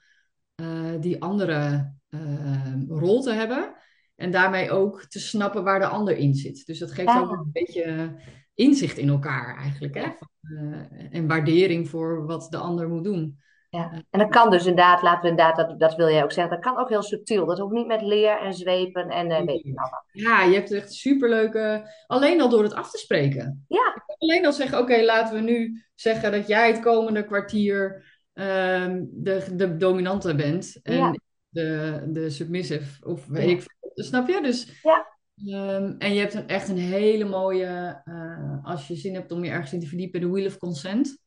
eh, 0.55 0.95
die 1.01 1.23
andere 1.23 1.93
eh, 2.09 2.75
rol 2.89 3.21
te 3.23 3.33
hebben. 3.33 3.75
En 4.17 4.31
daarmee 4.31 4.71
ook 4.71 5.05
te 5.05 5.21
snappen 5.21 5.65
waar 5.65 5.79
de 5.79 5.87
ander 5.87 6.17
in 6.17 6.35
zit. 6.35 6.67
Dus 6.67 6.79
dat 6.79 6.93
geeft 6.93 7.09
Ja. 7.09 7.21
ook 7.21 7.31
een 7.31 7.51
beetje 7.53 8.15
inzicht 8.61 8.99
in 8.99 9.09
elkaar 9.09 9.57
eigenlijk. 9.59 9.95
Hè? 9.95 10.03
Van, 10.19 10.29
eh, 10.41 11.07
en 11.19 11.27
waardering 11.27 11.89
voor 11.89 12.27
wat 12.27 12.47
de 12.51 12.57
ander 12.57 12.89
moet 12.89 13.05
doen. 13.05 13.39
ja. 13.71 13.93
En 14.11 14.19
dat 14.19 14.29
kan 14.29 14.51
dus 14.51 14.67
inderdaad, 14.67 15.03
laten 15.03 15.23
we 15.23 15.29
inderdaad, 15.29 15.57
dat, 15.57 15.81
dat 15.81 15.95
wil 15.95 16.09
jij 16.09 16.23
ook 16.23 16.33
zeggen, 16.33 16.55
dat 16.55 16.65
kan 16.65 16.79
ook 16.79 16.89
heel 16.89 17.03
subtiel. 17.03 17.47
Dat 17.47 17.59
hoeft 17.59 17.73
niet 17.75 17.87
met 17.87 18.03
leer 18.03 18.41
en 18.41 18.55
zwepen 18.55 19.09
en 19.09 19.31
eh, 19.31 19.45
weet 19.45 19.65
nou 19.65 19.75
wat. 19.91 20.05
Ja, 20.13 20.43
je 20.43 20.55
hebt 20.55 20.73
echt 20.73 20.93
superleuke... 20.93 21.89
Alleen 22.07 22.41
al 22.41 22.49
door 22.49 22.63
het 22.63 22.75
af 22.75 22.91
te 22.91 22.99
spreken. 22.99 23.65
Ja, 23.69 24.05
alleen 24.19 24.47
al 24.47 24.53
zeggen, 24.53 24.79
oké, 24.79 25.03
laten 25.03 25.35
we 25.35 25.41
nu 25.41 25.85
zeggen 25.95 26.33
dat 26.33 26.47
jij 26.49 26.67
het 26.67 26.81
komende 26.81 27.25
kwartier 27.25 28.05
ehm, 28.33 29.05
de, 29.11 29.47
de 29.53 29.77
dominante 29.77 30.35
bent 30.35 30.81
en 30.83 30.97
Ja. 30.97 31.15
de, 31.49 32.01
de 32.09 32.31
submissive, 32.31 33.07
of 33.07 33.27
weet 33.27 33.51
Ja. 33.51 33.57
ik. 33.57 33.65
Snap 33.95 34.29
je? 34.29 34.41
Dus, 34.43 34.81
Ja. 34.83 35.07
Ehm, 35.47 35.95
en 35.99 36.13
je 36.15 36.21
hebt 36.21 36.35
een, 36.35 36.49
echt 36.49 36.69
een 36.69 36.79
hele 36.79 37.25
mooie, 37.25 38.01
eh, 38.05 38.65
als 38.65 38.89
je 38.89 38.95
zin 38.95 39.15
hebt 39.15 39.33
om 39.33 39.45
je 39.45 39.51
ergens 39.51 39.73
in 39.73 39.81
te 39.81 39.87
verdiepen, 39.87 40.21
de 40.21 40.29
Wheel 40.29 40.47
of 40.47 40.57
Consent. 40.57 41.19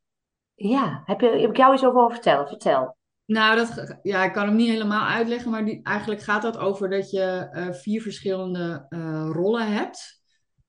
ja. 0.56 1.02
Heb, 1.06 1.22
je, 1.22 1.28
heb 1.30 1.50
ik 1.50 1.58
jou 1.58 1.74
iets 1.74 1.86
over 1.86 2.12
vertellen? 2.12 2.48
Vertel. 2.48 2.98
Nou, 3.26 3.56
dat, 3.56 4.00
ja, 4.02 4.24
ik 4.24 4.34
kan 4.34 4.48
hem 4.48 4.56
niet 4.56 4.70
helemaal 4.70 5.08
uitleggen, 5.08 5.52
maar 5.52 5.66
die, 5.66 5.84
eigenlijk 5.84 6.22
gaat 6.22 6.42
dat 6.42 6.58
over 6.58 6.90
dat 6.90 7.12
je 7.12 7.22
eh, 7.52 7.74
vier 7.74 8.02
verschillende 8.02 8.86
eh, 8.90 9.30
rollen 9.32 9.74
hebt. 9.74 10.22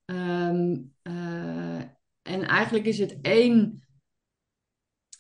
Ehm, 0.05 0.77
eh, 1.03 1.81
en 2.23 2.43
eigenlijk 2.47 2.87
is 2.87 2.99
het 2.99 3.19
één. 3.23 3.83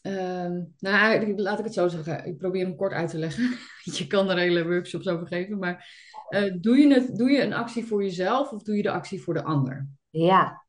ehm, 0.03 0.63
nou, 0.79 1.35
laat 1.37 1.59
ik 1.59 1.65
het 1.65 1.75
zo 1.75 1.89
zeggen. 1.89 2.27
Ik 2.27 2.39
probeer 2.39 2.67
hem 2.67 2.77
kort 2.77 2.93
uit 2.93 3.11
te 3.11 3.19
leggen. 3.19 3.59
Je 3.99 4.07
kan 4.07 4.31
er 4.31 4.39
hele 4.39 4.65
workshops 4.65 5.09
over 5.09 5.27
geven, 5.27 5.59
maar 5.59 5.89
eh, 6.29 6.55
doe 6.61 6.77
je 6.77 6.95
het, 6.95 7.17
doe 7.17 7.31
je 7.31 7.43
een 7.43 7.53
actie 7.53 7.85
voor 7.85 8.03
jezelf 8.03 8.53
of 8.53 8.63
doe 8.63 8.77
je 8.77 8.83
de 8.83 8.91
actie 8.91 9.23
voor 9.23 9.35
de 9.35 9.43
ander? 9.43 9.89
Ja, 10.11 10.65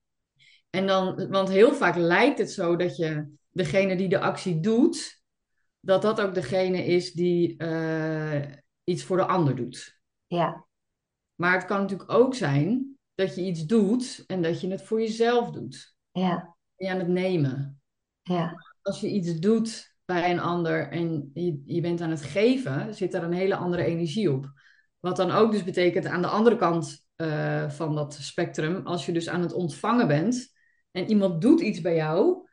En 0.70 0.88
dan, 0.88 1.28
want 1.30 1.50
heel 1.50 1.74
vaak 1.74 1.96
lijkt 1.96 2.38
het 2.38 2.52
zo 2.52 2.76
dat 2.76 2.96
je 2.98 3.34
degene 3.50 3.96
die 3.96 4.10
de 4.10 4.20
actie 4.20 4.60
doet, 4.60 5.22
dat 5.80 6.02
dat 6.02 6.22
ook 6.22 6.34
degene 6.34 6.86
is 6.86 7.12
die 7.12 7.58
eh, 7.58 8.42
iets 8.84 9.04
voor 9.04 9.18
de 9.18 9.26
ander 9.26 9.56
doet. 9.56 10.00
ja, 10.28 10.66
Maar 11.36 11.54
het 11.54 11.66
kan 11.66 11.82
natuurlijk 11.82 12.12
ook 12.12 12.36
zijn 12.36 12.98
dat 13.16 13.36
je 13.36 13.42
iets 13.42 13.66
doet 13.66 14.24
en 14.28 14.42
dat 14.42 14.62
je 14.62 14.68
het 14.70 14.82
voor 14.84 15.00
jezelf 15.00 15.52
doet. 15.52 15.96
ja, 16.12 16.56
Ben 16.76 16.88
je 16.88 16.94
aan 16.94 17.00
het 17.00 17.08
nemen. 17.08 17.82
ja, 18.22 18.56
Als 18.82 19.00
je 19.00 19.10
iets 19.10 19.40
doet 19.40 19.96
bij 20.06 20.32
een 20.32 20.40
ander 20.40 20.90
en 20.90 21.32
je, 21.34 21.62
je 21.66 21.82
bent 21.82 22.02
aan 22.02 22.10
het 22.10 22.22
geven, 22.22 22.96
zit 22.96 23.12
daar 23.12 23.24
een 23.24 23.34
hele 23.34 23.56
andere 23.56 23.84
energie 23.84 24.32
op. 24.32 24.52
Wat 25.06 25.16
dan 25.16 25.32
ook 25.32 25.52
dus 25.52 25.64
betekent 25.64 26.06
aan 26.06 26.22
de 26.22 26.28
andere 26.28 26.56
kant 26.56 27.08
eh, 27.16 27.70
van 27.70 27.96
dat 27.96 28.14
spectrum, 28.14 28.86
als 28.86 29.06
je 29.06 29.12
dus 29.12 29.30
aan 29.30 29.42
het 29.42 29.54
ontvangen 29.54 30.08
bent 30.08 30.54
en 30.92 31.10
iemand 31.10 31.42
doet 31.42 31.60
iets 31.60 31.82
bij 31.82 31.96
jou, 31.96 32.48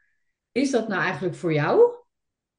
is 0.51 0.71
dat 0.71 0.89
nou 0.89 1.03
eigenlijk 1.03 1.35
voor 1.35 1.53
jou? 1.53 1.95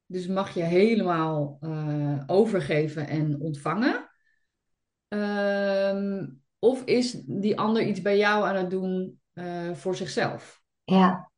Dus 0.06 0.28
mag 0.28 0.54
je 0.54 0.64
helemaal 0.64 1.58
eh, 1.62 2.24
overgeven 2.26 3.08
en 3.08 3.40
ontvangen? 3.40 4.10
Ehm, 5.08 6.28
of 6.60 6.84
is 6.86 7.12
die 7.26 7.60
ander 7.60 7.84
iets 7.84 8.02
bij 8.02 8.18
jou 8.18 8.46
aan 8.46 8.56
het 8.56 8.70
doen 8.70 9.22
eh, 9.34 9.74
voor 9.74 9.96
zichzelf? 9.96 10.62
Ja, 10.84 11.32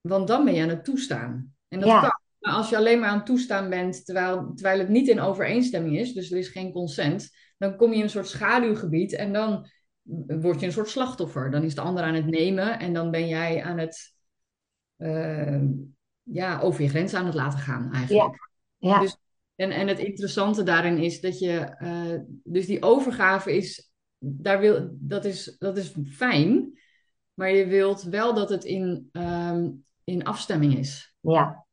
Want 0.00 0.28
dan 0.28 0.44
ben 0.44 0.54
je 0.54 0.62
aan 0.62 0.68
het 0.68 0.84
toestaan. 0.84 1.54
En 1.68 1.80
dat 1.80 1.88
Ja. 1.88 2.00
kan. 2.00 2.13
Maar 2.44 2.54
als 2.54 2.68
je 2.68 2.76
alleen 2.76 3.00
maar 3.00 3.08
aan 3.08 3.16
het 3.16 3.26
toestaan 3.26 3.70
bent 3.70 4.04
terwijl, 4.04 4.52
terwijl 4.54 4.78
het 4.78 4.88
niet 4.88 5.08
in 5.08 5.20
overeenstemming 5.20 5.98
is, 5.98 6.12
dus 6.12 6.30
er 6.30 6.38
is 6.38 6.48
geen 6.48 6.72
consent, 6.72 7.30
dan 7.58 7.76
kom 7.76 7.90
je 7.90 7.96
in 7.96 8.02
een 8.02 8.10
soort 8.10 8.28
schaduwgebied 8.28 9.12
en 9.12 9.32
dan 9.32 9.68
word 10.26 10.60
je 10.60 10.66
een 10.66 10.72
soort 10.72 10.88
slachtoffer. 10.88 11.50
Dan 11.50 11.62
is 11.62 11.74
de 11.74 11.80
ander 11.80 12.04
aan 12.04 12.14
het 12.14 12.26
nemen 12.26 12.78
en 12.78 12.92
dan 12.92 13.10
ben 13.10 13.28
jij 13.28 13.62
aan 13.62 13.78
het 13.78 14.14
eh, 14.96 15.62
ja, 16.22 16.60
over 16.60 16.82
je 16.82 16.88
grenzen 16.88 17.18
aan 17.18 17.26
het 17.26 17.34
laten 17.34 17.58
gaan 17.58 17.92
eigenlijk. 17.92 18.48
ja, 18.76 19.00
Dus, 19.00 19.16
en, 19.54 19.70
en 19.70 19.88
het 19.88 19.98
interessante 19.98 20.62
daarin 20.62 20.98
is 20.98 21.20
dat 21.20 21.38
je, 21.38 21.58
eh, 21.58 22.20
dus 22.44 22.66
die 22.66 22.82
overgave 22.82 23.56
is, 23.56 23.90
daar 24.18 24.60
wil, 24.60 24.88
dat 24.92 25.24
is, 25.24 25.56
dat 25.58 25.76
is 25.76 25.94
fijn, 26.06 26.78
maar 27.34 27.50
je 27.50 27.66
wilt 27.66 28.02
wel 28.02 28.34
dat 28.34 28.48
het 28.48 28.64
in, 28.64 29.08
ehm, 29.12 29.70
in 30.04 30.24
afstemming 30.24 30.78
is. 30.78 31.14
ja, 31.20 31.63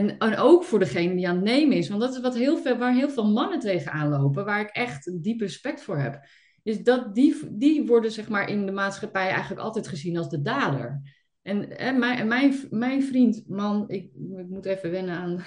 En, 0.00 0.18
en 0.18 0.36
ook 0.36 0.64
voor 0.64 0.78
degene 0.78 1.14
die 1.14 1.28
aan 1.28 1.34
het 1.34 1.44
nemen 1.44 1.76
is, 1.76 1.88
want 1.88 2.00
dat 2.00 2.14
is 2.14 2.20
wat 2.20 2.34
heel 2.34 2.56
veel, 2.56 2.76
waar 2.76 2.94
heel 2.94 3.10
veel 3.10 3.30
mannen 3.30 3.58
tegenaan 3.58 4.08
lopen, 4.08 4.44
waar 4.44 4.60
ik 4.60 4.70
echt 4.70 5.22
diep 5.22 5.40
respect 5.40 5.82
voor 5.82 5.98
heb. 5.98 6.20
Is 6.62 6.82
dat 6.82 7.14
die, 7.14 7.36
die 7.50 7.86
worden 7.86 8.10
zeg 8.10 8.28
maar 8.28 8.48
in 8.48 8.66
de 8.66 8.72
maatschappij 8.72 9.28
eigenlijk 9.28 9.60
altijd 9.60 9.88
gezien 9.88 10.16
als 10.16 10.28
de 10.28 10.42
dader. 10.42 11.02
En, 11.42 11.78
en, 11.78 11.98
mijn, 11.98 12.28
mijn, 12.28 12.54
mijn 12.70 13.02
vriend, 13.02 13.44
man, 13.48 13.84
ik, 13.88 14.02
ik 14.36 14.48
moet 14.48 14.66
even 14.66 14.90
wennen 14.90 15.14
aan. 15.14 15.44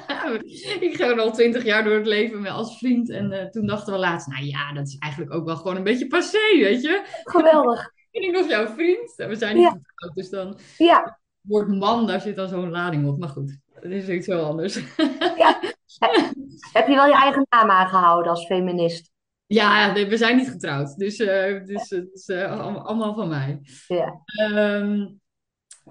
ik 0.88 0.94
ga 0.96 1.12
al 1.12 1.32
twintig 1.32 1.64
jaar 1.64 1.84
door 1.84 1.94
het 1.94 2.06
leven 2.06 2.46
als 2.46 2.78
vriend. 2.78 3.10
En 3.10 3.32
eh, 3.32 3.46
toen 3.46 3.66
dachten 3.66 3.92
we 3.92 3.98
laatst, 3.98 4.28
nou 4.28 4.44
ja, 4.44 4.72
dat 4.72 4.86
is 4.86 4.98
eigenlijk 4.98 5.34
ook 5.34 5.44
wel 5.44 5.56
gewoon 5.56 5.76
een 5.76 5.82
beetje 5.82 6.06
passé, 6.06 6.58
weet 6.58 6.82
je. 6.82 7.02
geweldig. 7.24 7.90
Ben 8.10 8.22
ik 8.22 8.32
nog 8.32 8.48
jouw 8.48 8.66
vriend? 8.66 9.18
En 9.18 9.28
we 9.28 9.34
zijn 9.34 9.56
niet 9.56 9.64
Ja. 9.64 9.78
getrouwd, 9.82 10.14
dus 10.14 10.30
dan 10.30 10.58
Ja, 10.78 11.02
het 11.02 11.50
woord 11.50 11.68
man, 11.68 12.06
daar 12.06 12.20
zit 12.20 12.36
dan 12.36 12.48
zo'n 12.48 12.70
lading 12.70 13.06
op. 13.06 13.18
Maar 13.18 13.28
goed, 13.28 13.58
dat 13.82 13.90
is 13.90 14.08
iets 14.08 14.26
heel 14.26 14.44
anders. 14.44 14.74
heb 16.72 16.86
je 16.86 16.94
wel 16.94 17.06
je 17.06 17.14
eigen 17.14 17.46
naam 17.48 17.70
aangehouden 17.70 18.30
als 18.30 18.46
feminist? 18.46 19.10
Ja, 19.46 19.92
we 19.92 20.16
zijn 20.16 20.36
niet 20.36 20.48
getrouwd. 20.50 20.96
Dus, 20.96 21.18
eh, 21.18 21.64
dus 21.64 21.90
het 21.90 22.08
is 22.12 22.28
eh, 22.28 22.60
allemaal 22.84 23.14
van 23.14 23.28
mij. 23.28 23.60
Ja, 23.88 24.20
Ehm, 24.24 25.06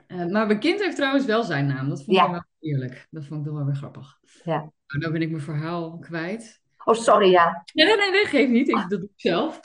eh, 0.08 0.26
maar 0.26 0.48
mijn 0.48 0.60
kind 0.60 0.82
heeft 0.84 0.96
trouwens 0.96 1.26
wel 1.26 1.44
zijn 1.44 1.68
naam. 1.68 1.90
Dat 1.90 2.04
vond 2.04 2.18
ik 2.18 2.24
Ja. 2.24 2.32
wel 2.32 2.44
eerlijk. 2.60 3.08
Dat 3.10 3.26
vond 3.26 3.40
ik 3.40 3.46
dan 3.46 3.56
wel 3.56 3.66
weer 3.66 3.76
grappig. 3.76 4.18
ja. 4.44 4.72
Nou, 4.88 5.12
ben 5.12 5.22
ik 5.22 5.30
mijn 5.30 5.44
verhaal 5.44 5.98
kwijt. 6.00 6.62
Oh, 6.86 6.96
sorry, 6.96 7.30
ja. 7.30 7.64
Nee, 7.74 7.86
nee, 7.86 7.96
nee, 7.98 8.12
nee 8.12 8.26
geef 8.26 8.50
niet. 8.50 8.68
Ik, 8.68 8.76
dat 8.76 8.90
doe 8.90 9.02
ik 9.02 9.10
zelf. 9.16 9.60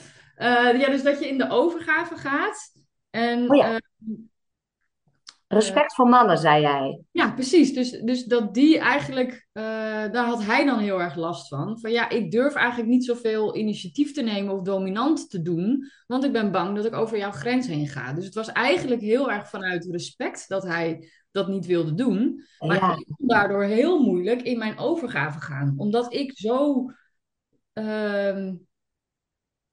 Ja, 0.79 0.87
dus 0.91 1.03
dat 1.03 1.19
je 1.19 1.29
in 1.29 1.39
de 1.39 1.51
overgave 1.51 2.17
gaat. 2.17 2.73
En 3.11 3.51
Oh 3.51 3.57
ja. 3.57 3.81
Respect 5.49 5.95
voor 5.95 6.09
mannen, 6.09 6.39
zei 6.39 6.61
jij. 6.61 7.01
Ja, 7.11 7.31
precies. 7.31 7.73
Dus, 7.73 7.91
dus 7.91 8.25
dat 8.25 8.55
die 8.55 8.79
eigenlijk, 8.79 9.49
eh, 9.53 9.63
daar 10.13 10.27
had 10.27 10.45
hij 10.45 10.65
dan 10.65 10.79
heel 10.79 11.01
erg 11.01 11.15
last 11.15 11.49
van. 11.49 11.81
Van 11.81 11.91
ja, 11.91 12.09
ik 12.09 12.31
durf 12.31 12.55
eigenlijk 12.55 12.89
niet 12.89 13.05
zoveel 13.05 13.57
initiatief 13.57 14.13
te 14.13 14.23
nemen 14.23 14.55
of 14.55 14.63
dominant 14.63 15.31
te 15.31 15.43
doen, 15.43 15.91
want 16.07 16.25
ik 16.25 16.33
ben 16.33 16.53
bang 16.53 16.77
dat 16.77 16.85
ik 16.85 16.95
over 16.95 17.19
jouw 17.19 17.31
grens 17.31 17.67
heen 17.67 17.87
ga. 17.87 18.13
Dus 18.13 18.25
het 18.25 18.35
was 18.35 18.53
eigenlijk 18.53 19.01
heel 19.01 19.31
erg 19.31 19.49
vanuit 19.49 19.89
respect 19.91 20.49
dat 20.49 20.63
hij 20.63 21.11
dat 21.31 21.49
niet 21.49 21.67
wilde 21.67 21.95
doen. 21.95 22.45
Maar 22.59 22.77
Ja, 22.77 22.93
ik 22.97 23.07
kon 23.17 23.29
daardoor 23.29 23.65
heel 23.65 24.03
moeilijk 24.03 24.43
in 24.43 24.59
mijn 24.59 24.79
overgave 24.79 25.41
gaan, 25.41 25.75
omdat 25.77 26.15
ik 26.15 26.39
zo, 26.39 26.85
ehm, 27.73 28.55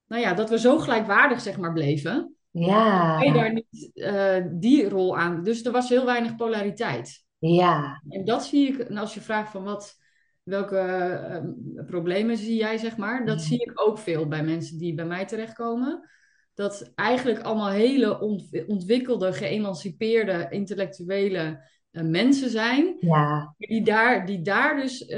nou 0.06 0.22
ja, 0.22 0.34
dat 0.34 0.50
we 0.50 0.58
zo 0.58 0.78
gelijkwaardig 0.78 1.40
zeg 1.40 1.58
maar 1.58 1.72
bleven. 1.72 2.33
Ja, 2.60 3.18
Hij 3.18 3.32
daar 3.32 3.52
niet 3.52 3.90
eh, 3.94 4.44
die 4.50 4.88
rol 4.88 5.18
aan. 5.18 5.42
Dus 5.42 5.64
er 5.64 5.72
was 5.72 5.88
heel 5.88 6.04
weinig 6.04 6.36
polariteit. 6.36 7.24
ja, 7.38 8.02
En 8.08 8.24
dat 8.24 8.44
zie 8.44 8.68
ik, 8.68 8.78
en 8.78 8.96
als 8.96 9.14
je 9.14 9.20
vraagt 9.20 9.50
van 9.50 9.64
wat, 9.64 9.96
welke 10.42 10.78
eh, 10.78 11.84
problemen 11.86 12.36
zie 12.36 12.56
jij, 12.56 12.78
zeg 12.78 12.96
maar, 12.96 13.26
dat 13.26 13.36
Mhm. 13.36 13.44
zie 13.44 13.60
ik 13.62 13.72
ook 13.74 13.98
veel 13.98 14.28
bij 14.28 14.44
mensen 14.44 14.78
die 14.78 14.94
bij 14.94 15.04
mij 15.04 15.26
terechtkomen. 15.26 16.08
Dat 16.54 16.92
eigenlijk 16.94 17.40
allemaal 17.42 17.70
hele 17.70 18.20
ont- 18.20 18.66
ontwikkelde, 18.66 19.32
geëmancipeerde, 19.32 20.46
intellectuele 20.50 21.72
eh, 21.90 22.02
mensen 22.02 22.50
zijn, 22.50 22.96
ja, 23.00 23.54
die 23.58 23.84
daar, 23.84 24.26
die 24.26 24.42
daar 24.42 24.76
dus 24.76 25.14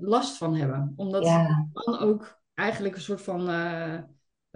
last 0.00 0.36
van 0.36 0.56
hebben. 0.56 0.92
Omdat 0.96 1.24
ja, 1.24 1.68
dan 1.72 1.98
ook 1.98 2.40
eigenlijk 2.54 2.94
een 2.94 3.00
soort 3.00 3.22
van 3.22 3.48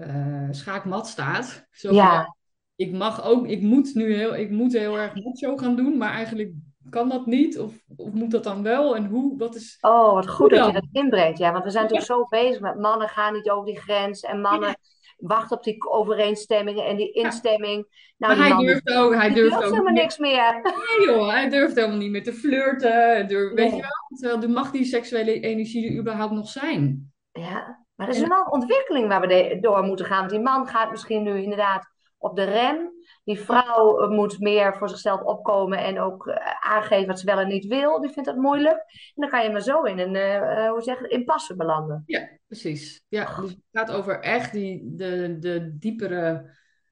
eh, 0.03 0.49
schaakmat 0.51 1.07
staat. 1.07 1.67
Zo 1.71 1.93
ja, 1.95 2.37
ik 2.77 2.93
mag 2.93 3.25
ook, 3.25 3.47
ik 3.47 3.63
moet 3.63 3.95
nu 3.95 4.15
heel, 4.15 4.37
ik 4.37 4.51
moet 4.51 4.73
heel 4.73 4.99
erg 4.99 5.15
macho 5.15 5.57
gaan 5.57 5.77
doen, 5.77 5.97
maar 5.97 6.11
eigenlijk 6.11 6.53
kan 6.91 7.09
dat 7.09 7.27
niet. 7.27 7.59
Of, 7.59 7.73
of 7.97 8.13
moet 8.13 8.31
dat 8.31 8.45
dan 8.45 8.63
wel? 8.63 8.97
En 8.97 9.07
hoe? 9.07 9.39
Wat 9.39 9.55
is. 9.55 9.79
Oh, 9.81 10.13
wat 10.13 10.29
goed 10.29 10.51
dat 10.51 10.67
je 10.67 10.73
dat 10.73 10.89
inbrengt. 10.93 11.39
Ja, 11.39 11.53
want 11.53 11.65
we 11.65 11.71
zijn 11.71 11.83
natuurlijk 11.83 12.11
zo 12.13 12.27
bezig 12.29 12.61
met 12.61 12.79
mannen 12.79 13.09
gaan 13.09 13.33
niet 13.35 13.51
over 13.51 13.67
die 13.67 13.81
grens. 13.81 14.21
En 14.21 14.41
mannen 14.41 14.77
wachten 15.17 15.57
op 15.57 15.65
die 15.65 15.91
overeenstemmingen 15.91 16.87
en 16.87 16.97
die 16.97 17.13
instemming. 17.13 17.87
Nou, 18.17 18.37
maar 18.37 18.47
die 18.47 18.55
hij 18.55 18.65
durft 18.65 18.93
ook, 18.93 19.15
hij 19.15 19.33
durft 19.33 19.51
durft 19.51 19.57
ook 19.67 19.71
helemaal 19.71 19.93
niet 19.93 20.03
niks 20.03 20.19
meer. 20.19 20.61
Nee, 20.63 21.07
joh, 21.07 21.29
hij 21.29 21.49
durft 21.49 21.75
helemaal 21.75 21.97
niet 21.97 22.11
meer 22.11 22.23
te 22.23 22.33
flirten. 22.33 22.93
Hij 22.93 23.27
durft- 23.27 23.55
Weet 23.55 23.71
je 23.71 23.77
wel? 23.81 24.19
Terwijl 24.19 24.43
er 24.43 24.51
mag 24.51 24.71
die 24.71 24.85
seksuele 24.85 25.41
energie 25.41 25.91
er 25.91 25.99
überhaupt 25.99 26.33
nog 26.33 26.49
zijn. 26.49 27.13
Ja, 27.33 27.82
maar 28.03 28.11
er 28.11 28.23
is 28.23 28.29
wel 28.29 28.41
een 28.41 28.53
ontwikkeling 28.53 29.09
waar 29.09 29.21
we 29.21 29.59
door 29.61 29.83
moeten 29.83 30.07
gaan. 30.07 30.19
Want 30.19 30.31
die 30.31 30.41
man 30.41 30.67
gaat 30.67 30.91
misschien 30.91 31.23
nu 31.23 31.43
inderdaad 31.43 31.91
op 32.19 32.37
de 32.37 32.45
rem. 32.45 32.91
Die 33.25 33.41
vrouw 33.41 34.01
eh, 34.01 34.11
moet 34.11 34.39
meer 34.39 34.77
voor 34.77 34.89
zichzelf 34.89 35.21
opkomen 35.21 35.79
en 35.79 36.01
ook 36.01 36.27
eh, 36.27 36.55
aangeven 36.61 37.07
wat 37.07 37.21
ze 37.21 37.27
wel 37.27 37.39
en 37.39 37.49
niet 37.49 37.67
wil. 37.67 38.01
Die 38.01 38.11
vindt 38.11 38.29
dat 38.29 38.39
moeilijk. 38.39 38.77
En 39.15 39.23
dan 39.23 39.29
kan 39.29 39.45
je 39.45 39.51
maar 39.51 39.61
zo 39.61 39.83
in 39.83 39.99
een, 39.99 40.15
eh, 40.17 40.71
hoe 40.71 40.83
zeg 40.83 41.01
je, 41.01 41.09
impasse 41.09 41.57
belanden. 41.57 42.03
Ja, 42.07 42.29
precies. 42.47 43.05
Ja, 43.09 43.41
dus 43.41 43.51
het 43.51 43.59
gaat 43.73 43.91
over 43.91 44.21
echt 44.21 44.53
die, 44.53 44.83
de, 44.97 45.37
de 45.39 45.79
diepere 45.79 46.51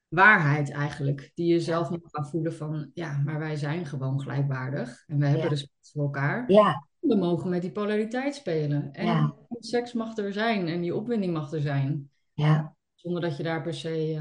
waarheid 0.09 0.73
eigenlijk. 0.73 1.31
Die 1.35 1.53
je 1.53 1.61
zelf 1.61 1.91
moet 1.91 2.09
gaan 2.11 2.27
voelen 2.27 2.55
van, 2.55 2.91
ja, 2.95 3.23
maar 3.25 3.39
wij 3.39 3.57
zijn 3.57 3.87
gewoon 3.87 4.21
gelijkwaardig. 4.21 5.05
En 5.07 5.19
we 5.19 5.25
hebben 5.25 5.43
Ja. 5.43 5.49
respect 5.49 5.91
voor 5.93 6.03
elkaar. 6.03 6.45
Ja, 6.47 6.89
We 7.01 7.17
mogen 7.17 7.51
met 7.51 7.63
die 7.63 7.73
polariteit 7.73 8.35
spelen. 8.35 8.89
En 8.93 9.07
Ja. 9.07 9.35
seks 9.59 9.93
mag 9.93 10.17
er 10.17 10.33
zijn 10.33 10.69
en 10.69 10.81
die 10.81 10.95
opwinding 10.95 11.33
mag 11.33 11.53
er 11.53 11.61
zijn. 11.61 12.11
ja. 12.33 12.75
Zonder 12.95 13.21
dat 13.23 13.37
je 13.37 13.43
daar 13.43 13.63
per 13.63 13.75
se 13.75 14.15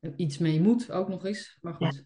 eh, 0.00 0.10
iets 0.16 0.38
mee 0.38 0.60
moet, 0.60 0.90
ook 0.92 1.08
nog 1.08 1.24
eens. 1.24 1.58
Maar 1.60 1.74
goed. 1.74 2.04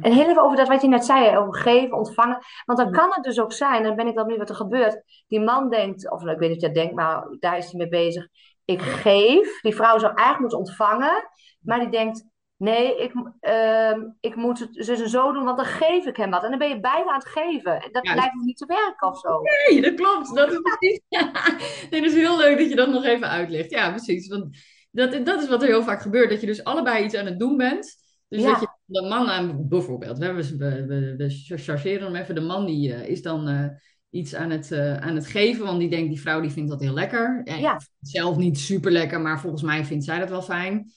En 0.00 0.12
heel 0.12 0.28
even 0.28 0.42
over 0.42 0.56
dat 0.56 0.68
wat 0.68 0.82
je 0.82 0.88
net 0.88 1.04
zei, 1.04 1.36
over 1.36 1.60
geven, 1.60 1.96
ontvangen. 1.96 2.38
Want 2.64 2.78
dan 2.78 2.92
kan 2.92 3.10
het 3.14 3.24
dus 3.24 3.40
ook 3.40 3.52
zijn, 3.52 3.82
dan 3.82 3.96
ben 3.96 4.06
ik 4.06 4.14
wel 4.14 4.22
benieuwd 4.24 4.40
wat 4.40 4.50
er 4.50 4.64
gebeurt. 4.64 5.02
Die 5.26 5.40
man 5.40 5.70
denkt, 5.70 6.10
of 6.10 6.22
ik 6.24 6.38
weet 6.38 6.50
niet 6.50 6.64
of 6.64 6.72
denkt, 6.72 6.94
maar 6.94 7.36
daar 7.40 7.58
is 7.58 7.64
hij 7.70 7.74
mee 7.80 7.88
bezig. 7.88 8.28
Ik 8.64 8.80
geef. 8.80 9.60
Die 9.60 9.74
vrouw 9.74 9.98
zou 9.98 10.12
eigenlijk 10.14 10.40
moeten 10.40 10.58
ontvangen. 10.58 11.28
Maar 11.60 11.80
die 11.80 11.90
denkt, 11.90 12.24
nee, 12.58 13.02
ik, 13.02 13.12
ehm, 13.40 14.00
ik 14.20 14.36
moet 14.36 14.58
het 14.58 14.72
dus 14.72 14.88
en 14.88 15.08
zo 15.08 15.32
doen, 15.32 15.44
want 15.44 15.56
dan 15.56 15.66
geef 15.66 16.06
ik 16.06 16.16
hem 16.16 16.30
wat. 16.30 16.42
En 16.44 16.50
dan 16.50 16.58
ben 16.58 16.68
je 16.68 16.80
beide 16.80 17.08
aan 17.10 17.18
het 17.18 17.28
geven. 17.28 17.82
En 17.82 17.88
Dat 17.92 18.06
Ja. 18.06 18.14
lijkt 18.14 18.34
me 18.34 18.44
niet 18.44 18.56
te 18.56 18.66
werken 18.66 19.08
of 19.08 19.18
zo. 19.18 19.40
Nee, 19.42 19.80
dat 19.82 19.94
klopt. 19.94 20.34
Dat 20.34 20.52
is 20.52 20.58
precies. 20.60 21.00
Nee, 21.90 22.00
dat 22.00 22.10
is 22.10 22.16
heel 22.16 22.38
leuk 22.38 22.58
dat 22.58 22.68
je 22.68 22.76
dat 22.76 22.90
nog 22.90 23.04
even 23.04 23.28
uitlegt. 23.28 23.70
Ja, 23.70 23.90
precies. 23.90 24.28
Want 24.28 24.56
dat, 24.90 25.26
dat 25.26 25.42
is 25.42 25.48
wat 25.48 25.62
er 25.62 25.68
heel 25.68 25.82
vaak 25.82 26.02
gebeurt. 26.02 26.30
Dat 26.30 26.40
je 26.40 26.46
dus 26.46 26.64
allebei 26.64 27.04
iets 27.04 27.14
aan 27.14 27.26
het 27.26 27.38
doen 27.38 27.56
bent. 27.56 27.96
Dus 28.28 28.42
Ja. 28.42 28.50
dat 28.50 28.60
je 28.60 28.68
de 28.84 29.08
man 29.08 29.28
aan, 29.28 29.68
bijvoorbeeld, 29.68 30.18
we, 30.18 30.32
we, 30.32 30.86
we, 30.86 31.14
we 31.16 31.58
chargeren 31.58 32.04
hem 32.04 32.16
even. 32.16 32.34
De 32.34 32.40
man 32.40 32.66
die 32.66 32.94
eh, 32.94 33.08
is 33.08 33.22
dan 33.22 33.48
eh, 33.48 33.64
iets 34.10 34.34
aan 34.34 34.50
het, 34.50 34.72
eh, 34.72 34.96
aan 34.96 35.14
het 35.14 35.26
geven. 35.26 35.64
Want 35.64 35.80
die 35.80 35.90
denkt, 35.90 36.08
die 36.08 36.20
vrouw 36.20 36.40
die 36.40 36.50
vindt 36.50 36.70
dat 36.70 36.80
heel 36.80 36.94
lekker. 36.94 37.40
Ja. 37.44 37.80
Zelf 38.00 38.36
niet 38.36 38.58
super 38.58 38.90
lekker, 38.90 39.20
maar 39.20 39.40
volgens 39.40 39.62
mij 39.62 39.84
vindt 39.84 40.04
zij 40.04 40.18
dat 40.18 40.28
wel 40.30 40.42
fijn. 40.42 40.92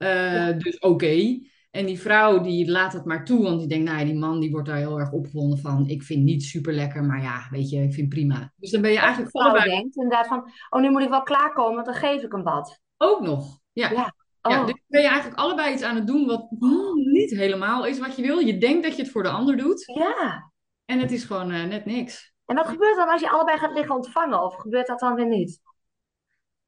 Eh, 0.00 0.58
Dus 0.58 0.78
oké. 0.78 1.38
En 1.70 1.86
die 1.86 2.00
vrouw 2.00 2.40
die 2.40 2.70
laat 2.70 2.92
het 2.92 3.04
maar 3.04 3.24
toe, 3.24 3.42
want 3.42 3.58
die 3.58 3.68
denkt, 3.68 3.84
nou 3.84 3.98
ja, 3.98 4.04
die 4.04 4.14
man 4.14 4.40
die 4.40 4.50
wordt 4.50 4.66
daar 4.68 4.76
heel 4.76 4.98
erg 4.98 5.12
opgewonden 5.12 5.58
van. 5.58 5.88
Ik 5.88 6.02
vind 6.02 6.22
niet 6.24 6.42
super 6.42 6.72
lekker, 6.72 7.04
maar 7.04 7.22
ja, 7.22 7.46
weet 7.50 7.70
je, 7.70 7.82
ik 7.82 7.92
vind 7.94 8.08
prima. 8.08 8.52
Dus 8.56 8.70
dan 8.70 8.80
ben 8.80 8.90
je 8.90 8.98
eigenlijk 8.98 9.30
vrouw 9.30 9.48
allebei 9.48 9.70
denkt 9.70 9.96
inderdaad 9.96 10.26
van, 10.26 10.50
oh, 10.70 10.80
nu 10.80 10.90
moet 10.90 11.02
ik 11.02 11.08
wel 11.08 11.22
klaarkomen, 11.22 11.74
want 11.74 11.86
dan 11.86 11.94
geef 11.94 12.22
ik 12.22 12.32
hem 12.32 12.42
wat. 12.42 12.80
ook 12.96 13.20
nog. 13.20 13.58
Ja. 13.72 13.90
Ja. 13.90 14.14
Ja, 14.42 14.60
Oh, 14.60 14.66
dus 14.66 14.82
ben 14.86 15.02
je 15.02 15.08
eigenlijk 15.08 15.40
allebei 15.40 15.72
iets 15.72 15.82
aan 15.82 15.94
het 15.96 16.06
doen 16.06 16.26
wat 16.26 16.46
hmm, 16.58 17.10
niet 17.10 17.30
helemaal 17.30 17.86
is 17.86 17.98
wat 17.98 18.16
je 18.16 18.22
wil. 18.22 18.38
Je 18.38 18.58
denkt 18.58 18.82
dat 18.82 18.96
je 18.96 19.02
het 19.02 19.10
voor 19.10 19.22
de 19.22 19.28
ander 19.28 19.56
doet 19.56 19.84
ja. 19.94 20.52
en 20.84 20.98
het 20.98 21.10
is 21.10 21.24
gewoon 21.24 21.50
eh, 21.50 21.64
net 21.64 21.84
niks. 21.84 22.32
En 22.46 22.56
wat 22.56 22.66
gebeurt 22.68 22.96
dan 22.96 23.08
als 23.08 23.20
je 23.20 23.30
allebei 23.30 23.58
gaat 23.58 23.72
liggen 23.74 23.94
ontvangen? 23.94 24.42
Of 24.42 24.54
gebeurt 24.54 24.86
dat 24.86 24.98
dan 24.98 25.14
weer 25.14 25.28
niet? 25.28 25.60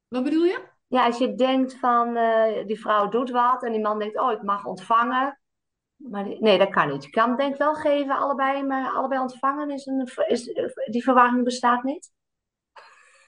Wat 0.09 0.24
bedoel 0.24 0.45
je? 0.45 0.72
Ja, 0.93 1.05
als 1.07 1.18
je 1.18 1.34
denkt 1.34 1.78
van 1.78 2.16
eh, 2.16 2.66
die 2.66 2.80
vrouw 2.80 3.09
doet 3.09 3.30
wat 3.30 3.62
en 3.62 3.72
die 3.72 3.80
man 3.80 3.99
denkt, 3.99 4.18
oh, 4.20 4.32
ik 4.32 4.43
mag 4.43 4.64
ontvangen. 4.64 5.40
Maar 5.97 6.24
die- 6.24 6.40
nee, 6.43 6.59
dat 6.59 6.70
kan 6.70 6.88
niet. 6.88 7.05
Je 7.05 7.11
kan 7.11 7.36
denk 7.36 7.57
wel 7.57 7.74
geven, 7.74 8.16
allebei, 8.18 8.62
maar 8.62 8.93
allebei 8.93 9.20
ontvangen 9.20 9.70
is 9.70 9.86
een, 9.86 10.09
is, 10.26 10.45
die 10.90 11.03
verwarring 11.03 11.45
bestaat 11.45 11.82
niet. 11.82 12.11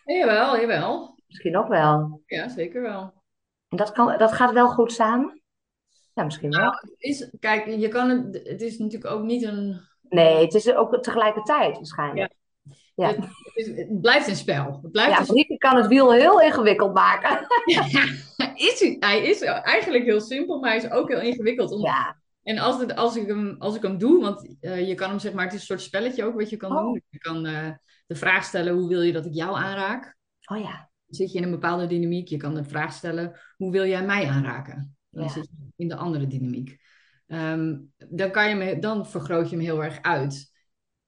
Jawel, 0.05 0.61
jawel. 0.61 1.19
Misschien 1.27 1.57
ook 1.57 1.69
wel. 1.69 2.23
Ja, 2.27 2.49
zeker 2.49 2.83
wel. 2.83 3.01
En 3.69 3.77
dat, 3.77 3.93
kan, 3.93 4.19
dat 4.19 4.33
gaat 4.33 4.53
wel 4.53 4.69
goed 4.69 4.93
samen? 4.93 5.43
Ja, 6.15 6.25
misschien 6.25 6.51
wel. 6.51 6.61
Nou, 6.61 6.75
het 6.81 6.95
is, 6.99 7.31
kijk, 7.41 7.67
je 7.67 7.89
kan 7.89 8.09
het, 8.09 8.49
het 8.49 8.63
is 8.63 8.79
natuurlijk 8.79 9.13
ook 9.13 9.23
niet 9.23 9.43
een. 9.43 9.81
Nee, 10.01 10.45
het 10.45 10.55
is 10.55 10.75
ook 10.75 11.03
tegelijkertijd 11.03 11.75
waarschijnlijk. 11.77 12.19
Ja. 12.33 12.39
Het, 12.95 13.17
het, 13.17 13.53
is, 13.55 13.67
het 13.67 14.01
blijft 14.01 14.29
een 14.29 14.37
spel. 14.37 14.79
Het 14.83 14.93
blijft 14.93 15.27
ja, 15.29 15.35
een 15.35 15.59
kan 15.59 15.77
het 15.77 15.87
wiel 15.87 16.13
heel 16.13 16.41
ingewikkeld 16.41 16.95
maken. 16.95 17.47
is, 18.55 18.81
hij- 18.81 18.97
hij 19.01 19.23
is 19.25 19.41
eigenlijk 19.43 20.05
heel 20.05 20.21
simpel, 20.21 20.59
maar 20.61 20.71
hij 20.71 20.79
is 20.79 20.91
ook 20.91 21.09
heel 21.09 21.21
ingewikkeld. 21.21 21.71
Om- 21.73 21.81
Ja, 21.85 22.17
En 22.43 22.59
als, 22.59 22.81
het, 22.81 22.97
als, 22.97 23.17
ik 23.17 23.27
hem, 23.27 23.57
als 23.59 23.77
ik 23.77 23.83
hem 23.83 23.99
doe, 23.99 24.21
want 24.23 24.57
eh, 24.61 24.89
je 24.89 24.95
kan 24.95 25.11
hem 25.11 25.19
zeg 25.19 25.33
maar, 25.33 25.45
het 25.45 25.53
is 25.53 25.61
een 25.61 25.67
soort 25.67 25.81
spelletje 25.81 26.25
ook 26.25 26.35
wat 26.35 26.51
je 26.51 26.57
kan 26.57 26.77
Oh. 26.77 26.83
doen. 26.83 27.03
Je 27.09 27.19
kan 27.19 27.47
eh, 27.47 27.71
de 28.07 28.15
vraag 28.15 28.45
stellen, 28.45 28.75
hoe 28.75 28.89
wil 28.89 29.03
je 29.03 29.13
dat 29.13 29.27
ik 29.27 29.35
jou 29.35 29.57
aanraak? 29.57 30.17
oh 30.45 30.59
ja. 30.59 30.91
Dan 31.07 31.15
zit 31.15 31.33
je 31.33 31.39
in 31.39 31.45
een 31.45 31.51
bepaalde 31.51 31.87
dynamiek. 31.87 32.29
Je 32.29 32.37
kan 32.37 32.55
de 32.55 32.65
vraag 32.65 32.93
stellen, 32.93 33.41
hoe 33.57 33.71
wil 33.73 33.85
jij 33.87 34.05
mij 34.05 34.29
aanraken? 34.29 34.97
Dan 35.11 35.23
Ja. 35.23 35.29
zit 35.29 35.45
je 35.57 35.73
in 35.77 35.89
de 35.89 35.97
andere 35.97 36.27
dynamiek. 36.27 36.77
Ehm, 37.27 37.77
dan, 38.09 38.31
kan 38.31 38.49
je 38.49 38.57
hem, 38.57 38.81
dan 38.81 39.07
vergroot 39.07 39.51
je 39.51 39.57
hem 39.57 39.65
heel 39.65 39.85
erg 39.85 40.03
uit. 40.03 40.53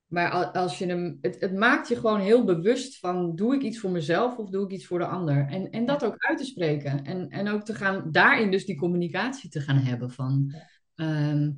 Maar 0.07 0.31
al- 0.31 0.47
als 0.51 0.79
je 0.79 0.87
hem, 0.87 1.19
het, 1.21 1.41
het 1.41 1.55
maakt 1.55 1.89
je 1.89 1.97
gewoon 1.97 2.21
heel 2.21 2.45
bewust 2.45 2.99
van, 2.99 3.35
doe 3.35 3.55
ik 3.55 3.63
iets 3.63 3.79
voor 3.79 3.91
mezelf 3.91 4.37
of 4.37 4.51
doe 4.51 4.65
ik 4.65 4.71
iets 4.71 4.87
voor 4.87 4.99
de 4.99 5.07
ander? 5.07 5.47
En, 5.49 5.71
en 5.71 5.87
dat 5.87 6.05
ook 6.05 6.15
uit 6.17 6.39
te 6.39 6.45
spreken. 6.45 7.05
En, 7.05 7.29
en 7.29 7.49
ook 7.49 7.65
te 7.65 7.75
gaan, 7.75 8.11
daarin 8.11 8.51
dus 8.51 8.65
die 8.67 8.77
communicatie 8.77 9.51
te 9.51 9.61
gaan 9.61 9.79
hebben 9.79 10.11
van, 10.11 10.55
ehm, 10.95 11.53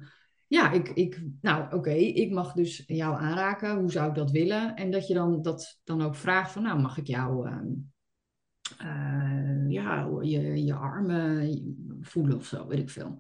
ja, 0.47 0.73
ik, 0.73 0.89
ik, 0.89 1.23
nou 1.41 1.75
oké, 1.75 1.91
ik 1.91 2.31
mag 2.31 2.53
dus 2.53 2.83
jou 2.87 3.17
aanraken. 3.21 3.79
Hoe 3.79 3.91
zou 3.91 4.09
ik 4.09 4.15
dat 4.15 4.31
willen? 4.31 4.77
En 4.77 4.91
dat 4.91 5.07
je 5.07 5.15
dan 5.15 5.43
dat 5.43 5.81
dan 5.85 6.03
ook 6.03 6.17
vraagt 6.17 6.53
van, 6.53 6.63
nou 6.63 6.81
mag 6.81 6.99
ik 6.99 7.07
jou, 7.07 7.49
ehm, 7.49 7.67
eh, 8.79 9.71
ja, 9.71 10.09
je, 10.21 10.65
je 10.65 10.75
armen 10.75 11.99
voelen 12.01 12.37
of 12.37 12.47
zo, 12.47 12.67
weet 12.67 12.79
ik 12.79 12.91
veel. 12.91 13.17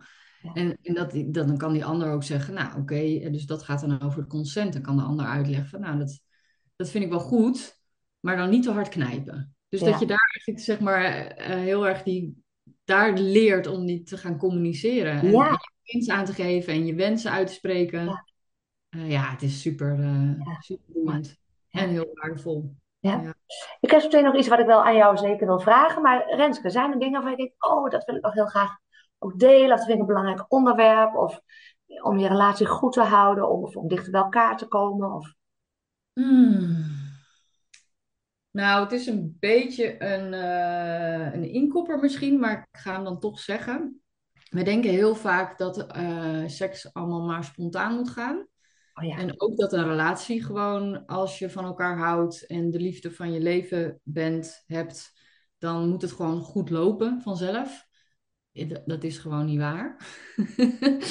Ja. 0.55 0.63
En, 0.63 0.79
en 0.83 0.95
dat, 0.95 1.13
dan 1.27 1.57
kan 1.57 1.73
die 1.73 1.85
ander 1.85 2.13
ook 2.13 2.23
zeggen, 2.25 2.55
nou 2.55 2.81
oké, 2.81 3.31
dus 3.31 3.47
dat 3.47 3.63
gaat 3.63 3.81
dan 3.81 4.01
over 4.03 4.19
het 4.21 4.29
consent. 4.29 4.73
Dan 4.73 4.83
kan 4.83 4.97
de 4.97 5.03
ander 5.03 5.27
uitleggen 5.27 5.69
van, 5.69 5.81
nou 5.81 5.99
dat, 5.99 6.21
dat 6.77 6.91
vind 6.91 7.05
ik 7.05 7.11
wel 7.11 7.21
goed, 7.21 7.81
maar 8.21 8.37
dan 8.37 8.51
niet 8.51 8.63
te 8.63 8.71
hard 8.71 8.89
knijpen. 8.89 9.57
Dus 9.69 9.81
Ja. 9.81 9.91
dat 9.91 10.01
je 10.01 10.07
daar 10.07 10.31
eigenlijk 10.35 10.65
zeg 10.65 10.81
maar 10.81 11.05
eh, 11.05 11.57
heel 11.57 11.89
erg 11.89 12.03
die, 12.03 12.43
daar 12.85 13.13
leert 13.13 13.67
om 13.67 13.87
die 13.87 14.03
te 14.03 14.17
gaan 14.17 14.39
communiceren. 14.39 15.21
En, 15.21 15.31
Ja. 15.31 15.51
je 15.83 15.93
wensen 15.93 16.15
aan 16.15 16.25
te 16.25 16.33
geven 16.33 16.73
en 16.73 16.87
je 16.87 16.95
wensen 16.95 17.31
uit 17.31 17.47
te 17.47 17.53
spreken. 17.53 18.05
Ja. 18.05 18.25
Eh, 18.89 19.11
ja, 19.11 19.31
het 19.31 19.43
is 19.43 19.61
super, 19.61 19.93
eh 19.93 20.39
Ja. 20.45 20.61
super 20.61 20.93
boeiend 20.93 21.37
Ja. 21.69 21.81
en 21.81 21.89
heel 21.89 22.11
waardevol. 22.13 22.75
Ik 23.81 23.91
heb 23.91 24.03
meteen 24.03 24.25
nog 24.25 24.37
iets 24.37 24.49
wat 24.49 24.59
ik 24.59 24.67
wel 24.67 24.85
aan 24.85 24.97
jou 24.97 25.17
zeker 25.17 25.47
wil 25.47 25.61
vragen. 25.61 26.03
Maar 26.03 26.35
Renske, 26.37 26.71
zijn 26.71 26.93
er 26.93 26.99
dingen 26.99 27.13
waarvan 27.13 27.31
je 27.31 27.37
denkt, 27.37 27.55
oh, 27.59 27.91
dat 27.91 28.05
wil 28.05 28.15
ik 28.17 28.23
nog 28.23 28.35
heel 28.35 28.47
graag 28.47 28.77
ook 29.19 29.39
delen. 29.39 29.69
Dat 29.69 29.79
vind 29.79 29.93
ik 29.93 30.01
een 30.01 30.07
belangrijk 30.07 30.45
onderwerp. 30.49 31.15
Of 31.15 31.41
om 32.03 32.19
je 32.19 32.29
relatie 32.29 32.67
goed 32.67 32.93
te 32.93 33.03
houden. 33.03 33.51
Of 33.51 33.77
om 33.77 33.89
dichter 33.89 34.13
bij 34.13 34.21
elkaar 34.21 34.57
te 34.57 34.67
komen. 34.67 35.13
Of... 35.13 35.35
Hmm. 36.13 36.97
Nou, 38.51 38.83
het 38.83 38.93
is 38.93 39.07
een 39.07 39.37
beetje 39.41 40.03
een, 40.05 40.35
eh, 40.35 41.35
een 41.35 41.53
inkopper 41.53 41.99
misschien, 41.99 42.39
maar 42.39 42.69
ik 42.71 42.81
ga 42.81 42.93
hem 42.93 43.05
dan 43.05 43.21
toch 43.21 43.41
zeggen. 43.41 44.01
We 44.51 44.63
denken 44.63 44.91
heel 44.91 45.15
vaak 45.15 45.59
dat 45.59 45.87
eh, 45.87 46.43
seks 46.47 46.93
allemaal 46.93 47.27
maar 47.27 47.45
spontaan 47.45 47.95
moet 47.95 48.11
gaan. 48.11 48.47
Oh 48.95 49.05
ja, 49.05 49.17
En 49.17 49.41
ook 49.41 49.57
dat 49.57 49.73
een 49.73 49.89
relatie 49.89 50.45
gewoon, 50.45 51.07
als 51.07 51.39
je 51.39 51.51
van 51.51 51.65
elkaar 51.65 51.99
houdt 51.99 52.47
en 52.47 52.71
de 52.71 52.79
liefde 52.79 53.13
van 53.13 53.33
je 53.33 53.41
leven 53.41 54.01
bent, 54.03 54.65
hebt, 54.67 55.13
dan 55.59 55.89
moet 55.89 56.03
het 56.03 56.13
gewoon 56.13 56.41
goed 56.41 56.71
lopen 56.71 57.21
vanzelf. 57.23 57.88
Dat 58.87 59.05
is 59.05 59.19
gewoon 59.19 59.47
niet 59.47 59.59
waar. 59.59 59.97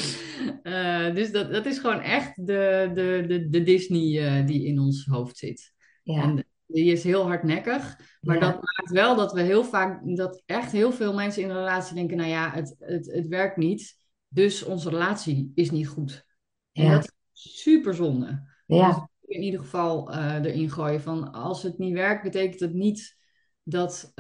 Eh, 0.64 1.16
dus 1.16 1.32
dat, 1.32 1.52
dat 1.52 1.66
is 1.66 1.80
gewoon 1.80 2.02
echt 2.02 2.36
de, 2.48 2.91
de, 2.93 3.24
de, 3.28 3.50
de 3.50 3.64
Disney 3.64 4.26
eh, 4.39 4.45
die 4.48 4.66
in 4.66 4.80
ons 4.80 5.06
hoofd 5.06 5.38
zit. 5.38 5.74
ja, 6.04 6.22
En 6.22 6.45
die 6.66 6.91
is 6.91 7.04
heel 7.04 7.26
hardnekkig. 7.28 8.00
Maar 8.22 8.36
Ja. 8.36 8.41
dat 8.41 8.54
maakt 8.54 8.91
wel 8.91 9.16
dat 9.16 9.34
we 9.34 9.41
heel 9.41 9.64
vaak, 9.64 10.16
dat 10.16 10.41
echt 10.45 10.72
heel 10.72 10.91
veel 10.91 11.14
mensen 11.14 11.43
in 11.43 11.50
een 11.50 11.56
relatie 11.56 11.95
denken, 11.95 12.18
nou 12.18 12.30
ja, 12.30 12.52
het, 12.52 12.76
het, 12.80 13.12
het 13.12 13.28
werkt 13.28 13.58
niet. 13.58 13.98
Dus 14.28 14.64
onze 14.64 14.89
relatie 14.89 15.52
is 15.56 15.72
niet 15.72 15.88
goed. 15.88 16.26
En 16.72 16.91
dat 16.91 17.04
is 17.04 17.62
super 17.62 17.93
zonde. 17.93 18.43
ja, 18.66 18.88
Dus 18.88 19.36
in 19.38 19.41
ieder 19.41 19.60
geval 19.60 20.12
eh, 20.12 20.34
erin 20.36 20.70
gooien 20.72 21.02
van 21.02 21.32
als 21.32 21.64
het 21.64 21.78
niet 21.78 21.93
werkt, 21.93 22.24
betekent 22.24 22.60
het 22.60 22.74
niet 22.74 23.18
dat, 23.64 24.12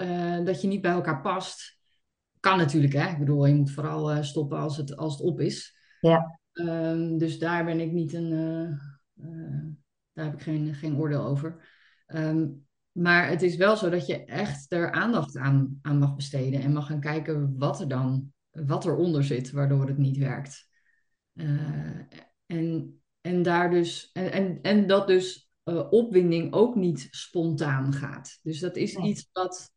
dat 0.43 0.61
je 0.61 0.67
niet 0.67 0.81
bij 0.81 0.91
elkaar 0.91 1.21
past. 1.21 1.76
Kan 2.47 2.57
natuurlijk, 2.57 2.93
hè. 2.93 3.09
Ik 3.09 3.19
bedoel, 3.19 3.45
je 3.45 3.55
moet 3.55 3.71
vooral 3.71 4.11
eh, 4.11 4.23
stoppen 4.23 4.57
als 4.57 4.77
het, 4.77 4.97
als 4.97 5.13
het 5.13 5.21
op 5.21 5.39
is. 5.39 5.77
Ja. 5.99 6.39
Ehm, 6.53 7.17
dus 7.17 7.39
daar 7.39 7.65
ben 7.65 7.79
ik 7.79 7.91
niet 7.91 8.13
een, 8.13 8.31
eh, 8.31 8.69
eh, 9.25 9.65
daar 10.13 10.25
heb 10.25 10.33
ik 10.33 10.41
geen, 10.41 10.73
geen 10.73 10.97
oordeel 10.97 11.23
over. 11.23 11.67
Ehm, 12.05 12.47
maar 12.91 13.29
het 13.29 13.41
is 13.41 13.55
wel 13.55 13.77
zo 13.77 13.89
dat 13.89 14.05
je 14.05 14.25
echt 14.25 14.71
er 14.71 14.91
aandacht 14.91 15.37
aan, 15.37 15.79
aan 15.81 15.97
mag 15.97 16.15
besteden 16.15 16.61
en 16.61 16.73
mag 16.73 16.87
gaan 16.87 16.99
kijken 16.99 17.57
wat 17.57 17.79
er 17.79 17.87
dan, 17.87 18.33
wat 18.51 18.85
eronder 18.85 19.23
zit, 19.23 19.51
waardoor 19.51 19.87
het 19.87 19.97
niet 19.97 20.17
werkt. 20.17 20.69
En, 22.45 23.01
en 23.21 23.41
daar 23.41 23.69
dus, 23.69 24.09
en, 24.13 24.31
en, 24.31 24.61
en 24.61 24.87
dat 24.87 25.07
dus 25.07 25.49
eh, 25.63 25.91
opwinding 25.91 26.53
ook 26.53 26.75
niet 26.75 27.07
spontaan 27.09 27.93
gaat. 27.93 28.39
Dus 28.43 28.59
dat 28.59 28.75
is 28.75 28.95
Nee. 28.95 29.09
iets 29.09 29.29
wat, 29.31 29.71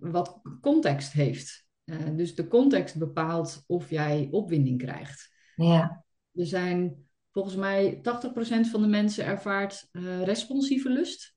wat 0.00 0.40
context 0.60 1.12
heeft. 1.12 1.66
Eh, 1.84 1.96
dus 2.16 2.34
de 2.34 2.48
context 2.48 2.98
bepaalt 2.98 3.64
of 3.66 3.90
jij 3.90 4.28
opwinding 4.30 4.78
krijgt. 4.78 5.30
ja, 5.56 6.04
Er 6.34 6.46
zijn 6.46 7.06
volgens 7.30 7.54
mij 7.54 8.00
80% 8.02 8.68
van 8.70 8.82
de 8.82 8.88
mensen 8.88 9.24
ervaart 9.24 9.88
eh, 9.92 10.22
responsieve 10.22 10.88
lust. 10.90 11.34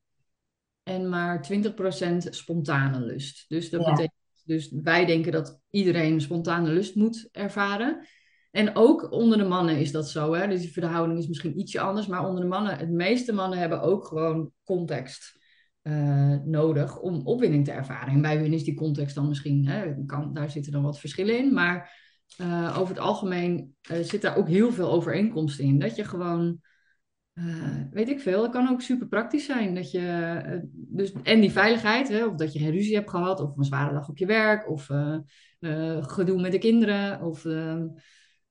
En 0.83 1.09
maar 1.09 1.41
20% 1.41 2.17
spontane 2.29 2.99
lust. 2.99 3.45
Dus 3.47 3.69
dat 3.69 3.81
Ja. 3.81 3.89
betekent, 3.89 4.13
dus 4.43 4.71
wij 4.83 5.05
denken 5.05 5.31
dat 5.31 5.59
iedereen 5.69 6.21
spontane 6.21 6.69
lust 6.69 6.95
moet 6.95 7.29
ervaren. 7.31 8.07
En 8.51 8.75
ook 8.75 9.11
onder 9.11 9.37
de 9.37 9.43
mannen 9.43 9.77
is 9.79 9.91
dat 9.91 10.09
zo. 10.09 10.33
Hè? 10.33 10.47
Dus 10.47 10.61
die 10.61 10.71
verhouding 10.71 11.19
is 11.19 11.27
misschien 11.27 11.59
ietsje 11.59 11.79
anders. 11.79 12.07
Maar 12.07 12.27
onder 12.27 12.41
de 12.41 12.47
mannen, 12.49 12.77
het 12.77 12.89
meeste 12.89 13.33
mannen 13.33 13.59
hebben 13.59 13.81
ook 13.81 14.05
gewoon 14.05 14.51
context 14.63 15.43
eh, 15.85 16.35
nodig 16.43 16.99
om 16.99 17.27
opwinding 17.27 17.65
te 17.65 17.71
ervaren. 17.71 18.13
En 18.13 18.21
bij 18.21 18.37
hun 18.37 18.53
is 18.53 18.63
die 18.63 18.75
context 18.75 19.15
dan 19.15 19.27
misschien, 19.27 19.67
hè, 19.67 20.05
kan, 20.05 20.33
daar 20.33 20.49
zitten 20.49 20.71
dan 20.71 20.83
wat 20.83 20.99
verschillen 20.99 21.37
in. 21.37 21.53
Maar 21.53 22.03
eh, 22.37 22.75
over 22.79 22.95
het 22.95 23.03
algemeen 23.03 23.75
eh, 23.81 23.99
zit 23.99 24.21
daar 24.21 24.37
ook 24.37 24.47
heel 24.47 24.71
veel 24.71 24.91
overeenkomst 24.91 25.59
in. 25.59 25.79
Dat 25.79 25.95
je 25.95 26.03
gewoon, 26.03 26.59
weet 27.91 28.09
ik 28.09 28.19
veel, 28.19 28.43
het 28.43 28.51
kan 28.51 28.69
ook 28.69 28.81
super 28.81 29.07
praktisch 29.07 29.45
zijn. 29.45 29.75
Dat 29.75 29.91
je, 29.91 30.67
dus, 30.71 31.13
en 31.23 31.41
die 31.41 31.51
veiligheid, 31.51 32.07
hè, 32.07 32.25
of 32.25 32.35
dat 32.35 32.53
je 32.53 32.59
geen 32.59 32.71
ruzie 32.71 32.95
hebt 32.95 33.09
gehad, 33.09 33.39
of 33.39 33.57
een 33.57 33.63
zware 33.63 33.93
dag 33.93 34.09
op 34.09 34.17
je 34.17 34.25
werk, 34.25 34.69
of 34.69 34.89
gedoe 36.01 36.41
met 36.41 36.51
de 36.51 36.57
kinderen, 36.57 37.21
of 37.21 37.45
eh, 37.45 37.81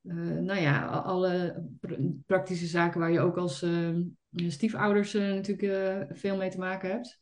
eh, 0.05 0.39
nou 0.41 0.61
ja, 0.61 0.87
alle 0.87 1.65
pr- 1.81 1.95
praktische 2.27 2.67
zaken 2.67 3.01
waar 3.01 3.13
je 3.13 3.21
ook 3.21 3.37
als 3.37 3.63
eh, 3.63 3.97
stiefouders 4.31 5.13
natuurlijk 5.13 6.07
veel 6.19 6.37
mee 6.37 6.51
te 6.51 6.59
maken 6.59 6.91
hebt. 6.91 7.19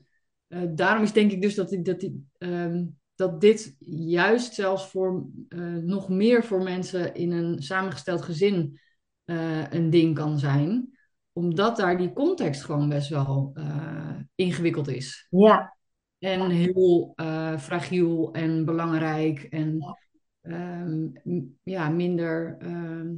Eh, 0.53 0.61
daarom 0.75 1.03
is 1.03 1.13
denk 1.13 1.31
ik 1.33 1.43
dus 1.43 1.55
dat, 1.55 1.69
die- 1.69 1.83
dat, 1.83 2.01
die, 2.01 2.27
ehm, 2.39 2.85
dat 3.15 3.41
dit 3.41 3.77
juist 3.89 4.55
zelfs 4.55 4.89
voor 4.91 5.27
eh, 5.49 5.61
nog 5.75 6.09
meer 6.09 6.45
voor 6.45 6.63
mensen 6.63 7.15
in 7.15 7.33
een 7.33 7.63
samengesteld 7.63 8.23
gezin 8.23 8.81
eh, 9.25 9.71
een 9.71 9.91
ding 9.91 10.15
kan 10.15 10.39
zijn. 10.39 10.99
Omdat 11.33 11.77
daar 11.77 11.99
die 11.99 12.13
context 12.13 12.65
gewoon 12.65 12.89
best 12.89 13.09
wel 13.09 13.53
ingewikkeld 14.35 14.89
is. 14.89 15.27
ja, 15.31 15.77
En 16.19 16.51
heel 16.51 17.13
fragiel 17.59 18.33
en 18.33 18.65
belangrijk. 18.65 19.43
En 19.43 19.77
Ja. 19.79 19.99
ehm, 20.41 21.09
ja, 21.63 21.89
minder. 21.89 22.57
ehm, 22.59 23.09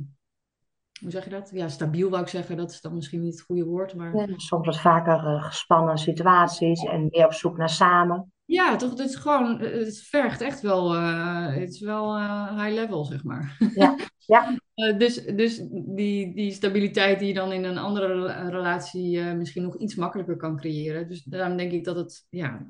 hoe 1.01 1.11
zeg 1.11 1.25
je 1.25 1.31
dat? 1.31 1.51
Ja, 1.53 1.69
stabiel 1.69 2.11
wou 2.11 2.23
ik 2.23 2.29
zeggen. 2.29 2.57
Dat 2.57 2.71
is 2.71 2.81
dan 2.81 2.95
misschien 2.95 3.21
niet 3.21 3.33
het 3.35 3.43
goede 3.43 3.65
woord. 3.65 3.95
Maar 3.95 4.17
Ja, 4.17 4.27
soms 4.37 4.67
wat 4.67 4.81
vaker 4.81 5.27
eh, 5.27 5.45
gespannen 5.45 5.99
situaties 5.99 6.85
en 6.85 7.09
meer 7.11 7.25
op 7.25 7.33
zoek 7.33 7.57
naar 7.57 7.69
samen. 7.69 8.33
ja, 8.45 8.77
toch? 8.77 8.91
Het 8.91 8.99
is 8.99 9.15
gewoon. 9.17 9.59
Het 9.61 9.99
vergt 10.03 10.41
echt 10.41 10.61
wel. 10.61 10.95
eh, 10.95 11.55
het 11.55 11.71
is 11.71 11.81
wel 11.81 12.15
eh, 12.17 12.63
high 12.65 12.75
level, 12.75 13.05
zeg 13.05 13.25
maar. 13.25 13.57
Ja, 13.75 13.97
ja. 14.19 14.57
Eh, 14.75 14.99
dus 14.99 15.25
dus 15.25 15.63
die, 15.71 16.35
die 16.35 16.53
stabiliteit 16.53 17.19
die 17.19 17.29
je 17.29 17.35
dan 17.35 17.53
in 17.53 17.65
een 17.65 17.79
andere 17.79 18.07
rela- 18.07 18.49
relatie 18.49 19.21
eh, 19.21 19.33
misschien 19.33 19.63
nog 19.63 19.77
iets 19.79 19.95
makkelijker 19.95 20.37
kan 20.37 20.57
creëren. 20.57 21.09
Dus 21.09 21.23
daarom 21.25 21.57
denk 21.57 21.73
ik 21.73 21.85
dat 21.85 21.97
het 21.97 22.27
ja, 22.31 22.67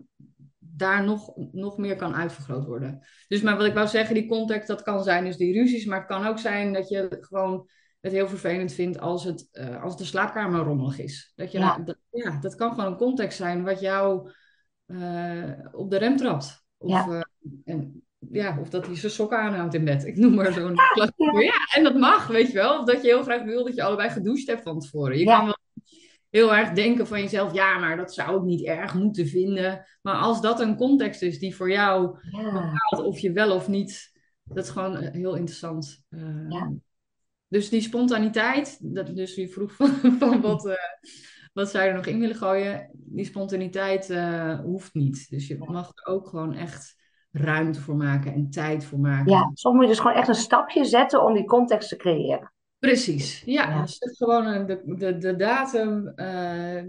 daar 0.58 1.04
nog, 1.04 1.32
nog 1.52 1.76
meer 1.78 1.96
kan 1.96 2.14
uitvergroot 2.14 2.64
worden. 2.64 3.06
Dus 3.28 3.42
maar 3.42 3.56
wat 3.56 3.66
ik 3.66 3.74
wou 3.74 3.86
zeggen, 3.88 4.14
die 4.14 4.28
context, 4.28 4.68
dat 4.68 4.82
kan 4.82 5.02
zijn 5.02 5.24
dus 5.24 5.36
die 5.36 5.52
ruzies. 5.52 5.84
Maar 5.86 5.98
het 5.98 6.06
kan 6.08 6.26
ook 6.26 6.38
zijn 6.38 6.72
dat 6.72 6.88
je 6.88 7.16
gewoon 7.20 7.68
het 8.04 8.12
heel 8.12 8.28
vervelend 8.28 8.72
vindt 8.72 9.00
als, 9.00 9.24
het, 9.24 9.48
eh, 9.52 9.82
als 9.82 9.96
de 9.96 10.04
slaapkamer 10.04 10.60
rommelig 10.60 10.98
is. 10.98 11.32
Dat, 11.36 11.52
je, 11.52 11.58
Ja. 11.58 11.78
dat, 11.78 11.96
ja, 12.10 12.38
dat 12.40 12.54
kan 12.54 12.74
gewoon 12.74 12.92
een 12.92 12.96
context 12.98 13.36
zijn 13.36 13.64
wat 13.64 13.80
jou 13.80 14.30
eh, 14.86 15.50
op 15.72 15.90
de 15.90 15.96
rem 15.96 16.16
trapt. 16.16 16.64
Of 16.78 16.90
Ja. 16.90 17.06
eh, 17.08 17.22
en 17.64 18.02
ja, 18.30 18.58
of 18.60 18.68
dat 18.68 18.86
hij 18.86 18.96
zijn 18.96 19.12
sokken 19.12 19.38
aanhoudt 19.38 19.74
in 19.74 19.84
bed. 19.84 20.04
Ik 20.04 20.16
noem 20.16 20.34
maar 20.34 20.52
zo'n 20.52 20.74
klassieker. 20.94 21.42
Ja, 21.44 21.68
en 21.76 21.82
dat 21.84 21.94
mag, 21.94 22.26
weet 22.26 22.46
je 22.46 22.52
wel. 22.52 22.78
Of 22.78 22.84
dat 22.84 23.02
je 23.02 23.08
heel 23.08 23.22
graag 23.22 23.42
wil 23.42 23.64
dat 23.64 23.74
je 23.74 23.82
allebei 23.82 24.10
gedoucht 24.10 24.46
hebt 24.46 24.62
van 24.62 24.80
tevoren. 24.80 25.18
Je 25.18 25.24
kan 25.24 25.44
wel 25.44 25.58
heel 26.30 26.54
erg 26.54 26.70
denken 26.72 27.06
van 27.06 27.20
jezelf, 27.20 27.52
ja, 27.52 27.78
maar 27.78 27.96
dat 27.96 28.14
zou 28.14 28.36
ik 28.36 28.42
niet 28.42 28.64
erg 28.66 28.94
moeten 28.94 29.26
vinden. 29.26 29.86
Maar 30.02 30.14
als 30.16 30.40
dat 30.40 30.60
een 30.60 30.76
context 30.76 31.22
is 31.22 31.38
die 31.38 31.54
voor 31.56 31.70
jou 31.70 32.18
bepaalt 32.30 33.06
of 33.06 33.18
je 33.18 33.32
wel 33.32 33.54
of 33.54 33.68
niet, 33.68 34.12
dat 34.44 34.64
is 34.64 34.70
gewoon 34.70 34.96
heel 34.96 35.34
interessant. 35.34 36.02
Uh, 36.10 36.66
dus 37.54 37.68
die 37.68 37.80
spontaniteit, 37.80 38.78
dat, 38.80 39.16
dus 39.16 39.34
je 39.34 39.48
vroeg 39.48 39.72
van, 39.72 39.88
van 40.20 40.40
wat, 40.40 40.66
uh, 40.66 40.74
wat 41.52 41.70
zou 41.70 41.84
je 41.84 41.90
er 41.90 41.96
nog 41.96 42.06
in 42.06 42.20
willen 42.20 42.36
gooien, 42.36 42.90
die 42.92 43.24
spontaniteit 43.24 44.10
uh, 44.10 44.60
hoeft 44.60 44.94
niet. 44.94 45.26
Dus 45.30 45.46
je 45.46 45.58
mag 45.58 45.90
er 45.94 46.12
ook 46.12 46.26
gewoon 46.26 46.54
echt 46.54 46.96
ruimte 47.30 47.80
voor 47.80 47.96
maken 47.96 48.32
en 48.32 48.50
tijd 48.50 48.84
voor 48.84 48.98
maken. 48.98 49.32
Ja, 49.32 49.50
soms 49.54 49.74
moet 49.74 49.84
je 49.84 49.90
dus 49.90 50.00
gewoon 50.00 50.16
echt 50.16 50.28
een 50.28 50.34
stapje 50.34 50.84
zetten 50.84 51.24
om 51.24 51.34
die 51.34 51.44
context 51.44 51.88
te 51.88 51.96
creëren. 51.96 52.52
Precies, 52.78 53.42
ja. 53.44 53.68
ja. 53.68 53.80
Dus 53.80 54.14
gewoon 54.16 54.66
de, 54.66 54.82
de, 54.84 55.18
de 55.18 55.36
datum, 55.36 56.12
uh, 56.16 56.82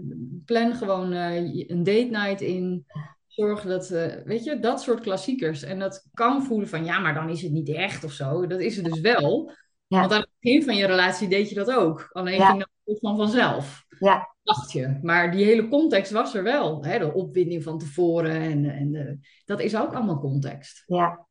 plan 0.44 0.74
gewoon 0.74 1.12
een 1.12 1.82
date 1.82 2.08
night 2.10 2.40
in. 2.40 2.86
Zorg 3.26 3.62
dat, 3.62 3.88
weet 4.24 4.44
je, 4.44 4.58
dat 4.58 4.82
soort 4.82 5.00
klassiekers. 5.00 5.62
En 5.62 5.78
dat 5.78 6.08
kan 6.12 6.44
voelen 6.44 6.68
van, 6.68 6.84
ja, 6.84 6.98
maar 6.98 7.14
dan 7.14 7.28
is 7.28 7.42
het 7.42 7.52
niet 7.52 7.68
echt 7.68 8.04
of 8.04 8.12
zo. 8.12 8.46
Dat 8.46 8.60
is 8.60 8.76
het 8.76 8.84
dus 8.84 9.00
wel. 9.00 9.52
Ja. 9.86 10.00
Want 10.00 10.12
aan 10.12 10.20
het 10.20 10.30
begin 10.40 10.62
van 10.62 10.76
je 10.76 10.86
relatie 10.86 11.28
deed 11.28 11.48
je 11.48 11.54
dat 11.54 11.72
ook. 11.72 12.08
Alleen 12.12 12.38
ja. 12.38 12.46
ging 12.46 12.66
dat 12.84 12.98
van 13.00 13.16
vanzelf. 13.16 13.84
Ja. 13.98 14.34
Dacht 14.42 14.72
je. 14.72 14.98
Maar 15.02 15.30
die 15.30 15.44
hele 15.44 15.68
context 15.68 16.12
was 16.12 16.34
er 16.34 16.42
wel. 16.42 16.84
Hè? 16.84 16.98
De 16.98 17.12
opwinding 17.12 17.62
van 17.62 17.78
tevoren. 17.78 18.40
En, 18.40 18.64
en 18.64 18.92
de, 18.92 19.18
dat 19.44 19.60
is 19.60 19.76
ook 19.76 19.94
allemaal 19.94 20.20
context. 20.20 20.82
Ja. 20.86 21.26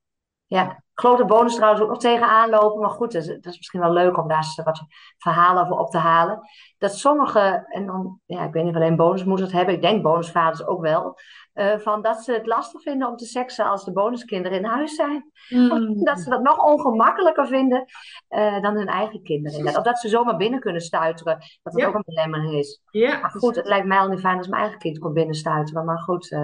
Ja, 0.47 0.84
grote 0.93 1.26
bonus 1.26 1.56
trouwens 1.56 1.82
ook 1.84 1.89
nog 1.89 1.99
tegenaan 1.99 2.49
lopen. 2.49 2.82
Maar 2.82 2.89
goed, 2.89 3.12
dat 3.12 3.22
is, 3.22 3.28
dat 3.28 3.45
is, 3.45 3.58
misschien 3.58 3.80
wel 3.80 3.93
leuk 3.93 4.18
om 4.18 4.28
daar 4.28 4.38
eens 4.38 4.56
wat 4.64 4.86
verhalen 5.18 5.64
over 5.64 5.78
op 5.78 5.89
te 5.89 5.97
halen. 5.97 6.39
Dat 6.78 6.95
sommige, 6.95 7.66
en 7.70 7.86
dan, 7.86 8.20
ja, 8.26 8.43
ik 8.43 8.53
weet 8.53 8.64
niet 8.64 8.76
of 8.76 8.82
alleen 8.82 8.95
bonusmoeders 8.95 9.47
het 9.47 9.58
hebben. 9.58 9.76
Ik 9.76 9.82
denk 9.82 10.03
bonusvaders 10.03 10.66
ook 10.66 10.82
wel. 10.82 11.18
Uh, 11.56 11.78
van 11.78 12.01
dat 12.01 12.24
ze 12.24 12.34
het 12.34 12.45
lastig 12.45 12.82
vinden 12.82 13.08
om 13.08 13.16
te 13.16 13.26
seksen 13.26 13.66
als 13.66 13.86
de 13.86 13.91
bonuskinderen 13.91 14.58
in 14.58 14.66
huis 14.66 14.95
zijn. 14.95 15.32
Mm. 15.49 16.03
Dat 16.03 16.20
ze 16.20 16.30
dat 16.30 16.41
nog 16.41 16.58
ongemakkelijker 16.58 17.47
vinden 17.47 17.86
uh, 18.30 18.62
dan 18.62 18.76
hun 18.76 18.88
eigen 18.88 19.24
kinderen. 19.24 19.78
Of 19.78 19.84
dat 19.84 19.99
ze 19.99 20.10
zomaar 20.10 20.38
binnen 20.38 20.60
kunnen 20.60 20.82
stuiteren. 20.82 21.38
Dat 21.39 21.74
dat 21.74 21.82
ja. 21.82 21.88
ook 21.88 21.95
een 21.95 22.03
belemmering 22.06 22.53
is. 22.53 22.82
Ja, 22.91 23.20
maar 23.20 23.32
goed, 23.32 23.56
het 23.56 23.68
lijkt 23.68 23.88
mij 23.88 23.97
al 23.97 24.08
niet 24.08 24.20
fijn 24.20 24.38
als 24.38 24.47
mijn 24.47 24.62
eigen 24.62 24.80
kind 24.80 24.99
komt 24.99 25.14
binnenstuiteren. 25.14 25.86
Maar 25.86 25.99
goed. 25.99 26.32
Uh, 26.32 26.39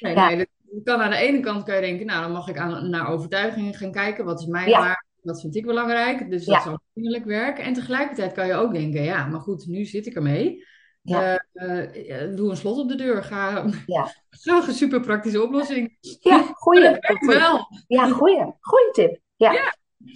nee, 0.00 0.14
ja. 0.14 0.28
nee, 0.28 0.48
kan 0.84 1.00
aan 1.00 1.10
de 1.10 1.16
ene 1.16 1.40
kant 1.40 1.62
kan 1.64 1.74
je 1.74 1.80
denken, 1.80 2.06
nou 2.06 2.22
dan 2.22 2.32
mag 2.32 2.48
ik 2.48 2.58
aan, 2.58 2.90
naar 2.90 3.08
overtuigingen 3.08 3.74
gaan 3.74 3.92
kijken. 3.92 4.24
Wat 4.24 4.40
is 4.40 4.46
mijn 4.46 4.68
ja. 4.68 4.78
waar? 4.78 5.04
Wat 5.22 5.40
vind 5.40 5.56
ik 5.56 5.66
belangrijk? 5.66 6.30
Dus 6.30 6.44
dat 6.44 6.54
ja. 6.54 6.60
zal 6.60 6.80
vriendelijk 6.92 7.24
werken. 7.24 7.64
En 7.64 7.72
tegelijkertijd 7.72 8.32
kan 8.32 8.46
je 8.46 8.54
ook 8.54 8.72
denken, 8.72 9.02
ja, 9.02 9.26
maar 9.26 9.40
goed, 9.40 9.66
nu 9.66 9.84
zit 9.84 10.06
ik 10.06 10.14
ermee. 10.14 10.64
Ja. 11.06 11.44
Uh, 11.52 12.28
uh, 12.28 12.36
doe 12.36 12.50
een 12.50 12.56
slot 12.56 12.78
op 12.78 12.88
de 12.88 12.94
deur. 12.94 13.24
Ga, 13.24 13.64
ja. 13.86 14.08
ga 14.30 14.66
een 14.66 14.74
super 14.74 15.00
praktische 15.00 15.42
oplossing. 15.42 15.96
Ja, 16.20 16.38
goeie. 16.54 16.98
wel. 17.20 17.66
Ja, 17.86 18.08
goeie. 18.08 18.54
Goeie 18.60 18.90
tip. 18.92 19.20
Ja. 19.36 19.52
ja. 19.52 19.74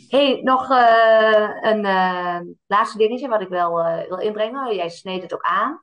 hey, 0.09 0.41
nog 0.43 0.71
uh, 0.71 1.49
een 1.61 1.81
laatste 2.67 2.99
dingetje 2.99 3.29
wat 3.29 3.41
ik 3.41 3.49
wel 3.49 3.75
wil 4.09 4.19
inbrengen. 4.19 4.75
Jij 4.75 4.89
sneed 4.89 5.23
het 5.23 5.35
ook 5.35 5.43
aan. 5.43 5.83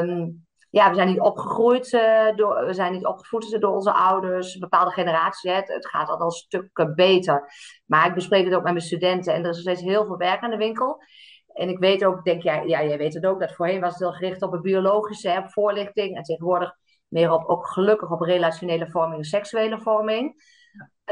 Um, 0.00 0.44
ja, 0.70 0.88
we 0.88 0.94
zijn 0.94 1.08
niet 1.08 1.20
opgegroeid 1.20 1.90
door, 2.36 2.66
we 2.66 2.74
zijn 2.74 2.92
niet 2.92 3.06
opgevoed 3.06 3.60
door 3.60 3.74
onze 3.74 3.92
ouders, 3.92 4.54
een 4.54 4.60
bepaalde 4.60 4.90
generatie. 4.90 5.50
Het, 5.50 5.68
het 5.68 5.88
gaat 5.88 6.08
al 6.08 6.20
een 6.20 6.30
stuk 6.30 6.92
beter. 6.94 7.52
Maar 7.86 8.06
ik 8.06 8.14
bespreek 8.14 8.44
het 8.44 8.54
ook 8.54 8.62
met 8.62 8.72
mijn 8.72 8.84
studenten 8.84 9.34
en 9.34 9.44
er 9.44 9.50
is 9.50 9.60
steeds 9.60 9.82
heel 9.82 10.06
veel 10.06 10.16
werk 10.16 10.40
aan 10.42 10.50
de 10.50 10.56
winkel. 10.56 11.02
En 11.56 11.68
ik 11.68 11.78
weet 11.78 12.04
ook, 12.04 12.24
denk 12.24 12.42
jij, 12.42 12.66
ja, 12.66 12.84
jij 12.84 12.98
weet 12.98 13.14
het 13.14 13.26
ook, 13.26 13.40
dat 13.40 13.54
voorheen 13.54 13.80
was 13.80 13.90
het 13.90 13.98
heel 13.98 14.12
gericht 14.12 14.42
op 14.42 14.52
het 14.52 14.62
biologische, 14.62 15.28
hè, 15.28 15.38
op 15.38 15.52
voorlichting. 15.52 16.16
En 16.16 16.22
tegenwoordig 16.22 16.74
meer 17.08 17.30
op, 17.30 17.44
ook 17.48 17.66
gelukkig 17.66 18.10
op 18.10 18.20
relationele 18.20 18.90
vorming 18.90 19.18
en 19.18 19.24
seksuele 19.24 19.80
vorming. 19.80 20.34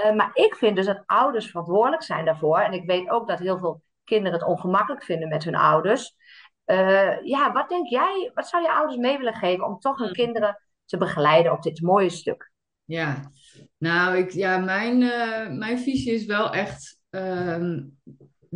Uh, 0.07 0.15
maar 0.15 0.31
ik 0.35 0.55
vind 0.55 0.77
dus 0.77 0.87
dat 0.87 1.03
ouders 1.07 1.51
verantwoordelijk 1.51 2.03
zijn 2.03 2.25
daarvoor. 2.25 2.59
En 2.59 2.73
ik 2.73 2.87
weet 2.87 3.11
ook 3.11 3.29
dat 3.29 3.39
heel 3.39 3.59
veel 3.59 3.83
kinderen 4.05 4.39
het 4.39 4.49
ongemakkelijk 4.49 5.05
vinden 5.05 5.29
met 5.29 5.45
hun 5.45 5.55
ouders. 5.55 6.17
Uh, 6.67 7.23
ja, 7.23 7.53
wat 7.53 7.69
denk 7.69 7.89
jij, 7.89 8.31
wat 8.35 8.49
zou 8.49 8.63
je 8.63 8.73
ouders 8.73 8.97
mee 8.97 9.19
willen 9.19 9.35
geven 9.35 9.67
om 9.67 9.79
toch 9.79 9.99
hun 9.99 10.13
kinderen 10.13 10.61
te 10.85 10.97
begeleiden 10.97 11.53
op 11.53 11.63
dit 11.63 11.83
mooie 11.83 12.11
stuk? 12.11 12.53
Ja, 12.85 13.31
nou, 13.79 14.17
ik, 14.17 14.31
ja, 14.31 14.59
mijn, 14.59 15.01
uh, 15.01 15.49
mijn 15.49 15.79
visie 15.79 16.15
is 16.15 16.27
wel 16.27 16.53
echt 16.53 16.99
uh, 17.11 17.81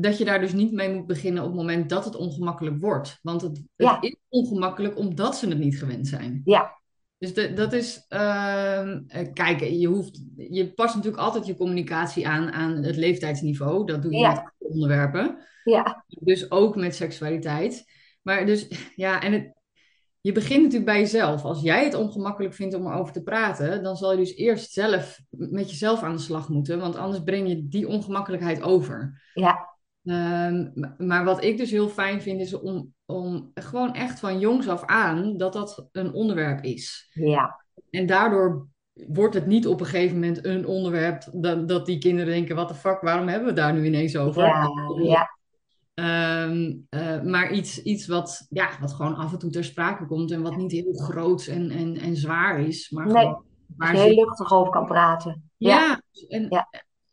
dat 0.00 0.18
je 0.18 0.24
daar 0.24 0.40
dus 0.40 0.52
niet 0.52 0.72
mee 0.72 0.94
moet 0.94 1.06
beginnen 1.06 1.42
op 1.42 1.48
het 1.48 1.58
moment 1.58 1.88
dat 1.88 2.04
het 2.04 2.16
ongemakkelijk 2.16 2.80
wordt. 2.80 3.18
Want 3.22 3.42
het, 3.42 3.62
is 4.00 4.16
ongemakkelijk 4.28 4.98
omdat 4.98 5.36
ze 5.36 5.48
het 5.48 5.58
niet 5.58 5.78
gewend 5.78 6.06
zijn. 6.06 6.40
Ja. 6.44 6.76
Dus 7.18 7.34
de, 7.34 7.52
dat 7.52 7.72
is, 7.72 8.06
uh, 8.08 8.98
kijk, 9.32 9.60
je, 9.60 9.86
hoeft, 9.86 10.24
je 10.36 10.72
past 10.72 10.94
natuurlijk 10.94 11.22
altijd 11.22 11.46
je 11.46 11.56
communicatie 11.56 12.28
aan 12.28 12.52
aan 12.52 12.82
het 12.82 12.96
leeftijdsniveau. 12.96 13.86
Dat 13.86 14.02
doe 14.02 14.12
je 14.12 14.18
ja. 14.18 14.32
met 14.32 14.70
onderwerpen. 14.70 15.38
Ja. 15.64 16.04
Dus 16.06 16.50
ook 16.50 16.76
met 16.76 16.94
seksualiteit. 16.94 17.84
Maar 18.22 18.46
dus, 18.46 18.68
ja, 18.94 19.22
en 19.22 19.32
het, 19.32 19.52
je 20.20 20.32
begint 20.32 20.62
natuurlijk 20.62 20.90
bij 20.90 21.00
jezelf. 21.00 21.44
Als 21.44 21.62
jij 21.62 21.84
het 21.84 21.94
ongemakkelijk 21.94 22.54
vindt 22.54 22.74
om 22.74 22.86
erover 22.86 23.12
te 23.12 23.22
praten, 23.22 23.82
dan 23.82 23.96
zal 23.96 24.10
je 24.10 24.16
dus 24.16 24.34
eerst 24.34 24.72
zelf 24.72 25.20
met 25.30 25.70
jezelf 25.70 26.02
aan 26.02 26.16
de 26.16 26.22
slag 26.22 26.48
moeten, 26.48 26.78
want 26.78 26.96
anders 26.96 27.22
breng 27.22 27.48
je 27.48 27.68
die 27.68 27.88
ongemakkelijkheid 27.88 28.62
over. 28.62 29.22
Ja. 29.34 29.76
Um, 30.10 30.72
maar 30.98 31.24
wat 31.24 31.44
ik 31.44 31.56
dus 31.56 31.70
heel 31.70 31.88
fijn 31.88 32.22
vind, 32.22 32.40
is 32.40 32.54
om, 32.54 32.94
om 33.06 33.50
gewoon 33.54 33.94
echt 33.94 34.20
van 34.20 34.38
jongs 34.38 34.68
af 34.68 34.84
aan 34.84 35.36
dat 35.36 35.52
dat 35.52 35.88
een 35.92 36.12
onderwerp 36.12 36.64
is. 36.64 37.10
Ja. 37.14 37.64
En 37.90 38.06
daardoor 38.06 38.66
wordt 39.08 39.34
het 39.34 39.46
niet 39.46 39.66
op 39.66 39.80
een 39.80 39.86
gegeven 39.86 40.14
moment 40.14 40.44
een 40.44 40.66
onderwerp 40.66 41.28
dat, 41.32 41.68
dat 41.68 41.86
die 41.86 41.98
kinderen 41.98 42.32
denken: 42.32 42.56
wat 42.56 42.68
de 42.68 42.74
fuck, 42.74 43.00
waarom 43.00 43.28
hebben 43.28 43.48
we 43.48 43.54
daar 43.54 43.72
nu 43.72 43.84
ineens 43.84 44.16
over? 44.16 44.44
Ja, 44.44 44.68
ja. 45.02 45.36
Um, 46.44 46.86
uh, 46.90 47.22
maar 47.22 47.52
iets, 47.52 47.82
iets 47.82 48.06
wat, 48.06 48.46
ja, 48.50 48.68
wat 48.80 48.92
gewoon 48.92 49.14
af 49.14 49.32
en 49.32 49.38
toe 49.38 49.50
ter 49.50 49.64
sprake 49.64 50.06
komt 50.06 50.30
en 50.30 50.42
wat 50.42 50.56
niet 50.56 50.72
heel 50.72 50.94
groot 50.94 51.46
en, 51.46 51.70
en, 51.70 51.96
en 51.96 52.16
zwaar 52.16 52.60
is. 52.60 52.90
Maar 52.90 53.06
nee, 53.06 53.14
gewoon, 53.14 53.44
waar 53.76 53.96
je 53.96 54.00
heel 54.00 54.24
luchtig 54.24 54.52
over 54.52 54.72
kan 54.72 54.86
praten. 54.86 55.50
Ja, 55.56 55.78
ja. 55.78 56.00
En, 56.28 56.46
ja. 56.48 56.68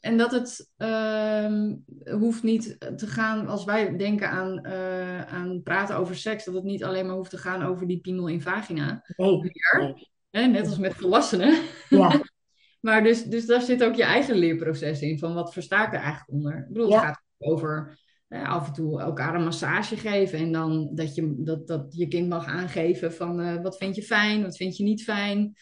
En 0.05 0.17
dat 0.17 0.31
het 0.31 0.71
um, 0.77 1.85
hoeft 2.19 2.43
niet 2.43 2.77
te 2.97 3.07
gaan, 3.07 3.47
als 3.47 3.63
wij 3.63 3.97
denken 3.97 4.29
aan, 4.29 4.67
uh, 4.67 5.21
aan 5.21 5.61
praten 5.63 5.97
over 5.97 6.15
seks, 6.15 6.45
dat 6.45 6.53
het 6.53 6.63
niet 6.63 6.83
alleen 6.83 7.05
maar 7.05 7.15
hoeft 7.15 7.29
te 7.29 7.37
gaan 7.37 7.63
over 7.63 7.87
die 7.87 7.99
piemel 7.99 8.27
in 8.27 8.41
vagina. 8.41 9.03
Nee, 9.17 9.41
nee. 9.77 10.09
Hè, 10.29 10.45
net 10.45 10.67
als 10.67 10.77
met 10.77 10.93
volwassenen. 10.93 11.61
Ja. 11.89 12.21
maar 12.85 13.03
dus, 13.03 13.23
dus 13.23 13.45
daar 13.45 13.61
zit 13.61 13.83
ook 13.83 13.95
je 13.95 14.03
eigen 14.03 14.35
leerproces 14.35 15.01
in, 15.01 15.19
van 15.19 15.33
wat 15.33 15.53
versta 15.53 15.87
ik 15.87 15.93
er 15.93 15.99
eigenlijk 15.99 16.31
onder. 16.31 16.57
Ik 16.57 16.67
bedoel, 16.67 16.91
het 16.91 17.01
gaat 17.01 17.23
over 17.37 17.99
af 18.27 18.67
en 18.67 18.73
toe 18.73 19.01
elkaar 19.01 19.35
een 19.35 19.43
massage 19.43 19.97
geven. 19.97 20.39
En 20.39 20.51
dan 20.51 20.89
dat 20.93 21.15
je, 21.15 21.33
dat, 21.37 21.67
dat 21.67 21.85
je 21.89 22.07
kind 22.07 22.29
mag 22.29 22.45
aangeven 22.45 23.13
van 23.13 23.39
uh, 23.39 23.61
wat 23.61 23.77
vind 23.77 23.95
je 23.95 24.03
fijn, 24.03 24.41
wat 24.41 24.57
vind 24.57 24.77
je 24.77 24.83
niet 24.83 25.03
fijn. 25.03 25.57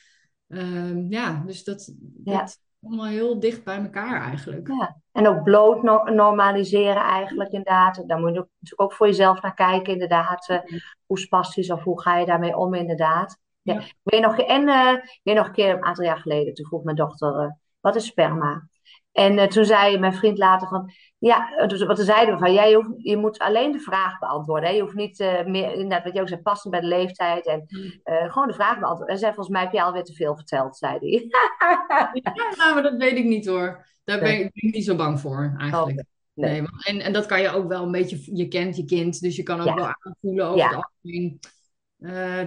Uh, 0.47 1.09
ja, 1.09 1.43
dus 1.45 1.63
dat, 1.63 1.93
ja. 2.23 2.39
dat 2.39 2.59
allemaal 2.83 3.05
heel 3.05 3.39
dicht 3.39 3.63
bij 3.63 3.77
elkaar 3.77 4.21
eigenlijk. 4.21 4.67
Ja. 4.67 5.01
En 5.11 5.27
ook 5.27 5.43
bloot 5.43 5.83
no 5.83 6.03
normaliseren 6.03 7.03
eigenlijk 7.03 7.51
inderdaad. 7.51 8.03
Daar 8.07 8.19
moet 8.19 8.33
je 8.33 8.33
natuurlijk 8.35 8.81
ook 8.81 8.93
voor 8.93 9.07
jezelf 9.07 9.41
naar 9.41 9.53
kijken 9.53 9.93
inderdaad. 9.93 10.49
Uh, 10.49 10.57
hoe 11.05 11.19
spastisch 11.19 11.71
of 11.71 11.83
hoe 11.83 12.01
ga 12.01 12.17
je 12.17 12.25
daarmee 12.25 12.57
om 12.57 12.73
inderdaad. 12.73 13.37
Ja. 13.61 13.73
ja. 13.73 13.81
Weet 14.03 14.21
nog, 14.21 14.37
en 14.37 14.67
uh, 14.67 14.93
weet 15.23 15.35
nog 15.35 15.47
een 15.47 15.53
keer 15.53 15.73
een 15.73 15.83
aantal 15.83 16.05
jaar 16.05 16.19
geleden, 16.19 16.53
toen 16.53 16.65
vroeg 16.65 16.83
mijn 16.83 16.95
dochter, 16.95 17.57
wat 17.79 17.95
is 17.95 18.05
sperma? 18.05 18.67
En 19.13 19.37
uh, 19.37 19.43
toen 19.43 19.65
zei 19.65 19.99
mijn 19.99 20.13
vriend 20.13 20.37
later 20.37 20.67
van, 20.67 20.91
ja, 21.17 21.65
dus 21.67 21.83
wat 21.83 21.99
zeiden 21.99 22.33
we 22.33 22.39
van, 22.39 22.53
jij 22.53 22.73
hoeft, 22.73 22.89
je 22.97 23.17
moet 23.17 23.39
alleen 23.39 23.71
de 23.71 23.79
vraag 23.79 24.19
beantwoorden. 24.19 24.69
Hè? 24.69 24.75
Je 24.75 24.81
hoeft 24.81 24.95
niet 24.95 25.19
uh, 25.19 25.45
meer, 25.45 25.71
inderdaad, 25.71 26.03
wat 26.03 26.13
je 26.13 26.21
ook 26.21 26.27
zei, 26.27 26.41
passen 26.41 26.71
bij 26.71 26.79
de 26.79 26.87
leeftijd 26.87 27.45
en 27.47 27.65
uh, 27.69 28.31
gewoon 28.31 28.47
de 28.47 28.53
vraag 28.53 28.79
beantwoorden. 28.79 29.13
En 29.13 29.19
zei, 29.19 29.33
volgens 29.33 29.55
mij 29.55 29.63
heb 29.63 29.73
je 29.73 29.83
alweer 29.83 30.03
te 30.03 30.13
veel 30.13 30.35
verteld, 30.35 30.77
zei 30.77 30.97
hij. 30.99 31.27
ja, 32.57 32.73
maar 32.73 32.83
dat 32.83 32.97
weet 32.97 33.17
ik 33.17 33.25
niet 33.25 33.47
hoor. 33.47 33.85
Daar 34.03 34.19
ben, 34.19 34.33
ik, 34.33 34.39
ben 34.39 34.69
ik 34.69 34.73
niet 34.73 34.85
zo 34.85 34.95
bang 34.95 35.19
voor, 35.19 35.55
eigenlijk. 35.59 35.99
Oh, 35.99 36.05
nee. 36.33 36.61
nee 36.61 36.69
en, 36.83 36.99
en 36.99 37.13
dat 37.13 37.25
kan 37.25 37.41
je 37.41 37.49
ook 37.49 37.67
wel 37.67 37.83
een 37.83 37.91
beetje, 37.91 38.35
je 38.37 38.47
kent 38.47 38.75
je 38.75 38.85
kind, 38.85 39.21
dus 39.21 39.35
je 39.35 39.43
kan 39.43 39.59
ook 39.59 39.67
ja. 39.67 39.75
wel 39.75 39.93
aanvoelen 39.99 40.45
over 40.45 40.57
ja. 40.57 40.67
het 40.67 40.85
algemeen. 40.85 41.39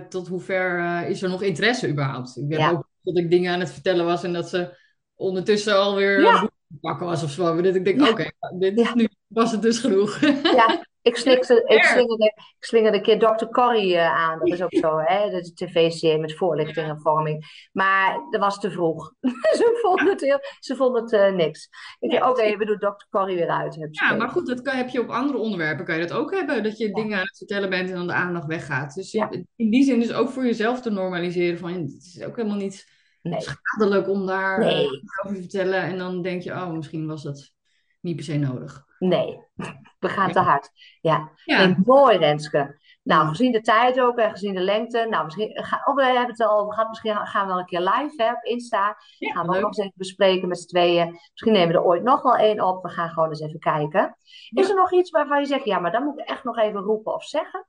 tot 0.08 0.28
hoever 0.28 1.02
is 1.06 1.22
er 1.22 1.28
nog 1.28 1.42
interesse 1.42 1.88
überhaupt? 1.88 2.36
Ik 2.36 2.48
weet 2.48 2.70
ook 2.70 2.88
dat 3.02 3.16
ik 3.16 3.30
dingen 3.30 3.52
aan 3.52 3.60
het 3.60 3.72
vertellen 3.72 4.04
was 4.04 4.22
en 4.22 4.32
dat 4.32 4.48
ze 4.48 4.84
ondertussen 5.14 5.76
alweer 5.76 6.20
ja. 6.20 6.48
Pakken 6.80 7.06
was 7.06 7.22
of 7.22 7.30
zo. 7.30 7.62
Dat 7.62 7.74
ik 7.74 7.84
denk, 7.84 8.00
oké, 8.00 8.10
okay, 8.10 8.32
dit 8.58 8.80
ja. 8.80 8.94
nu 8.94 9.08
was 9.26 9.52
het 9.52 9.62
dus 9.62 9.78
genoeg. 9.78 10.20
Ja, 10.42 10.84
Ik, 11.02 11.16
slikte, 11.26 11.62
ik, 11.66 11.82
slingerde, 11.84 12.24
ik 12.58 12.64
slingerde 12.64 12.96
een 12.96 13.02
keer 13.02 13.18
Dr. 13.18 13.44
Corrie 13.44 13.94
uh, 13.94 14.14
aan. 14.14 14.38
Dat 14.38 14.48
is 14.48 14.62
ook 14.62 14.74
zo, 14.84 14.98
hè? 14.98 15.30
De 15.30 15.52
tv-serie 15.54 16.18
met 16.18 16.36
voorlichting 16.36 16.88
en 16.88 17.00
vorming. 17.00 17.68
Maar 17.72 18.20
dat 18.30 18.40
was 18.40 18.60
te 18.60 18.70
vroeg. 18.70 19.12
ze 19.58 19.78
vonden 19.82 20.08
het, 20.08 20.20
heel, 20.20 20.38
ze 20.60 20.76
vonden 20.76 21.02
het 21.02 21.12
uh, 21.12 21.32
niks. 21.32 21.68
Ik 21.98 22.10
dacht, 22.10 22.22
oké, 22.22 22.30
okay, 22.30 22.56
we 22.56 22.64
doen 22.64 22.78
Dr. 22.78 23.06
Corrie 23.10 23.36
weer 23.36 23.50
uit. 23.50 23.88
Ja, 23.90 24.14
maar 24.14 24.28
goed, 24.28 24.46
dat 24.46 24.62
kan, 24.62 24.76
heb 24.76 24.88
je 24.88 25.00
op 25.00 25.08
andere 25.08 25.38
onderwerpen 25.38 25.84
kan 25.84 25.98
je 25.98 26.06
dat 26.06 26.16
ook 26.16 26.34
hebben. 26.34 26.62
Dat 26.62 26.78
je 26.78 26.86
ja. 26.86 26.94
dingen 26.94 27.18
aan 27.18 27.26
het 27.26 27.36
vertellen 27.36 27.70
bent 27.70 27.88
en 27.88 27.96
dan 27.96 28.06
de 28.06 28.12
aandacht 28.12 28.46
weggaat. 28.46 28.94
Dus 28.94 29.12
ja. 29.12 29.30
in 29.56 29.70
die 29.70 29.84
zin 29.84 30.02
is 30.02 30.12
ook 30.12 30.28
voor 30.28 30.44
jezelf 30.44 30.80
te 30.80 30.90
normaliseren 30.90 31.58
van... 31.58 31.72
Het 31.72 32.12
is 32.14 32.22
ook 32.24 32.36
helemaal 32.36 32.58
niet 32.58 32.95
nee. 33.28 33.40
schadelijk 33.40 34.08
om 34.08 34.26
daar 34.26 34.58
nee. 34.58 34.86
over 35.22 35.34
te 35.34 35.40
vertellen. 35.40 35.82
En 35.82 35.98
dan 35.98 36.22
denk 36.22 36.42
je, 36.42 36.52
oh, 36.52 36.70
misschien 36.70 37.06
was 37.06 37.22
dat 37.22 37.52
niet 38.00 38.16
per 38.16 38.24
se 38.24 38.36
nodig. 38.36 38.84
Nee, 38.98 39.38
we 39.98 40.08
gaan 40.08 40.32
te 40.32 40.40
hard. 40.40 40.70
Ja, 41.00 41.30
ja. 41.44 41.76
mooi 41.84 42.16
Renske. 42.16 42.84
Nou, 43.02 43.28
gezien 43.28 43.52
de 43.52 43.60
tijd 43.60 44.00
ook 44.00 44.18
en 44.18 44.30
gezien 44.30 44.54
de 44.54 44.60
lengte. 44.60 45.06
Nou, 45.10 45.24
misschien, 45.24 45.58
oh, 45.84 45.94
we 45.94 46.04
hebben 46.04 46.26
het 46.26 46.40
al 46.40 46.68
gehad. 46.68 46.88
Misschien 46.88 47.16
gaan 47.16 47.46
we 47.46 47.52
wel 47.52 47.58
een 47.58 47.66
keer 47.66 47.80
live 47.80 48.22
hè, 48.22 48.30
op 48.32 48.42
Insta. 48.44 48.96
Ja, 49.18 49.32
gaan 49.32 49.46
we 49.46 49.52
leuk. 49.52 49.56
ook 49.56 49.66
nog 49.66 49.76
eens 49.76 49.86
even 49.86 49.92
bespreken 49.96 50.48
met 50.48 50.58
z'n 50.58 50.66
tweeën. 50.66 51.10
Misschien 51.30 51.52
nemen 51.52 51.68
we 51.68 51.74
er 51.74 51.84
ooit 51.84 52.02
nog 52.02 52.22
wel 52.22 52.36
één 52.36 52.60
op. 52.60 52.82
We 52.82 52.88
gaan 52.88 53.08
gewoon 53.08 53.28
eens 53.28 53.40
even 53.40 53.58
kijken. 53.58 54.16
Is 54.50 54.68
er 54.68 54.74
nog 54.74 54.92
iets 54.92 55.10
waarvan 55.10 55.40
je 55.40 55.46
zegt, 55.46 55.64
ja, 55.64 55.78
maar 55.78 55.92
dan 55.92 56.04
moet 56.04 56.18
ik 56.18 56.28
echt 56.28 56.44
nog 56.44 56.58
even 56.58 56.80
roepen 56.80 57.14
of 57.14 57.24
zeggen? 57.24 57.66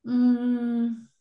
Mm. 0.00 1.11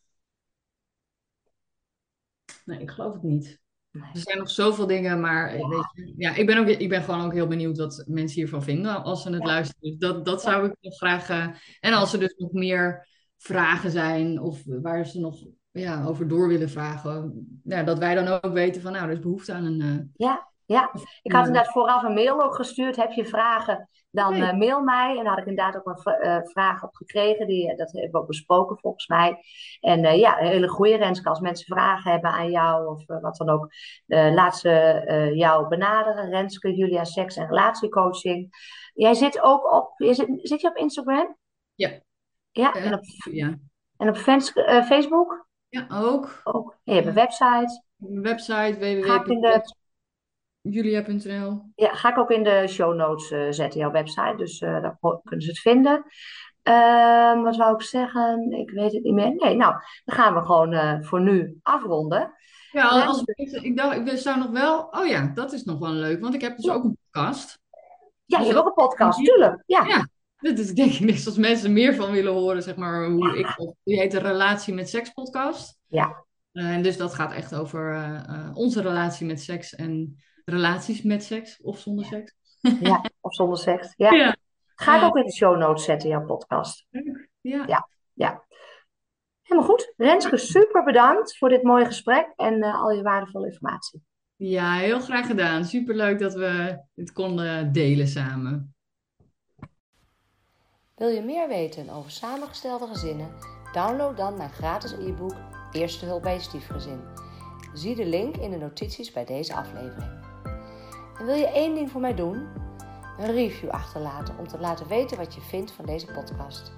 Nee, 2.65 2.79
ik 2.79 2.89
geloof 2.89 3.13
het 3.13 3.23
niet. 3.23 3.59
Er 3.91 4.09
zijn 4.13 4.37
nog 4.37 4.49
zoveel 4.49 4.87
dingen, 4.87 5.19
maar 5.19 5.57
ja. 5.57 5.67
Weet 5.67 5.91
je, 5.93 6.13
ja, 6.17 6.35
ik, 6.35 6.45
ben 6.45 6.57
ook, 6.57 6.67
ik 6.67 6.89
ben 6.89 7.03
gewoon 7.03 7.25
ook 7.25 7.33
heel 7.33 7.47
benieuwd 7.47 7.77
wat 7.77 8.03
mensen 8.07 8.37
hiervan 8.37 8.63
vinden 8.63 9.03
als 9.03 9.21
ze 9.21 9.29
het 9.29 9.45
luisteren. 9.45 9.89
Dus 9.89 9.97
dat, 9.97 10.25
dat 10.25 10.41
zou 10.41 10.65
ik 10.65 10.75
nog 10.81 10.97
graag. 10.97 11.29
Uh, 11.29 11.47
en 11.79 11.93
als 11.93 12.13
er 12.13 12.19
dus 12.19 12.33
nog 12.37 12.51
meer 12.51 13.07
vragen 13.37 13.91
zijn 13.91 14.39
of 14.39 14.61
waar 14.65 15.05
ze 15.05 15.19
nog 15.19 15.45
ja, 15.71 16.05
over 16.05 16.27
door 16.27 16.47
willen 16.47 16.69
vragen, 16.69 17.45
ja, 17.63 17.83
dat 17.83 17.97
wij 17.97 18.15
dan 18.15 18.27
ook 18.27 18.53
weten 18.53 18.81
van 18.81 18.91
nou, 18.91 19.05
er 19.05 19.11
is 19.11 19.19
behoefte 19.19 19.53
aan 19.53 19.65
een. 19.65 19.79
Uh, 19.79 20.27
ja, 20.27 20.50
ja, 20.71 20.91
ik 21.21 21.31
had 21.31 21.47
inderdaad 21.47 21.71
vooraf 21.71 22.03
een 22.03 22.13
mail 22.13 22.43
ook 22.43 22.55
gestuurd. 22.55 22.95
Heb 22.95 23.11
je 23.11 23.25
vragen, 23.25 23.89
dan 24.09 24.35
uh, 24.35 24.53
mail 24.53 24.81
mij. 24.81 25.17
En 25.17 25.23
daar 25.23 25.33
had 25.33 25.41
ik 25.41 25.47
inderdaad 25.47 25.75
ook 25.75 25.85
een 25.85 26.27
uh, 26.27 26.37
vraag 26.43 26.83
op 26.83 26.95
gekregen. 26.95 27.47
Die, 27.47 27.75
dat 27.75 27.91
hebben 27.91 28.11
we 28.11 28.17
ook 28.17 28.27
besproken 28.27 28.79
volgens 28.79 29.07
mij. 29.07 29.37
En 29.79 30.03
uh, 30.03 30.17
ja, 30.17 30.41
een 30.41 30.47
hele 30.47 30.67
goede 30.67 30.95
Renske. 30.95 31.29
Als 31.29 31.39
mensen 31.39 31.65
vragen 31.65 32.11
hebben 32.11 32.31
aan 32.31 32.51
jou 32.51 32.87
of 32.87 33.05
wat 33.05 33.35
dan 33.35 33.49
ook. 33.49 33.73
laat 34.05 34.57
ze 34.57 35.31
jou 35.35 35.67
benaderen. 35.67 36.29
Renske, 36.29 36.75
Julia, 36.75 37.03
seks- 37.03 37.35
en 37.35 37.47
relatiecoaching. 37.47 38.49
Jij 38.93 39.13
zit 39.13 39.41
ook 39.41 39.73
op, 39.73 39.93
je 39.95 40.13
zit, 40.13 40.27
zit 40.41 40.61
je 40.61 40.67
op 40.67 40.75
Instagram? 40.75 41.37
Ja. 41.75 41.91
Ja, 42.51 42.73
en 42.73 42.93
op, 42.93 43.03
ja. 43.31 43.57
En 43.97 44.09
op 44.09 44.17
fans, 44.17 44.51
Facebook? 44.85 45.47
Ja, 45.69 45.87
ook. 45.91 46.41
ook. 46.43 46.77
En 46.83 46.93
je 46.93 47.01
hebt 47.01 47.07
een 47.07 47.13
website. 47.13 47.83
Een 47.99 48.21
website, 48.21 48.77
www 48.79 49.79
Julia.nl. 50.61 51.71
Ja, 51.75 51.93
ga 51.93 52.09
ik 52.09 52.17
ook 52.17 52.31
in 52.31 52.43
de 52.43 52.65
show 52.67 52.95
notes 52.95 53.31
uh, 53.31 53.47
zetten, 53.49 53.79
jouw 53.79 53.91
website. 53.91 54.33
Dus 54.37 54.61
uh, 54.61 54.81
daar 54.81 54.97
kunnen 54.99 55.45
ze 55.45 55.49
het 55.49 55.59
vinden. 55.59 56.05
Uh, 56.63 57.43
wat 57.43 57.55
wou 57.55 57.73
ik 57.73 57.81
zeggen? 57.81 58.51
Ik 58.51 58.69
weet 58.69 58.91
het 58.91 59.03
niet 59.03 59.13
meer. 59.13 59.35
Nee, 59.35 59.55
nou, 59.55 59.73
dan 60.05 60.15
gaan 60.15 60.33
we 60.33 60.41
gewoon 60.41 60.73
uh, 60.73 61.01
voor 61.01 61.21
nu 61.21 61.59
afronden. 61.61 62.33
Ja, 62.71 63.05
als, 63.05 63.21
ik, 63.25 63.51
ik, 63.51 63.77
dacht, 63.77 63.97
ik 63.97 64.17
zou 64.17 64.39
nog 64.39 64.49
wel... 64.49 64.87
Oh 64.91 65.07
ja, 65.07 65.31
dat 65.33 65.53
is 65.53 65.63
nog 65.63 65.79
wel 65.79 65.91
leuk, 65.91 66.21
want 66.21 66.33
ik 66.33 66.41
heb 66.41 66.57
dus 66.57 66.69
ook 66.69 66.83
een 66.83 66.97
podcast. 67.11 67.59
Ja, 68.25 68.37
je 68.37 68.43
dus 68.43 68.53
hebt 68.53 68.59
ook 68.59 68.77
een 68.77 68.85
podcast, 68.85 69.25
tuurlijk. 69.25 69.63
Ja. 69.65 69.85
ja. 69.85 70.07
Dat 70.37 70.57
is 70.57 70.73
denk 70.73 70.91
ik 70.91 70.99
net 70.99 71.25
als 71.25 71.37
mensen 71.37 71.73
meer 71.73 71.95
van 71.95 72.11
willen 72.11 72.33
horen, 72.33 72.63
zeg 72.63 72.75
maar, 72.75 73.05
hoe 73.05 73.37
ik... 73.37 73.75
Die 73.83 73.99
heet 73.99 74.11
de 74.11 74.19
Relatie 74.19 74.73
met 74.73 74.89
Seks 74.89 75.09
podcast. 75.09 75.79
Ja. 75.87 76.25
en 76.51 76.81
dus 76.81 76.97
dat 76.97 77.13
gaat 77.13 77.33
echt 77.33 77.55
over 77.55 78.11
onze 78.53 78.81
relatie 78.81 79.25
met 79.25 79.41
seks 79.41 79.75
en 79.75 80.17
relaties 80.45 81.01
met 81.01 81.23
seks 81.23 81.61
of 81.61 81.79
zonder 81.79 82.05
seks. 82.05 82.35
Ja, 82.79 83.05
of 83.19 83.33
zonder 83.33 83.57
seks. 83.57 83.93
Ja. 83.97 84.11
ja. 84.11 84.35
Ga 84.75 84.97
ik 84.97 85.03
ook 85.03 85.15
in 85.15 85.25
de 85.25 85.33
show 85.33 85.57
notes 85.57 85.83
zetten, 85.83 86.09
jouw 86.09 86.25
podcast. 86.25 86.85
Ja. 87.41 87.63
ja. 87.67 87.89
Ja. 88.13 88.45
Helemaal 89.41 89.69
goed. 89.69 89.93
Renske, 89.97 90.37
super 90.37 90.83
bedankt 90.83 91.37
voor 91.37 91.49
dit 91.49 91.63
mooie 91.63 91.85
gesprek 91.85 92.33
en 92.35 92.57
uh, 92.57 92.81
al 92.81 92.91
je 92.91 93.01
waardevolle 93.01 93.45
informatie. 93.45 94.03
Ja, 94.35 94.73
heel 94.73 94.99
graag 94.99 95.27
gedaan. 95.27 95.65
Super 95.65 95.95
leuk 95.95 96.19
dat 96.19 96.33
we 96.33 96.81
het 96.95 97.11
konden 97.11 97.71
delen 97.71 98.07
samen. 98.07 98.75
Wil 100.95 101.09
je 101.09 101.21
meer 101.21 101.47
weten 101.47 101.89
over 101.89 102.11
samengestelde 102.11 102.87
gezinnen? 102.87 103.31
Download 103.71 104.17
dan 104.17 104.37
mijn 104.37 104.51
gratis 104.51 104.91
e-book 104.91 105.35
Eerste 105.71 106.05
hulp 106.05 106.21
bij 106.21 106.33
je 106.33 106.39
stiefgezin. 106.39 107.01
Zie 107.73 107.95
de 107.95 108.05
link 108.05 108.37
in 108.37 108.51
de 108.51 108.57
notities 108.57 109.11
bij 109.11 109.25
deze 109.25 109.53
aflevering. 109.53 110.20
Wil 111.25 111.35
je 111.35 111.47
één 111.47 111.75
ding 111.75 111.91
voor 111.91 112.01
mij 112.01 112.15
doen? 112.15 112.47
Een 113.19 113.31
review 113.31 113.69
achterlaten 113.69 114.37
om 114.37 114.47
te 114.47 114.59
laten 114.59 114.87
weten 114.87 115.17
wat 115.17 115.33
je 115.33 115.41
vindt 115.41 115.71
van 115.71 115.85
deze 115.85 116.05
podcast. 116.05 116.71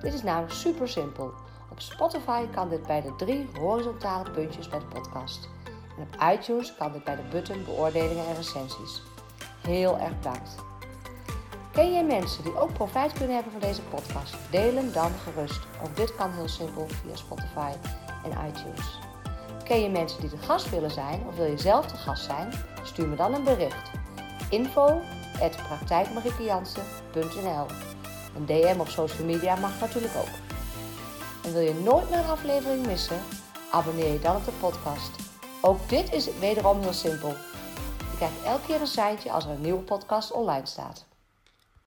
Dit 0.00 0.14
is 0.14 0.22
namelijk 0.22 0.52
super 0.52 0.88
simpel. 0.88 1.32
Op 1.70 1.80
Spotify 1.80 2.46
kan 2.54 2.68
dit 2.68 2.86
bij 2.86 3.02
de 3.02 3.16
drie 3.16 3.48
horizontale 3.58 4.30
puntjes 4.30 4.68
bij 4.68 4.78
de 4.78 4.84
podcast. 4.84 5.48
En 5.96 6.02
op 6.02 6.32
iTunes 6.32 6.74
kan 6.74 6.92
dit 6.92 7.04
bij 7.04 7.16
de 7.16 7.22
button 7.30 7.64
beoordelingen 7.64 8.26
en 8.26 8.34
recensies. 8.34 9.02
Heel 9.62 9.98
erg 9.98 10.16
bedankt. 10.16 10.54
Ken 11.72 11.92
jij 11.92 12.04
mensen 12.04 12.42
die 12.42 12.60
ook 12.60 12.72
profijt 12.72 13.12
kunnen 13.12 13.34
hebben 13.34 13.52
van 13.52 13.60
deze 13.60 13.82
podcast? 13.82 14.34
Deel 14.50 14.74
hem 14.74 14.92
dan 14.92 15.10
gerust. 15.10 15.60
Ook 15.84 15.96
dit 15.96 16.14
kan 16.14 16.32
heel 16.32 16.48
simpel 16.48 16.86
via 16.88 17.16
Spotify 17.16 17.72
en 18.24 18.48
iTunes. 18.48 18.98
Ken 19.64 19.80
je 19.80 19.88
mensen 19.88 20.20
die 20.20 20.30
de 20.30 20.36
gast 20.36 20.70
willen 20.70 20.90
zijn 20.90 21.22
of 21.26 21.36
wil 21.36 21.46
je 21.46 21.58
zelf 21.58 21.86
de 21.86 21.96
gast 21.96 22.24
zijn? 22.24 22.75
Stuur 22.86 23.08
me 23.08 23.16
dan 23.16 23.34
een 23.34 23.44
bericht. 23.44 23.90
Info 24.50 25.00
Een 28.36 28.46
DM 28.46 28.80
op 28.80 28.88
social 28.88 29.26
media 29.26 29.54
mag 29.54 29.80
natuurlijk 29.80 30.14
ook. 30.16 30.34
En 31.44 31.52
wil 31.52 31.60
je 31.60 31.74
nooit 31.74 32.10
meer 32.10 32.18
een 32.18 32.30
aflevering 32.30 32.86
missen? 32.86 33.20
Abonneer 33.70 34.12
je 34.12 34.18
dan 34.18 34.36
op 34.36 34.44
de 34.44 34.52
podcast. 34.60 35.10
Ook 35.62 35.88
dit 35.88 36.12
is 36.12 36.38
wederom 36.38 36.80
heel 36.80 36.92
simpel. 36.92 37.28
Je 37.98 38.16
krijgt 38.16 38.42
elke 38.44 38.66
keer 38.66 38.80
een 38.80 38.86
seintje 38.86 39.32
als 39.32 39.44
er 39.44 39.50
een 39.50 39.60
nieuwe 39.60 39.82
podcast 39.82 40.32
online 40.32 40.66
staat. 40.66 41.05